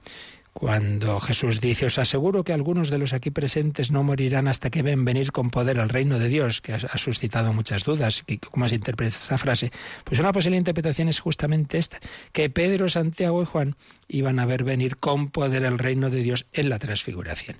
cuando 0.52 1.20
Jesús 1.20 1.60
dice, 1.60 1.86
os 1.86 1.98
aseguro 1.98 2.42
que 2.42 2.52
algunos 2.52 2.90
de 2.90 2.98
los 2.98 3.12
aquí 3.12 3.30
presentes 3.30 3.90
no 3.90 4.02
morirán 4.02 4.48
hasta 4.48 4.70
que 4.70 4.82
ven 4.82 5.04
venir 5.04 5.32
con 5.32 5.50
poder 5.50 5.78
al 5.78 5.88
reino 5.88 6.18
de 6.18 6.28
Dios, 6.28 6.60
que 6.60 6.74
ha 6.74 6.98
suscitado 6.98 7.52
muchas 7.52 7.84
dudas. 7.84 8.24
¿Cómo 8.50 8.68
se 8.68 8.74
interpreta 8.74 9.16
esa 9.16 9.38
frase? 9.38 9.70
Pues 10.04 10.18
una 10.18 10.32
posible 10.32 10.56
interpretación 10.56 11.08
es 11.08 11.20
justamente 11.20 11.78
esta, 11.78 12.00
que 12.32 12.50
Pedro, 12.50 12.88
Santiago 12.88 13.42
y 13.42 13.46
Juan 13.46 13.76
iban 14.08 14.38
a 14.38 14.46
ver 14.46 14.64
venir 14.64 14.96
con 14.96 15.30
poder 15.30 15.64
el 15.64 15.78
reino 15.78 16.10
de 16.10 16.22
Dios 16.22 16.46
en 16.52 16.68
la 16.68 16.78
transfiguración. 16.78 17.56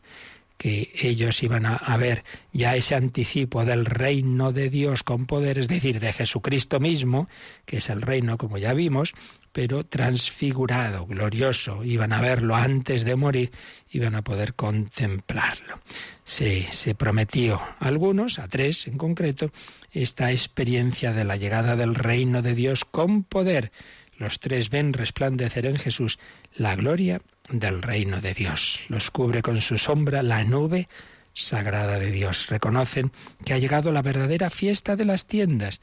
que 0.59 0.93
ellos 1.01 1.43
iban 1.43 1.65
a, 1.65 1.97
ver 1.97 2.23
ya 2.53 2.77
ese 2.77 2.95
anticipo 2.95 3.65
del 3.65 3.87
reino 3.87 4.53
de 4.53 4.69
Dios 4.69 5.03
con 5.03 5.25
poder, 5.25 5.59
es 5.59 5.69
decir, 5.69 6.01
de 6.01 6.13
Jesucristo 6.13 6.81
mismo, 6.81 7.31
que 7.65 7.79
es 7.79 7.89
el 7.89 8.03
reino 8.03 8.37
como 8.37 8.59
ya 8.59 8.75
vimos, 8.75 9.15
pero 9.53 9.85
transfigurado, 9.85 11.07
glorioso. 11.07 11.85
Iban 11.85 12.13
a 12.13 12.21
verlo 12.21 12.55
antes 12.57 13.05
de 13.05 13.17
morir, 13.17 13.51
iban 13.91 14.15
a 14.15 14.23
poder 14.23 14.55
contemplarlo. 14.55 15.81
Se, 16.25 16.63
se 16.63 16.95
prometió 16.95 17.57
a 17.57 17.89
algunos, 17.89 18.39
a 18.39 18.49
tres 18.49 18.87
en 18.87 18.99
concreto, 18.99 19.51
esta 19.93 20.31
experiencia 20.31 21.13
de 21.13 21.25
la 21.25 21.37
llegada 21.37 21.77
del 21.77 21.95
reino 21.95 22.43
de 22.43 22.55
Dios 22.55 22.85
con 22.85 23.25
poder. 23.25 23.73
Los 24.17 24.39
tres 24.39 24.71
ven 24.71 24.93
resplandecer 24.93 25.67
en 25.67 25.77
Jesús 25.77 26.19
la 26.55 26.77
gloria 26.77 27.23
del 27.49 27.83
reino 27.83 28.21
de 28.21 28.35
Dios. 28.35 28.81
Los 28.89 29.11
cubre 29.11 29.43
con 29.43 29.61
su 29.61 29.79
sombra 29.79 30.23
la 30.23 30.45
nube 30.45 30.89
sagrada 31.33 31.99
de 31.99 32.11
Dios. 32.11 32.49
Reconocen 32.49 33.13
que 33.45 33.55
ha 33.55 33.59
llegado 33.59 33.93
la 33.93 34.03
verdadera 34.03 34.51
fiesta 34.51 34.97
de 34.97 35.05
las 35.05 35.27
tiendas. 35.27 35.81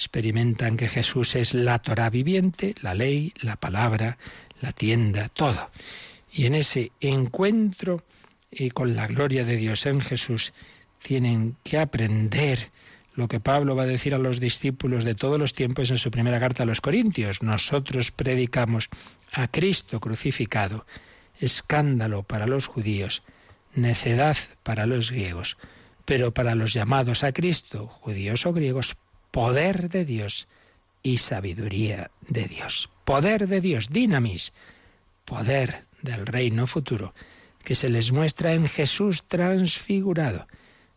Experimentan 0.00 0.78
que 0.78 0.88
Jesús 0.88 1.36
es 1.36 1.52
la 1.52 1.78
Torah 1.78 2.08
viviente, 2.08 2.74
la 2.80 2.94
ley, 2.94 3.34
la 3.42 3.56
palabra, 3.56 4.16
la 4.62 4.72
tienda, 4.72 5.28
todo. 5.28 5.70
Y 6.32 6.46
en 6.46 6.54
ese 6.54 6.90
encuentro 7.00 8.02
y 8.50 8.70
con 8.70 8.96
la 8.96 9.06
gloria 9.06 9.44
de 9.44 9.56
Dios 9.56 9.84
en 9.84 10.00
Jesús 10.00 10.54
tienen 11.02 11.54
que 11.64 11.78
aprender 11.78 12.70
lo 13.14 13.28
que 13.28 13.40
Pablo 13.40 13.76
va 13.76 13.82
a 13.82 13.94
decir 13.94 14.14
a 14.14 14.18
los 14.18 14.40
discípulos 14.40 15.04
de 15.04 15.14
todos 15.14 15.38
los 15.38 15.52
tiempos 15.52 15.90
en 15.90 15.98
su 15.98 16.10
primera 16.10 16.40
carta 16.40 16.62
a 16.62 16.66
los 16.66 16.80
Corintios. 16.80 17.42
Nosotros 17.42 18.10
predicamos 18.10 18.88
a 19.32 19.48
Cristo 19.48 20.00
crucificado 20.00 20.86
escándalo 21.40 22.22
para 22.22 22.46
los 22.46 22.66
judíos, 22.68 23.22
necedad 23.74 24.38
para 24.62 24.86
los 24.86 25.10
griegos, 25.10 25.58
pero 26.06 26.32
para 26.32 26.54
los 26.54 26.72
llamados 26.72 27.22
a 27.22 27.32
Cristo, 27.32 27.86
judíos 27.86 28.46
o 28.46 28.54
griegos, 28.54 28.96
poder 29.30 29.88
de 29.88 30.04
Dios 30.04 30.48
y 31.02 31.18
sabiduría 31.18 32.10
de 32.28 32.44
Dios. 32.44 32.90
Poder 33.04 33.48
de 33.48 33.60
Dios, 33.60 33.90
dinamis, 33.90 34.52
poder 35.24 35.84
del 36.02 36.26
reino 36.26 36.66
futuro, 36.66 37.14
que 37.64 37.74
se 37.74 37.88
les 37.88 38.12
muestra 38.12 38.54
en 38.54 38.66
Jesús 38.66 39.24
transfigurado, 39.24 40.46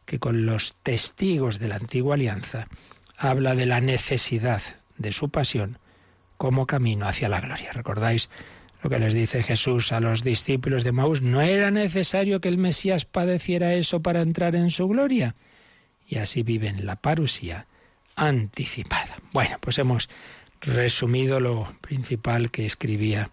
que 0.05 0.19
con 0.19 0.45
los 0.45 0.75
testigos 0.83 1.59
de 1.59 1.67
la 1.67 1.75
antigua 1.75 2.15
alianza 2.15 2.67
habla 3.17 3.55
de 3.55 3.65
la 3.65 3.81
necesidad 3.81 4.61
de 4.97 5.11
su 5.11 5.29
pasión 5.29 5.77
como 6.37 6.65
camino 6.65 7.07
hacia 7.07 7.29
la 7.29 7.41
gloria. 7.41 7.71
¿Recordáis 7.71 8.29
lo 8.81 8.89
que 8.89 8.99
les 8.99 9.13
dice 9.13 9.43
Jesús 9.43 9.93
a 9.93 10.01
los 10.01 10.23
discípulos 10.23 10.83
de 10.83 10.91
Maús, 10.91 11.21
¿no 11.21 11.41
era 11.41 11.71
necesario 11.71 12.41
que 12.41 12.49
el 12.49 12.57
Mesías 12.57 13.05
padeciera 13.05 13.73
eso 13.73 14.01
para 14.01 14.21
entrar 14.21 14.55
en 14.55 14.69
su 14.71 14.89
gloria? 14.89 15.35
Y 16.05 16.17
así 16.17 16.43
viven 16.43 16.85
la 16.85 16.97
parusía 16.97 17.65
anticipada. 18.15 19.17
Bueno, 19.31 19.57
pues 19.59 19.77
hemos 19.79 20.09
resumido 20.61 21.39
lo 21.39 21.67
principal 21.81 22.51
que 22.51 22.65
escribía 22.65 23.29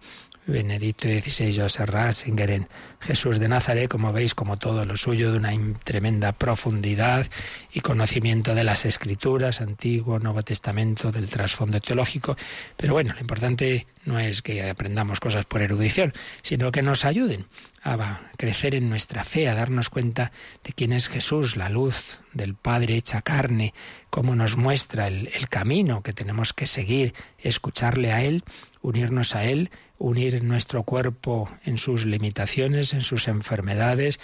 Benedicto 0.47 1.07
XVI, 1.07 1.61
José 1.61 1.87
Ratzinger 1.87 2.51
en 2.51 2.69
Jesús 3.01 3.39
de 3.39 3.49
Nazaret, 3.49 3.89
como 3.89 4.13
veis, 4.13 4.35
como 4.35 4.59
todo 4.59 4.85
lo 4.85 4.97
suyo, 4.97 5.31
de 5.31 5.39
una 5.39 5.53
tremenda 5.85 6.33
profundidad 6.33 7.27
y 7.73 7.81
conocimiento 7.81 8.55
de 8.55 8.65
las 8.65 8.85
escrituras, 8.85 9.61
Antiguo, 9.61 10.19
Nuevo 10.19 10.43
Testamento, 10.43 11.13
del 11.13 11.29
trasfondo 11.29 11.81
teológico. 11.81 12.37
Pero 12.77 12.95
bueno, 12.95 13.13
lo 13.15 13.21
importante 13.21 13.87
no 14.05 14.19
es 14.19 14.43
que 14.43 14.69
aprendamos 14.69 15.21
cosas 15.21 15.45
por 15.45 15.63
erudición, 15.63 16.13
sino 16.43 16.73
que 16.73 16.83
nos 16.83 17.05
ayuden 17.05 17.47
a 17.83 18.21
crecer 18.37 18.75
en 18.75 18.89
nuestra 18.89 19.25
fe, 19.25 19.49
a 19.49 19.55
darnos 19.55 19.89
cuenta 19.89 20.33
de 20.65 20.73
quién 20.73 20.93
es 20.93 21.09
Jesús, 21.09 21.57
la 21.57 21.69
luz 21.69 22.23
del 22.33 22.55
Padre 22.55 22.97
hecha 22.97 23.23
carne, 23.23 23.73
cómo 24.11 24.35
nos 24.35 24.57
muestra 24.57 25.07
el, 25.07 25.29
el 25.35 25.49
camino 25.49 26.03
que 26.03 26.13
tenemos 26.13 26.53
que 26.53 26.67
seguir, 26.67 27.15
escucharle 27.39 28.13
a 28.13 28.23
Él, 28.23 28.45
unirnos 28.83 29.35
a 29.35 29.45
Él 29.45 29.71
unir 30.01 30.43
nuestro 30.43 30.83
cuerpo 30.83 31.49
en 31.63 31.77
sus 31.77 32.07
limitaciones, 32.07 32.95
en 32.95 33.03
sus 33.03 33.29
enfermedades, 33.29 34.19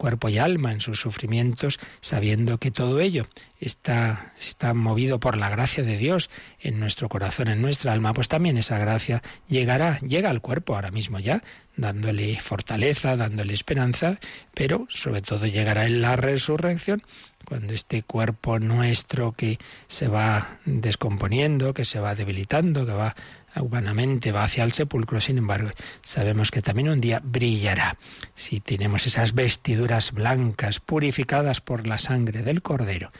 cuerpo 0.00 0.30
y 0.30 0.38
alma, 0.38 0.72
en 0.72 0.80
sus 0.80 0.98
sufrimientos, 0.98 1.78
sabiendo 2.00 2.56
que 2.56 2.70
todo 2.70 3.00
ello 3.00 3.26
está, 3.60 4.32
está 4.38 4.72
movido 4.72 5.20
por 5.20 5.36
la 5.36 5.50
gracia 5.50 5.84
de 5.84 5.98
Dios 5.98 6.30
en 6.58 6.80
nuestro 6.80 7.10
corazón, 7.10 7.48
en 7.48 7.60
nuestra 7.60 7.92
alma, 7.92 8.14
pues 8.14 8.28
también 8.28 8.56
esa 8.56 8.78
gracia 8.78 9.22
llegará, 9.46 9.98
llega 9.98 10.30
al 10.30 10.40
cuerpo 10.40 10.74
ahora 10.74 10.90
mismo 10.90 11.18
ya, 11.18 11.42
dándole 11.76 12.34
fortaleza, 12.40 13.16
dándole 13.16 13.52
esperanza, 13.52 14.18
pero 14.54 14.86
sobre 14.88 15.20
todo 15.20 15.46
llegará 15.46 15.84
en 15.84 16.00
la 16.00 16.16
resurrección, 16.16 17.02
cuando 17.44 17.74
este 17.74 18.02
cuerpo 18.02 18.58
nuestro 18.58 19.32
que 19.32 19.58
se 19.86 20.08
va 20.08 20.60
descomponiendo, 20.64 21.74
que 21.74 21.84
se 21.84 22.00
va 22.00 22.14
debilitando, 22.14 22.86
que 22.86 22.92
va 22.92 23.14
humanamente 23.56 24.32
va 24.32 24.44
hacia 24.44 24.64
el 24.64 24.72
sepulcro, 24.72 25.20
sin 25.20 25.38
embargo, 25.38 25.70
sabemos 26.02 26.50
que 26.50 26.62
también 26.62 26.88
un 26.88 27.00
día 27.00 27.20
brillará. 27.22 27.96
Si 28.34 28.60
tenemos 28.60 29.06
esas 29.06 29.34
vestiduras 29.34 30.12
blancas 30.12 30.80
purificadas 30.80 31.60
por 31.60 31.86
la 31.86 31.98
sangre 31.98 32.42
del 32.42 32.62
Cordero, 32.62 33.12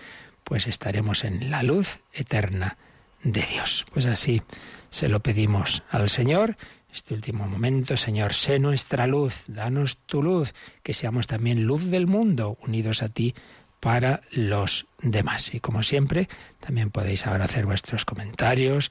pues 0.44 0.66
estaremos 0.66 1.24
en 1.24 1.50
la 1.50 1.62
luz 1.62 1.98
eterna 2.12 2.76
de 3.22 3.42
Dios. 3.42 3.86
Pues 3.92 4.06
así 4.06 4.42
se 4.88 5.08
lo 5.08 5.20
pedimos 5.20 5.82
al 5.90 6.08
Señor. 6.08 6.56
Este 6.92 7.14
último 7.14 7.46
momento, 7.46 7.96
Señor, 7.96 8.34
sé 8.34 8.58
nuestra 8.58 9.06
luz, 9.06 9.44
danos 9.46 9.98
tu 10.06 10.22
luz, 10.22 10.54
que 10.82 10.92
seamos 10.92 11.28
también 11.28 11.64
luz 11.64 11.84
del 11.84 12.08
mundo, 12.08 12.58
unidos 12.62 13.02
a 13.02 13.08
ti 13.08 13.34
para 13.78 14.22
los 14.32 14.86
demás. 15.00 15.54
Y 15.54 15.60
como 15.60 15.82
siempre, 15.82 16.28
también 16.60 16.90
podéis 16.90 17.26
ahora 17.26 17.44
hacer 17.44 17.64
vuestros 17.64 18.04
comentarios, 18.04 18.90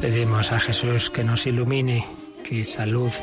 Pedimos 0.00 0.52
a 0.52 0.60
Jesús 0.60 1.08
que 1.08 1.24
nos 1.24 1.46
ilumine, 1.46 2.04
que 2.44 2.60
esa 2.60 2.84
luz 2.84 3.20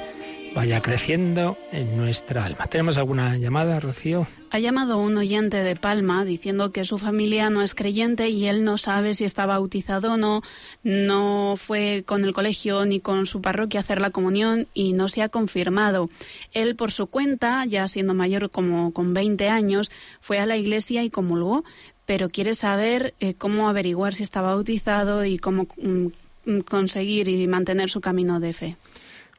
vaya 0.56 0.82
creciendo 0.82 1.58
en 1.72 1.96
nuestra 1.96 2.46
alma. 2.46 2.68
¿Tenemos 2.68 2.98
alguna 2.98 3.38
llamada, 3.38 3.80
Rocío? 3.80 4.28
Ha 4.50 4.60
llamado 4.60 4.98
un 4.98 5.16
oyente 5.16 5.64
de 5.64 5.78
Palma 5.78 6.26
diciendo 6.26 6.74
que 6.74 6.84
su 6.84 6.98
familia 6.98 7.50
no 7.50 7.62
es 7.62 7.74
creyente 7.74 8.30
y 8.30 8.48
él 8.48 8.66
no 8.66 8.78
sabe 8.78 9.14
si 9.14 9.24
está 9.24 9.46
bautizado 9.46 10.14
o 10.14 10.18
no, 10.18 10.42
no 10.84 11.54
fue 11.56 12.04
con 12.06 12.26
el 12.26 12.34
colegio 12.34 12.86
ni 12.86 13.00
con 13.00 13.26
su 13.28 13.42
parroquia 13.42 13.80
a 13.80 13.84
hacer 13.84 14.02
la 14.02 14.10
comunión 14.10 14.68
y 14.74 14.92
no 14.92 15.08
se 15.08 15.22
ha 15.22 15.30
confirmado. 15.30 16.10
Él 16.52 16.76
por 16.76 16.92
su 16.92 17.08
cuenta, 17.08 17.64
ya 17.66 17.88
siendo 17.88 18.14
mayor 18.14 18.50
como 18.50 18.92
con 18.92 19.14
20 19.14 19.48
años, 19.48 19.90
fue 20.20 20.40
a 20.40 20.46
la 20.46 20.58
iglesia 20.58 21.04
y 21.04 21.10
comulgó, 21.10 21.64
pero 22.12 22.28
quiere 22.28 22.56
saber 22.56 23.14
eh, 23.22 23.36
cómo 23.36 23.70
averiguar 23.70 24.14
si 24.14 24.24
está 24.24 24.42
bautizado 24.42 25.24
y 25.24 25.38
cómo 25.38 25.66
mm, 25.82 26.60
conseguir 26.66 27.30
y 27.30 27.48
mantener 27.48 27.90
su 27.90 28.02
camino 28.02 28.42
de 28.42 28.52
fe. 28.52 28.76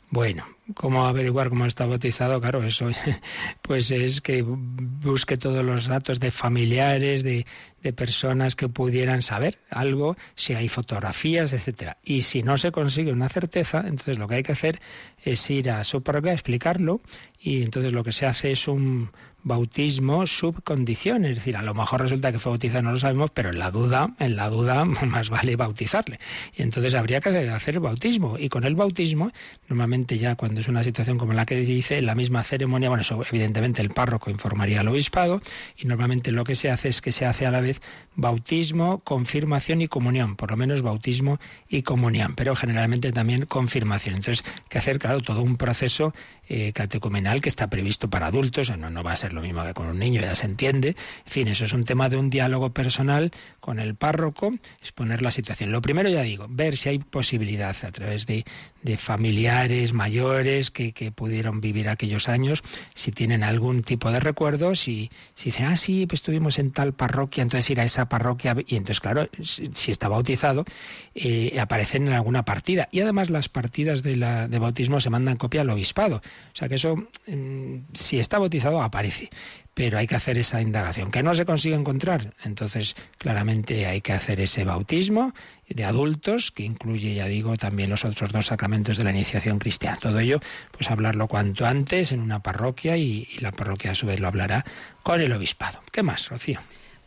Bueno, 0.09 0.47
¿cómo 0.73 1.05
averiguar 1.05 1.51
cómo 1.51 1.67
está 1.67 1.85
bautizado? 1.85 2.41
Claro, 2.41 2.63
eso 2.63 2.89
pues 3.61 3.91
es 3.91 4.23
que 4.23 4.41
busque 4.41 5.37
todos 5.37 5.63
los 5.63 5.87
datos 5.87 6.19
de 6.19 6.31
familiares, 6.31 7.23
de, 7.23 7.45
de 7.83 7.93
personas 7.93 8.57
que 8.57 8.71
pudieran 8.71 9.21
saber 9.21 9.59
algo, 9.69 10.17
si 10.35 10.55
hay 10.55 10.69
fotografías, 10.69 11.53
etcétera. 11.53 11.99
Y 12.03 12.23
si 12.23 12.43
no 12.43 12.57
se 12.57 12.73
consigue 12.73 13.13
una 13.13 13.29
certeza, 13.29 13.81
entonces 13.81 14.17
lo 14.17 14.29
que 14.29 14.37
hay 14.37 14.43
que 14.43 14.53
hacer 14.53 14.81
es 15.23 15.51
ir 15.51 15.69
a 15.69 15.85
su 15.85 16.03
parroquia, 16.03 16.33
explicarlo, 16.33 17.03
y 17.39 17.65
entonces 17.65 17.93
lo 17.93 18.03
que 18.03 18.13
se 18.13 18.25
hace 18.25 18.53
es 18.53 18.67
un 18.67 19.11
bautismo 19.45 20.27
subcondición, 20.27 21.25
es 21.25 21.37
decir, 21.37 21.57
a 21.57 21.63
lo 21.63 21.75
mejor 21.75 22.01
resulta 22.01 22.33
que 22.33 22.39
fue 22.39 22.51
bautizado, 22.51 22.83
no 22.83 22.93
lo 22.93 22.99
sabemos, 22.99 23.31
pero 23.31 23.51
en 23.51 23.59
la 23.59 23.71
duda, 23.71 24.15
en 24.19 24.37
la 24.37 24.49
duda 24.49 24.85
más 25.07 25.31
vale 25.31 25.57
bautizarle. 25.57 26.19
Y 26.57 26.63
entonces 26.63 26.95
habría 26.95 27.21
que 27.21 27.31
hacer 27.51 27.75
el 27.75 27.81
bautismo. 27.81 28.39
Y 28.39 28.49
con 28.49 28.65
el 28.65 28.75
bautismo, 28.75 29.31
normalmente 29.69 30.19
ya 30.19 30.37
cuando 30.37 30.61
es 30.61 30.69
una 30.69 30.83
situación 30.83 31.19
como 31.19 31.33
la 31.33 31.47
que 31.47 31.57
dice, 31.57 31.99
en 31.99 32.07
la 32.07 32.15
misma 32.15 32.43
ceremonia, 32.43 32.89
bueno, 32.89 33.03
eso 33.03 33.23
evidentemente 33.29 33.83
el 33.83 33.91
párroco 33.91 34.31
informaría 34.31 34.81
al 34.81 34.89
obispado, 34.89 35.41
y 35.77 35.87
normalmente 35.87 36.33
lo 36.33 36.45
que 36.45 36.55
se 36.55 36.71
hace 36.71 36.89
es 36.89 37.01
que 37.01 37.13
se 37.13 37.27
hace 37.27 37.47
a 37.47 37.51
la 37.51 37.61
vez 37.61 37.81
bautismo, 38.15 38.99
confirmación 39.01 39.81
y 39.81 39.89
comunión, 39.89 40.37
por 40.37 40.51
lo 40.51 40.57
menos 40.57 40.83
bautismo 40.83 41.39
y 41.69 41.83
comunión, 41.83 42.35
pero 42.35 42.55
generalmente 42.55 43.13
también 43.13 43.47
confirmación. 43.47 44.17
Entonces, 44.17 44.45
que 44.69 44.79
hacer, 44.79 44.99
claro, 44.99 45.21
todo 45.21 45.43
un 45.43 45.57
proceso 45.57 46.15
eh, 46.49 46.73
catecumenal 46.73 47.41
que 47.41 47.49
está 47.49 47.69
previsto 47.69 48.11
para 48.11 48.27
adultos, 48.27 48.77
no, 48.77 48.91
no 48.91 49.03
va 49.03 49.13
a 49.13 49.17
ser 49.17 49.33
lo 49.33 49.41
mismo 49.41 49.65
que 49.65 49.75
con 49.75 49.87
un 49.87 49.99
niño, 49.99 50.21
ya 50.21 50.35
se 50.35 50.47
entiende. 50.47 50.89
En 50.89 51.33
fin, 51.33 51.49
eso 51.49 51.65
es 51.65 51.73
un 51.73 51.85
tema 51.85 52.09
de 52.09 52.17
un 52.17 52.31
diálogo 52.31 52.71
personal 52.71 53.33
con 53.63 53.79
el 53.79 53.95
párroco, 53.95 54.53
exponer 54.81 55.23
la 55.23 55.31
situación. 55.31 55.71
Lo 55.71 55.81
primero, 55.81 56.09
ya 56.09 56.23
digo, 56.23 56.47
ver 56.51 56.77
si 56.77 56.89
hay 56.89 56.99
posibilidad 56.99 57.77
a 57.85 57.93
través 57.93 58.27
de, 58.27 58.45
de 58.83 58.97
familiares 58.97 59.93
mayores 59.93 60.73
que, 60.73 60.93
pudieron 61.15 61.61
vivir 61.61 61.89
aquellos 61.89 62.29
años, 62.29 62.63
si 62.95 63.13
tienen 63.13 63.45
algún 63.45 63.85
tipo 63.85 64.11
de 64.11 64.19
recuerdo, 64.19 64.75
si, 64.75 65.11
si 65.35 65.51
dicen, 65.51 65.67
ah, 65.67 65.77
sí, 65.77 66.07
pues 66.07 66.23
estuvimos 66.23 66.59
en 66.59 66.73
tal 66.73 66.93
parroquia, 66.93 67.43
entonces 67.43 67.71
ir 67.71 67.81
a 67.81 67.85
esa 67.85 68.09
parroquia, 68.09 68.57
y 68.67 68.75
entonces, 68.75 69.01
claro, 69.01 69.29
si 69.43 69.91
está 69.93 70.09
bautizado, 70.09 70.65
eh, 71.15 71.57
aparecen 71.61 72.09
en 72.09 72.15
alguna 72.15 72.45
partida. 72.45 72.89
Y 72.91 72.99
además 72.99 73.31
las 73.31 73.49
partidas 73.49 74.03
de, 74.03 74.17
la, 74.17 74.49
de 74.49 74.59
bautismo 74.59 74.99
se 74.99 75.11
mandan 75.11 75.37
copia 75.37 75.61
al 75.61 75.71
obispado. 75.71 76.17
O 76.17 76.57
sea 76.57 76.69
que 76.69 76.75
eso, 76.75 76.97
mm, 76.97 77.77
si 77.95 78.19
está 78.19 78.41
bautizado, 78.41 78.83
aparece 78.83 79.31
pero 79.75 79.99
hay 79.99 80.07
que 80.07 80.17
hacer 80.17 80.39
esa 80.39 80.61
indagación. 80.61 81.11
¿Que 81.11 81.23
no 81.23 81.35
se 81.35 81.47
consigue 81.47 81.75
encontrar? 81.75 82.35
Entonces, 82.45 82.95
claramente 83.19 83.87
hay 83.87 84.01
que 84.01 84.13
hacer 84.13 84.41
ese 84.41 84.65
bautismo 84.65 85.33
de 85.69 85.85
adultos, 85.85 86.51
que 86.51 86.65
incluye, 86.65 87.15
ya 87.15 87.27
digo, 87.27 87.57
también 87.57 87.91
los 87.91 88.05
otros 88.05 88.33
dos 88.33 88.47
sacramentos 88.47 88.97
de 88.97 89.05
la 89.05 89.11
iniciación 89.11 89.59
cristiana. 89.59 89.97
Todo 89.97 90.19
ello, 90.19 90.41
pues 90.73 90.91
hablarlo 90.91 91.29
cuanto 91.29 91.67
antes 91.67 92.13
en 92.13 92.21
una 92.21 92.43
parroquia 92.43 92.97
y, 92.97 93.27
la 93.41 93.53
parroquia 93.53 93.93
a 93.93 93.95
su 93.95 94.07
vez 94.07 94.21
lo 94.21 94.29
hablará 94.29 94.65
con 95.03 95.21
el 95.21 95.33
obispado. 95.33 95.81
¿Qué 95.91 96.03
más, 96.03 96.29
Rocío? 96.29 96.61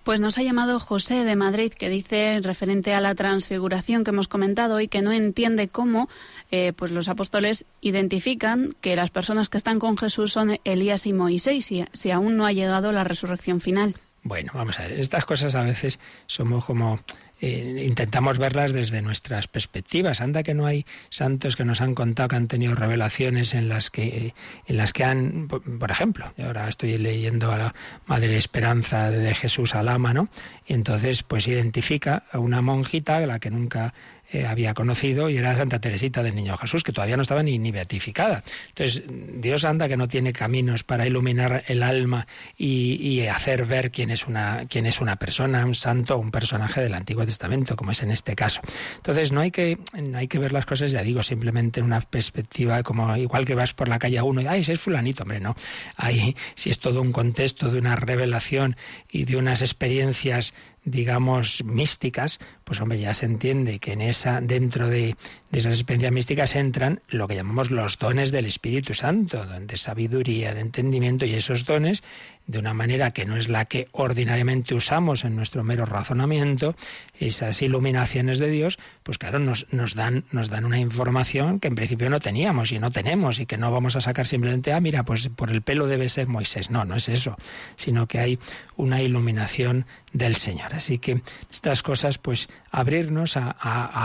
Pues 0.05 0.21
nos 0.21 0.37
ha 0.37 0.43
llamado 0.43 0.79
José 0.79 1.23
de 1.23 1.35
Madrid, 1.35 1.73
que 1.73 1.89
dice, 1.89 2.39
referente 2.43 2.93
a 2.93 3.01
la 3.01 3.15
transfiguración 3.15 4.03
que 4.03 4.11
hemos 4.11 4.27
comentado 4.27 4.79
y 4.79 4.87
que 4.87 5.01
no 5.01 5.11
entiende 5.11 5.67
cómo 5.67 6.09
eh, 6.51 6.73
pues 6.73 6.91
los 6.91 7.09
apóstoles 7.09 7.65
identifican 7.81 8.75
que 8.81 8.95
las 8.95 9.09
personas 9.09 9.49
que 9.49 9.57
están 9.57 9.79
con 9.79 9.97
Jesús 9.97 10.31
son 10.31 10.59
Elías 10.63 11.07
y 11.07 11.13
Moisés, 11.13 11.65
si, 11.65 11.85
si 11.91 12.11
aún 12.11 12.37
no 12.37 12.45
ha 12.45 12.51
llegado 12.51 12.91
la 12.91 13.03
resurrección 13.03 13.61
final. 13.61 13.95
Bueno, 14.21 14.51
vamos 14.53 14.79
a 14.79 14.83
ver, 14.83 14.99
estas 14.99 15.25
cosas 15.25 15.55
a 15.55 15.63
veces 15.63 15.99
somos 16.27 16.65
como 16.65 16.99
eh, 17.47 17.83
intentamos 17.85 18.39
verlas 18.39 18.73
desde 18.73 19.03
nuestras 19.03 19.47
perspectivas. 19.47 20.19
Anda 20.19 20.41
que 20.41 20.55
no 20.55 20.65
hay 20.65 20.83
santos 21.09 21.55
que 21.55 21.63
nos 21.63 21.79
han 21.79 21.93
contado 21.93 22.29
que 22.29 22.37
han 22.37 22.47
tenido 22.47 22.73
revelaciones 22.73 23.53
en 23.53 23.69
las 23.69 23.91
que, 23.91 24.33
en 24.65 24.77
las 24.77 24.93
que 24.93 25.03
han, 25.03 25.47
por 25.47 25.91
ejemplo, 25.91 26.33
ahora 26.43 26.67
estoy 26.67 26.97
leyendo 26.97 27.51
a 27.51 27.57
la 27.57 27.75
Madre 28.07 28.35
Esperanza 28.35 29.11
de 29.11 29.35
Jesús 29.35 29.75
Alama, 29.75 30.11
¿no? 30.11 30.27
Y 30.65 30.73
entonces, 30.73 31.21
pues 31.21 31.47
identifica 31.47 32.23
a 32.31 32.39
una 32.39 32.63
monjita, 32.63 33.19
la 33.27 33.37
que 33.37 33.51
nunca 33.51 33.93
eh, 34.31 34.47
había 34.47 34.73
conocido 34.73 35.29
y 35.29 35.37
era 35.37 35.55
Santa 35.55 35.79
Teresita 35.79 36.23
del 36.23 36.33
Niño 36.33 36.57
Jesús, 36.57 36.83
que 36.83 36.91
todavía 36.91 37.15
no 37.15 37.21
estaba 37.21 37.43
ni, 37.43 37.59
ni 37.59 37.71
beatificada. 37.71 38.43
Entonces, 38.69 39.03
Dios 39.07 39.63
anda 39.65 39.87
que 39.87 39.97
no 39.97 40.07
tiene 40.07 40.33
caminos 40.33 40.83
para 40.83 41.05
iluminar 41.05 41.63
el 41.67 41.83
alma 41.83 42.25
y, 42.57 43.21
hacer 43.27 43.65
ver 43.65 43.91
quién 43.91 44.09
es, 44.09 44.27
una, 44.27 44.65
quién 44.67 44.87
es 44.87 44.99
una 44.99 45.17
persona, 45.17 45.65
un 45.65 45.75
santo 45.75 46.17
un 46.17 46.31
personaje 46.31 46.81
del 46.81 46.93
Antiguo 46.93 47.25
Testamento, 47.25 47.34
como 47.75 47.91
es 47.91 48.01
en 48.03 48.11
este 48.11 48.35
caso. 48.35 48.61
Entonces, 48.97 49.31
no 49.31 49.41
hay 49.41 49.51
que, 49.51 49.77
no 49.93 50.17
hay 50.17 50.27
que 50.27 50.39
ver 50.39 50.51
las 50.51 50.65
cosas, 50.65 50.91
ya 50.91 51.01
digo, 51.03 51.23
simplemente 51.23 51.79
en 51.79 51.85
una 51.85 52.01
perspectiva 52.01 52.83
como 52.83 53.15
igual 53.17 53.45
que 53.45 53.55
vas 53.55 53.73
por 53.73 53.87
la 53.87 53.99
calle 53.99 54.17
a 54.17 54.23
uno 54.23 54.41
y, 54.41 54.47
ay, 54.47 54.61
ese 54.61 54.73
es 54.73 54.79
fulanito, 54.79 55.23
hombre, 55.23 55.39
no. 55.39 55.55
Ahí, 55.95 56.35
si 56.55 56.69
es 56.69 56.79
todo 56.79 57.01
un 57.01 57.11
contexto 57.11 57.69
de 57.69 57.79
una 57.79 57.95
revelación 57.95 58.75
y 59.09 59.25
de 59.25 59.37
unas 59.37 59.61
experiencias 59.61 60.53
digamos, 60.85 61.63
místicas, 61.63 62.39
pues 62.63 62.79
hombre, 62.79 62.99
ya 62.99 63.13
se 63.13 63.25
entiende 63.25 63.79
que 63.79 63.93
en 63.93 64.01
esa, 64.01 64.39
dentro 64.39 64.87
de, 64.87 65.15
de 65.51 65.59
esas 65.59 65.73
experiencias 65.73 66.11
místicas 66.11 66.55
entran 66.55 67.01
lo 67.09 67.27
que 67.27 67.35
llamamos 67.35 67.71
los 67.71 67.97
dones 67.97 68.31
del 68.31 68.45
Espíritu 68.45 68.93
Santo, 68.93 69.45
de 69.45 69.77
sabiduría, 69.77 70.53
de 70.53 70.61
entendimiento, 70.61 71.25
y 71.25 71.33
esos 71.33 71.65
dones 71.65 72.03
de 72.47 72.59
una 72.59 72.73
manera 72.73 73.11
que 73.11 73.25
no 73.25 73.35
es 73.37 73.49
la 73.49 73.65
que 73.65 73.87
ordinariamente 73.91 74.75
usamos 74.75 75.25
en 75.25 75.35
nuestro 75.35 75.63
mero 75.63 75.85
razonamiento, 75.85 76.75
esas 77.19 77.61
iluminaciones 77.61 78.37
de 78.37 78.49
Dios, 78.49 78.77
pues 79.01 79.17
claro, 79.17 79.39
nos, 79.39 79.71
nos, 79.73 79.95
dan, 79.95 80.25
nos 80.31 80.49
dan 80.49 80.65
una 80.65 80.77
información 80.77 81.59
que 81.59 81.67
en 81.67 81.75
principio 81.75 82.09
no 82.09 82.19
teníamos 82.19 82.71
y 82.71 82.77
no 82.77 82.91
tenemos 82.91 83.39
y 83.39 83.47
que 83.47 83.57
no 83.57 83.71
vamos 83.71 83.95
a 83.95 84.01
sacar 84.01 84.27
simplemente, 84.27 84.73
ah, 84.73 84.79
mira, 84.79 85.03
pues 85.03 85.29
por 85.29 85.49
el 85.49 85.63
pelo 85.63 85.87
debe 85.87 86.09
ser 86.09 86.27
Moisés. 86.27 86.69
No, 86.69 86.85
no 86.85 86.95
es 86.95 87.09
eso, 87.09 87.35
sino 87.75 88.07
que 88.07 88.19
hay 88.19 88.39
una 88.75 89.01
iluminación 89.01 89.87
del 90.13 90.35
Señor. 90.35 90.74
Así 90.75 90.97
que 90.97 91.21
estas 91.51 91.83
cosas, 91.83 92.17
pues 92.17 92.49
abrirnos 92.71 93.37
a, 93.37 93.51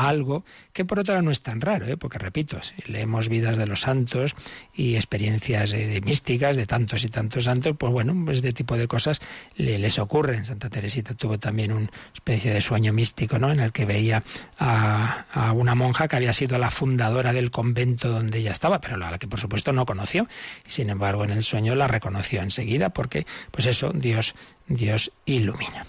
algo 0.09 0.45
que 0.73 0.85
por 0.85 0.99
otro 0.99 1.15
lado 1.15 1.25
no 1.25 1.31
es 1.31 1.43
tan 1.43 1.61
raro, 1.61 1.87
¿eh? 1.87 1.97
porque 1.97 2.19
repito, 2.19 2.59
leemos 2.87 3.29
vidas 3.29 3.59
de 3.59 3.67
los 3.67 3.81
santos 3.81 4.35
y 4.75 4.95
experiencias 4.95 5.73
de, 5.73 6.01
místicas 6.01 6.57
de 6.57 6.67
tantos 6.67 7.05
y 7.05 7.09
tantos 7.09 7.45
santos, 7.45 7.77
pues 7.79 7.93
bueno, 7.93 8.31
este 8.31 8.53
tipo 8.53 8.77
de 8.77 8.87
cosas 8.87 9.21
le, 9.57 9.79
les 9.79 9.99
ocurren. 9.99 10.45
Santa 10.45 10.71
Teresita 10.71 11.15
tuvo 11.15 11.39
también 11.39 11.73
una 11.73 11.91
especie 12.15 12.53
de 12.53 12.61
sueño 12.61 12.93
místico, 12.93 13.39
¿no? 13.39 13.51
En 13.51 13.61
el 13.61 13.73
que 13.73 13.85
veía 13.85 14.23
a, 14.59 15.27
a, 15.33 15.53
una 15.53 15.75
monja 15.75 16.09
que 16.09 16.17
había 16.17 16.33
sido 16.33 16.59
la 16.59 16.71
fundadora 16.71 17.33
del 17.33 17.51
convento 17.51 18.09
donde 18.09 18.39
ella 18.39 18.53
estaba, 18.53 18.81
pero 18.81 18.97
la 18.97 19.19
que 19.19 19.29
por 19.29 19.41
supuesto 19.41 19.73
no 19.73 19.87
conoció. 19.87 20.29
Sin 20.65 20.91
embargo, 20.91 21.25
en 21.25 21.33
el 21.33 21.43
sueño 21.43 21.75
la 21.75 21.89
reconoció 21.89 22.43
enseguida 22.43 22.91
porque, 22.91 23.27
pues 23.51 23.67
eso, 23.67 23.93
Dios, 23.93 24.35
Dios 24.69 25.13
ilumina. 25.27 25.85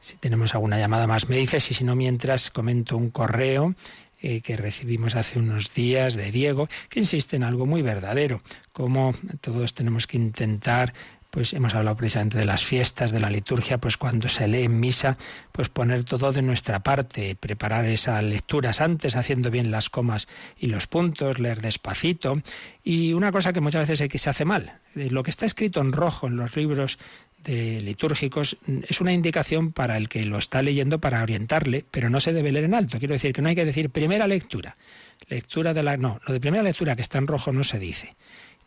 Si 0.00 0.16
tenemos 0.16 0.54
alguna 0.54 0.78
llamada 0.78 1.06
más, 1.06 1.28
me 1.28 1.36
dices, 1.36 1.70
y 1.70 1.74
si 1.74 1.84
no, 1.84 1.94
mientras 1.94 2.50
comento 2.50 2.96
un 2.96 3.10
correo 3.10 3.74
eh, 4.22 4.40
que 4.40 4.56
recibimos 4.56 5.14
hace 5.14 5.38
unos 5.38 5.72
días 5.74 6.14
de 6.14 6.30
Diego, 6.30 6.68
que 6.88 7.00
insiste 7.00 7.36
en 7.36 7.42
algo 7.42 7.66
muy 7.66 7.82
verdadero, 7.82 8.42
como 8.72 9.14
todos 9.40 9.74
tenemos 9.74 10.06
que 10.06 10.16
intentar 10.16 10.92
pues 11.30 11.52
hemos 11.52 11.74
hablado 11.74 11.96
precisamente 11.96 12.38
de 12.38 12.44
las 12.44 12.64
fiestas, 12.64 13.12
de 13.12 13.20
la 13.20 13.30
liturgia, 13.30 13.78
pues 13.78 13.96
cuando 13.96 14.28
se 14.28 14.48
lee 14.48 14.64
en 14.64 14.80
misa, 14.80 15.16
pues 15.52 15.68
poner 15.68 16.04
todo 16.04 16.32
de 16.32 16.42
nuestra 16.42 16.80
parte, 16.80 17.36
preparar 17.36 17.86
esas 17.86 18.22
lecturas 18.22 18.80
antes, 18.80 19.16
haciendo 19.16 19.50
bien 19.50 19.70
las 19.70 19.90
comas 19.90 20.28
y 20.58 20.66
los 20.66 20.86
puntos, 20.86 21.38
leer 21.38 21.60
despacito. 21.60 22.42
Y 22.82 23.12
una 23.12 23.30
cosa 23.30 23.52
que 23.52 23.60
muchas 23.60 23.88
veces 23.88 24.20
se 24.20 24.30
hace 24.30 24.44
mal, 24.44 24.80
eh, 24.96 25.08
lo 25.10 25.22
que 25.22 25.30
está 25.30 25.46
escrito 25.46 25.80
en 25.80 25.92
rojo 25.92 26.26
en 26.26 26.36
los 26.36 26.56
libros 26.56 26.98
de 27.44 27.80
litúrgicos 27.80 28.58
es 28.88 29.00
una 29.00 29.12
indicación 29.12 29.72
para 29.72 29.96
el 29.96 30.08
que 30.08 30.24
lo 30.24 30.38
está 30.38 30.62
leyendo 30.62 31.00
para 31.00 31.22
orientarle, 31.22 31.84
pero 31.90 32.10
no 32.10 32.20
se 32.20 32.32
debe 32.32 32.52
leer 32.52 32.66
en 32.66 32.74
alto. 32.74 32.98
Quiero 32.98 33.14
decir 33.14 33.32
que 33.32 33.42
no 33.42 33.48
hay 33.48 33.54
que 33.54 33.64
decir 33.64 33.90
primera 33.90 34.26
lectura, 34.26 34.76
lectura 35.28 35.74
de 35.74 35.82
la... 35.82 35.96
No, 35.96 36.20
lo 36.26 36.32
de 36.32 36.40
primera 36.40 36.62
lectura 36.62 36.96
que 36.96 37.02
está 37.02 37.18
en 37.18 37.26
rojo 37.26 37.52
no 37.52 37.64
se 37.64 37.78
dice 37.78 38.16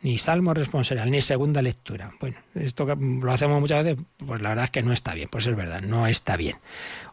ni 0.04 0.18
salmo 0.18 0.54
responsorial, 0.54 1.10
ni 1.10 1.22
segunda 1.22 1.62
lectura. 1.62 2.12
Bueno, 2.20 2.36
esto 2.56 2.86
lo 2.86 3.32
hacemos 3.32 3.62
muchas 3.62 3.86
veces, 3.86 4.04
pues 4.18 4.42
la 4.42 4.50
verdad 4.50 4.66
es 4.66 4.72
que 4.72 4.84
no 4.84 4.92
está 4.92 5.14
bien, 5.14 5.30
pues 5.32 5.48
es 5.48 5.56
verdad, 5.56 5.82
no 5.82 6.08
está 6.08 6.36
bien. 6.36 6.58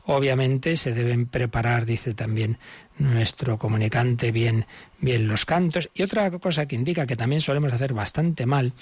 Obviamente 0.07 0.77
se 0.77 0.93
deben 0.93 1.27
preparar, 1.27 1.87
dice 1.87 2.15
también 2.15 2.59
nuestro 2.99 3.59
comunicante, 3.59 4.33
bien, 4.33 4.67
bien 4.99 5.29
los 5.29 5.47
cantos. 5.47 5.89
Y 5.95 6.03
otra 6.03 6.31
cosa 6.33 6.67
que 6.67 6.75
indica 6.75 7.07
que 7.07 7.15
también 7.15 7.41
solemos 7.41 7.73
hacer 7.73 7.95
bastante 7.95 8.45
mal 8.45 8.73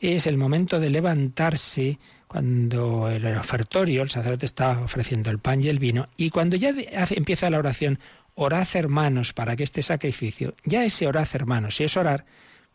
es 0.00 0.26
el 0.26 0.36
momento 0.36 0.80
de 0.80 0.90
levantarse 0.90 1.98
cuando 2.26 3.08
el 3.08 3.26
ofertorio, 3.36 4.02
el 4.02 4.10
sacerdote 4.10 4.46
está 4.46 4.80
ofreciendo 4.80 5.30
el 5.30 5.38
pan 5.38 5.62
y 5.62 5.68
el 5.68 5.78
vino, 5.78 6.08
y 6.16 6.30
cuando 6.30 6.56
ya 6.56 6.74
empieza 7.10 7.50
la 7.50 7.58
oración, 7.58 7.98
orad 8.34 8.68
hermanos 8.74 9.32
para 9.32 9.56
que 9.56 9.64
este 9.64 9.82
sacrificio, 9.82 10.54
ya 10.64 10.84
ese 10.84 11.06
orad 11.06 11.28
hermanos, 11.32 11.76
si 11.76 11.84
es 11.84 11.96
orar, 11.96 12.26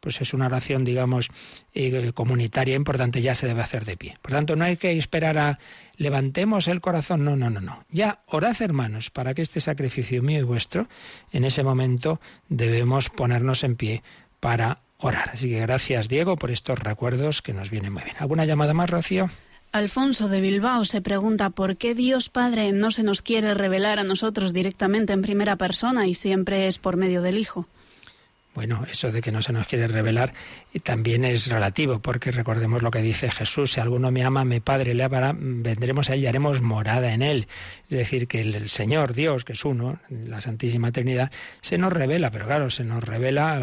pues 0.03 0.19
es 0.19 0.33
una 0.33 0.47
oración, 0.47 0.83
digamos, 0.83 1.29
eh, 1.73 2.11
comunitaria 2.13 2.75
importante, 2.75 3.21
ya 3.21 3.35
se 3.35 3.47
debe 3.47 3.61
hacer 3.61 3.85
de 3.85 3.95
pie. 3.95 4.17
Por 4.21 4.33
tanto, 4.33 4.57
no 4.57 4.65
hay 4.65 4.75
que 4.75 4.97
esperar 4.97 5.37
a 5.37 5.59
levantemos 5.95 6.67
el 6.67 6.81
corazón, 6.81 7.23
no, 7.23 7.37
no, 7.37 7.49
no, 7.49 7.61
no. 7.61 7.85
Ya 7.89 8.21
orad 8.27 8.61
hermanos 8.61 9.09
para 9.09 9.33
que 9.33 9.41
este 9.41 9.61
sacrificio 9.61 10.21
mío 10.21 10.39
y 10.39 10.43
vuestro, 10.43 10.89
en 11.31 11.45
ese 11.45 11.63
momento 11.63 12.19
debemos 12.49 13.09
ponernos 13.09 13.63
en 13.63 13.77
pie 13.77 14.03
para 14.41 14.79
Así 15.09 15.49
que 15.49 15.59
gracias, 15.59 16.07
Diego, 16.07 16.37
por 16.37 16.51
estos 16.51 16.79
recuerdos 16.79 17.41
que 17.41 17.53
nos 17.53 17.69
vienen 17.69 17.93
muy 17.93 18.03
bien. 18.03 18.15
¿Alguna 18.19 18.45
llamada 18.45 18.73
más, 18.73 18.89
Rocío? 18.89 19.29
Alfonso 19.71 20.29
de 20.29 20.39
Bilbao 20.39 20.85
se 20.85 21.01
pregunta 21.01 21.49
por 21.49 21.77
qué 21.77 21.95
Dios 21.95 22.29
Padre 22.29 22.71
no 22.71 22.91
se 22.91 23.03
nos 23.03 23.21
quiere 23.21 23.53
revelar 23.53 23.99
a 23.99 24.03
nosotros 24.03 24.53
directamente 24.53 25.13
en 25.13 25.23
primera 25.23 25.55
persona 25.55 26.07
y 26.07 26.13
siempre 26.13 26.67
es 26.67 26.77
por 26.77 26.95
medio 26.95 27.21
del 27.21 27.37
Hijo. 27.37 27.67
Bueno, 28.55 28.85
eso 28.89 29.11
de 29.11 29.21
que 29.21 29.31
no 29.31 29.41
se 29.41 29.51
nos 29.51 29.65
quiere 29.65 29.87
revelar 29.87 30.31
también 30.83 31.25
es 31.25 31.47
relativo, 31.47 31.99
porque 31.99 32.31
recordemos 32.31 32.83
lo 32.83 32.91
que 32.91 33.01
dice 33.01 33.31
Jesús, 33.31 33.73
si 33.73 33.79
alguno 33.79 34.11
me 34.11 34.23
ama, 34.23 34.45
mi 34.45 34.59
Padre 34.59 34.93
le 34.93 35.03
amará, 35.03 35.33
vendremos 35.35 36.09
a 36.09 36.13
él 36.13 36.21
y 36.21 36.27
haremos 36.27 36.61
morada 36.61 37.13
en 37.13 37.23
él. 37.23 37.47
Es 37.89 37.97
decir, 37.97 38.27
que 38.27 38.41
el, 38.41 38.69
Señor, 38.69 39.13
Dios, 39.13 39.43
que 39.43 39.53
es 39.53 39.65
uno, 39.65 39.99
la 40.09 40.39
Santísima 40.39 40.91
Trinidad, 40.91 41.31
se 41.61 41.79
nos 41.79 41.91
revela, 41.91 42.29
pero 42.29 42.45
claro, 42.45 42.69
se 42.69 42.83
nos 42.83 43.03
revela 43.03 43.59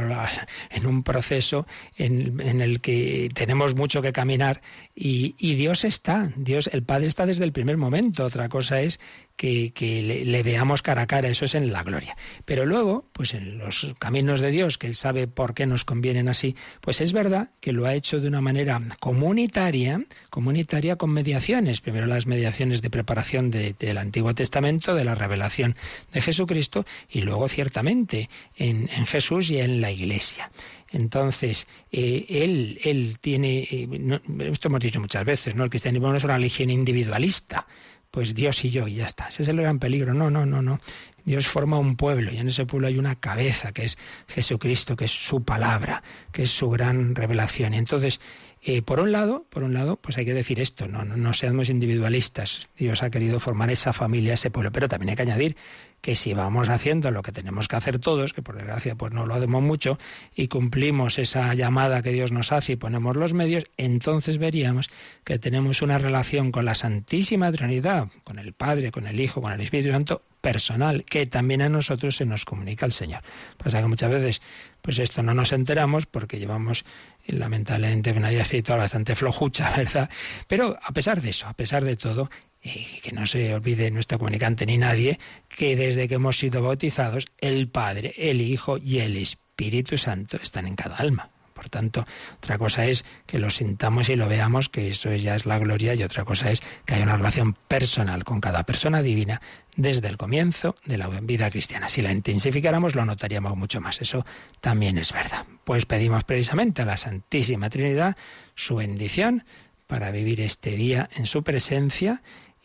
en 0.70 0.86
un 0.86 1.04
proceso 1.04 1.66
en, 1.96 2.40
el 2.60 2.80
que 2.80 3.30
tenemos 3.32 3.76
mucho 3.76 4.02
que 4.02 4.12
caminar 4.12 4.60
y, 4.94 5.54
Dios 5.54 5.84
está, 5.84 6.32
Dios, 6.36 6.68
el 6.72 6.82
Padre 6.82 7.06
está 7.06 7.26
desde 7.26 7.44
el 7.44 7.52
primer 7.52 7.76
momento. 7.76 8.24
Otra 8.24 8.48
cosa 8.48 8.80
es 8.80 8.98
que, 9.40 10.24
le, 10.26 10.42
veamos 10.42 10.82
cara 10.82 11.02
a 11.02 11.06
cara, 11.06 11.28
eso 11.28 11.46
es 11.46 11.54
en 11.54 11.72
la 11.72 11.82
gloria. 11.82 12.14
Pero 12.44 12.66
luego, 12.66 13.08
pues 13.14 13.32
en 13.32 13.56
los 13.58 13.94
caminos 13.98 14.40
de 14.40 14.50
Dios, 14.50 14.76
que 14.76 14.86
Él 14.86 14.94
sabe 14.94 15.26
por 15.26 15.54
qué 15.54 15.64
nos 15.64 15.86
convienen 15.86 16.28
así, 16.28 16.56
pues 16.82 17.00
es 17.00 17.14
verdad 17.14 17.48
que 17.60 17.72
lo 17.72 17.86
ha 17.86 17.94
hecho 17.94 18.20
de 18.20 18.28
una 18.28 18.42
manera 18.42 18.82
comunitaria, 19.00 20.04
comunitaria 20.28 20.96
con 20.96 21.10
mediaciones. 21.10 21.80
Primero 21.80 22.06
las 22.06 22.26
mediaciones 22.26 22.82
de 22.82 22.90
preparación 22.90 23.50
del 23.50 23.98
Antiguo 23.98 24.34
Testamento, 24.34 24.94
de 24.94 25.04
la 25.04 25.14
revelación 25.14 25.74
de 26.12 26.20
Jesucristo, 26.20 26.84
y 27.08 27.22
luego 27.22 27.48
ciertamente 27.48 28.28
en, 28.56 28.88
Jesús 29.06 29.50
y 29.50 29.58
en 29.58 29.80
la 29.80 29.90
Iglesia. 29.90 30.50
Entonces, 30.92 31.66
eh, 31.92 32.26
él, 32.28 32.78
él 32.84 33.16
tiene, 33.20 33.60
eh, 33.70 34.20
esto 34.52 34.68
hemos 34.68 34.80
dicho 34.80 35.00
muchas 35.00 35.24
veces, 35.24 35.54
¿no? 35.54 35.64
El 35.64 35.70
cristianismo 35.70 36.10
no 36.10 36.16
es 36.16 36.24
una 36.24 36.36
religión 36.36 36.68
individualista, 36.68 37.66
pues 38.10 38.34
Dios 38.34 38.64
y 38.64 38.70
yo, 38.70 38.88
y 38.88 38.94
ya 38.94 39.06
está. 39.06 39.28
Ese 39.28 39.42
es 39.42 39.48
el 39.48 39.60
gran 39.60 39.78
peligro. 39.78 40.14
No, 40.14 40.30
no, 40.30 40.46
no, 40.46 40.62
no. 40.62 40.80
Dios 41.24 41.46
forma 41.46 41.78
un 41.78 41.96
pueblo 41.96 42.32
y 42.32 42.38
en 42.38 42.48
ese 42.48 42.66
pueblo 42.66 42.88
hay 42.88 42.98
una 42.98 43.14
cabeza 43.14 43.72
que 43.72 43.84
es 43.84 43.98
Jesucristo, 44.26 44.96
que 44.96 45.04
es 45.04 45.12
su 45.12 45.44
palabra, 45.44 46.02
que 46.32 46.44
es 46.44 46.50
su 46.50 46.70
gran 46.70 47.14
revelación. 47.14 47.74
Y 47.74 47.76
entonces, 47.76 48.20
eh, 48.62 48.82
por 48.82 49.00
un 49.00 49.12
lado, 49.12 49.46
por 49.50 49.62
un 49.62 49.74
lado, 49.74 49.96
pues 49.96 50.18
hay 50.18 50.24
que 50.24 50.34
decir 50.34 50.60
esto, 50.60 50.88
no, 50.88 51.04
no, 51.04 51.16
no 51.16 51.32
seamos 51.34 51.68
individualistas. 51.68 52.68
Dios 52.76 53.02
ha 53.02 53.10
querido 53.10 53.38
formar 53.38 53.70
esa 53.70 53.92
familia, 53.92 54.34
ese 54.34 54.50
pueblo, 54.50 54.72
pero 54.72 54.88
también 54.88 55.10
hay 55.10 55.16
que 55.16 55.22
añadir 55.22 55.56
que 56.00 56.16
si 56.16 56.34
vamos 56.34 56.68
haciendo 56.68 57.10
lo 57.10 57.22
que 57.22 57.32
tenemos 57.32 57.68
que 57.68 57.76
hacer 57.76 57.98
todos, 57.98 58.32
que 58.32 58.42
por 58.42 58.56
desgracia 58.56 58.94
pues 58.94 59.12
no 59.12 59.26
lo 59.26 59.34
hacemos 59.34 59.62
mucho, 59.62 59.98
y 60.34 60.48
cumplimos 60.48 61.18
esa 61.18 61.54
llamada 61.54 62.02
que 62.02 62.10
Dios 62.10 62.32
nos 62.32 62.52
hace 62.52 62.72
y 62.72 62.76
ponemos 62.76 63.16
los 63.16 63.34
medios, 63.34 63.64
entonces 63.76 64.38
veríamos 64.38 64.90
que 65.24 65.38
tenemos 65.38 65.82
una 65.82 65.98
relación 65.98 66.52
con 66.52 66.64
la 66.64 66.74
Santísima 66.74 67.52
Trinidad, 67.52 68.08
con 68.24 68.38
el 68.38 68.52
Padre, 68.52 68.90
con 68.90 69.06
el 69.06 69.20
Hijo, 69.20 69.42
con 69.42 69.52
el 69.52 69.60
Espíritu 69.60 69.92
Santo, 69.92 70.22
personal, 70.40 71.04
que 71.04 71.26
también 71.26 71.62
a 71.62 71.68
nosotros 71.68 72.16
se 72.16 72.24
nos 72.24 72.44
comunica 72.44 72.86
el 72.86 72.92
Señor. 72.92 73.22
Pasa 73.62 73.80
que 73.80 73.88
muchas 73.88 74.10
veces, 74.10 74.42
pues 74.82 74.98
esto 74.98 75.22
no 75.22 75.34
nos 75.34 75.52
enteramos 75.52 76.06
porque 76.06 76.38
llevamos 76.38 76.84
lamentablemente 77.26 78.12
una 78.12 78.30
vida 78.30 78.42
espiritual 78.42 78.78
bastante 78.78 79.14
flojucha, 79.14 79.70
¿verdad? 79.76 80.08
Pero 80.48 80.78
a 80.82 80.92
pesar 80.92 81.20
de 81.20 81.30
eso, 81.30 81.46
a 81.46 81.54
pesar 81.54 81.84
de 81.84 81.96
todo, 81.96 82.30
y 82.62 83.00
que 83.00 83.12
no 83.12 83.26
se 83.26 83.54
olvide 83.54 83.90
nuestro 83.90 84.18
comunicante 84.18 84.66
ni 84.66 84.78
nadie, 84.78 85.18
que 85.48 85.76
desde 85.76 86.08
que 86.08 86.16
hemos 86.16 86.38
sido 86.38 86.62
bautizados, 86.62 87.26
el 87.38 87.68
Padre, 87.68 88.14
el 88.16 88.40
Hijo 88.40 88.78
y 88.78 88.98
el 88.98 89.16
Espíritu 89.16 89.98
Santo 89.98 90.36
están 90.36 90.66
en 90.66 90.76
cada 90.76 90.96
alma. 90.96 91.30
Por 91.60 91.68
tanto, 91.68 92.06
otra 92.38 92.56
cosa 92.56 92.86
es 92.86 93.04
que 93.26 93.38
lo 93.38 93.50
sintamos 93.50 94.08
y 94.08 94.16
lo 94.16 94.28
veamos, 94.28 94.70
que 94.70 94.88
eso 94.88 95.14
ya 95.14 95.34
es 95.34 95.44
la 95.44 95.58
gloria, 95.58 95.94
y 95.94 96.02
otra 96.02 96.24
cosa 96.24 96.50
es 96.50 96.62
que 96.86 96.94
haya 96.94 97.04
una 97.04 97.16
relación 97.16 97.52
personal 97.52 98.24
con 98.24 98.40
cada 98.40 98.62
persona 98.64 99.02
divina 99.02 99.42
desde 99.76 100.08
el 100.08 100.16
comienzo 100.16 100.76
de 100.86 100.96
la 100.96 101.08
vida 101.08 101.50
cristiana. 101.50 101.90
Si 101.90 102.00
la 102.00 102.12
intensificáramos, 102.12 102.94
lo 102.94 103.04
notaríamos 103.04 103.58
mucho 103.58 103.78
más. 103.82 104.00
Eso 104.00 104.24
también 104.62 104.96
es 104.96 105.12
verdad. 105.12 105.44
Pues 105.64 105.84
pedimos 105.84 106.24
precisamente 106.24 106.80
a 106.80 106.86
la 106.86 106.96
Santísima 106.96 107.68
Trinidad 107.68 108.16
su 108.54 108.76
bendición 108.76 109.44
para 109.86 110.10
vivir 110.12 110.40
este 110.40 110.70
día 110.70 111.10
en 111.14 111.26
su 111.26 111.42
presencia 111.42 112.22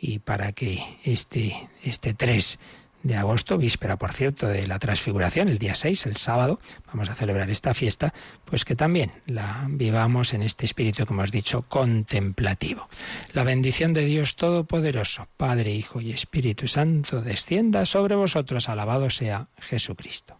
y 0.08 0.20
para 0.20 0.52
que 0.52 0.84
este, 1.04 1.70
este 1.84 2.14
3 2.14 2.60
de 3.02 3.16
agosto, 3.16 3.58
víspera, 3.58 3.98
por 3.98 4.14
cierto, 4.14 4.48
de 4.48 4.68
la 4.68 4.80
transfiguración, 4.80 5.48
el 5.48 5.58
día 5.58 5.76
6, 5.76 6.06
el 6.08 6.16
sábado, 6.16 6.60
vamos 6.88 7.10
a 7.10 7.16
celebrar 7.16 7.50
esta 7.50 7.74
fiesta, 7.74 8.14
pues 8.46 8.66
que 8.66 8.76
también 8.76 9.12
la 9.26 9.66
vivamos 9.70 10.34
en 10.34 10.42
este 10.42 10.66
espíritu 10.66 11.06
que 11.06 11.14
hemos 11.14 11.32
dicho 11.32 11.64
contemplativo. 11.64 12.88
La 13.34 13.44
bendición 13.44 13.94
de 13.94 14.06
Dios 14.06 14.36
Todopoderoso, 14.36 15.28
Padre, 15.38 15.72
Hijo 15.72 16.02
y 16.02 16.12
Espíritu 16.12 16.68
Santo, 16.68 17.22
descienda 17.22 17.86
sobre 17.86 18.16
vosotros, 18.16 18.70
alabado 18.70 19.10
sea 19.10 19.50
Jesucristo. 19.60 20.40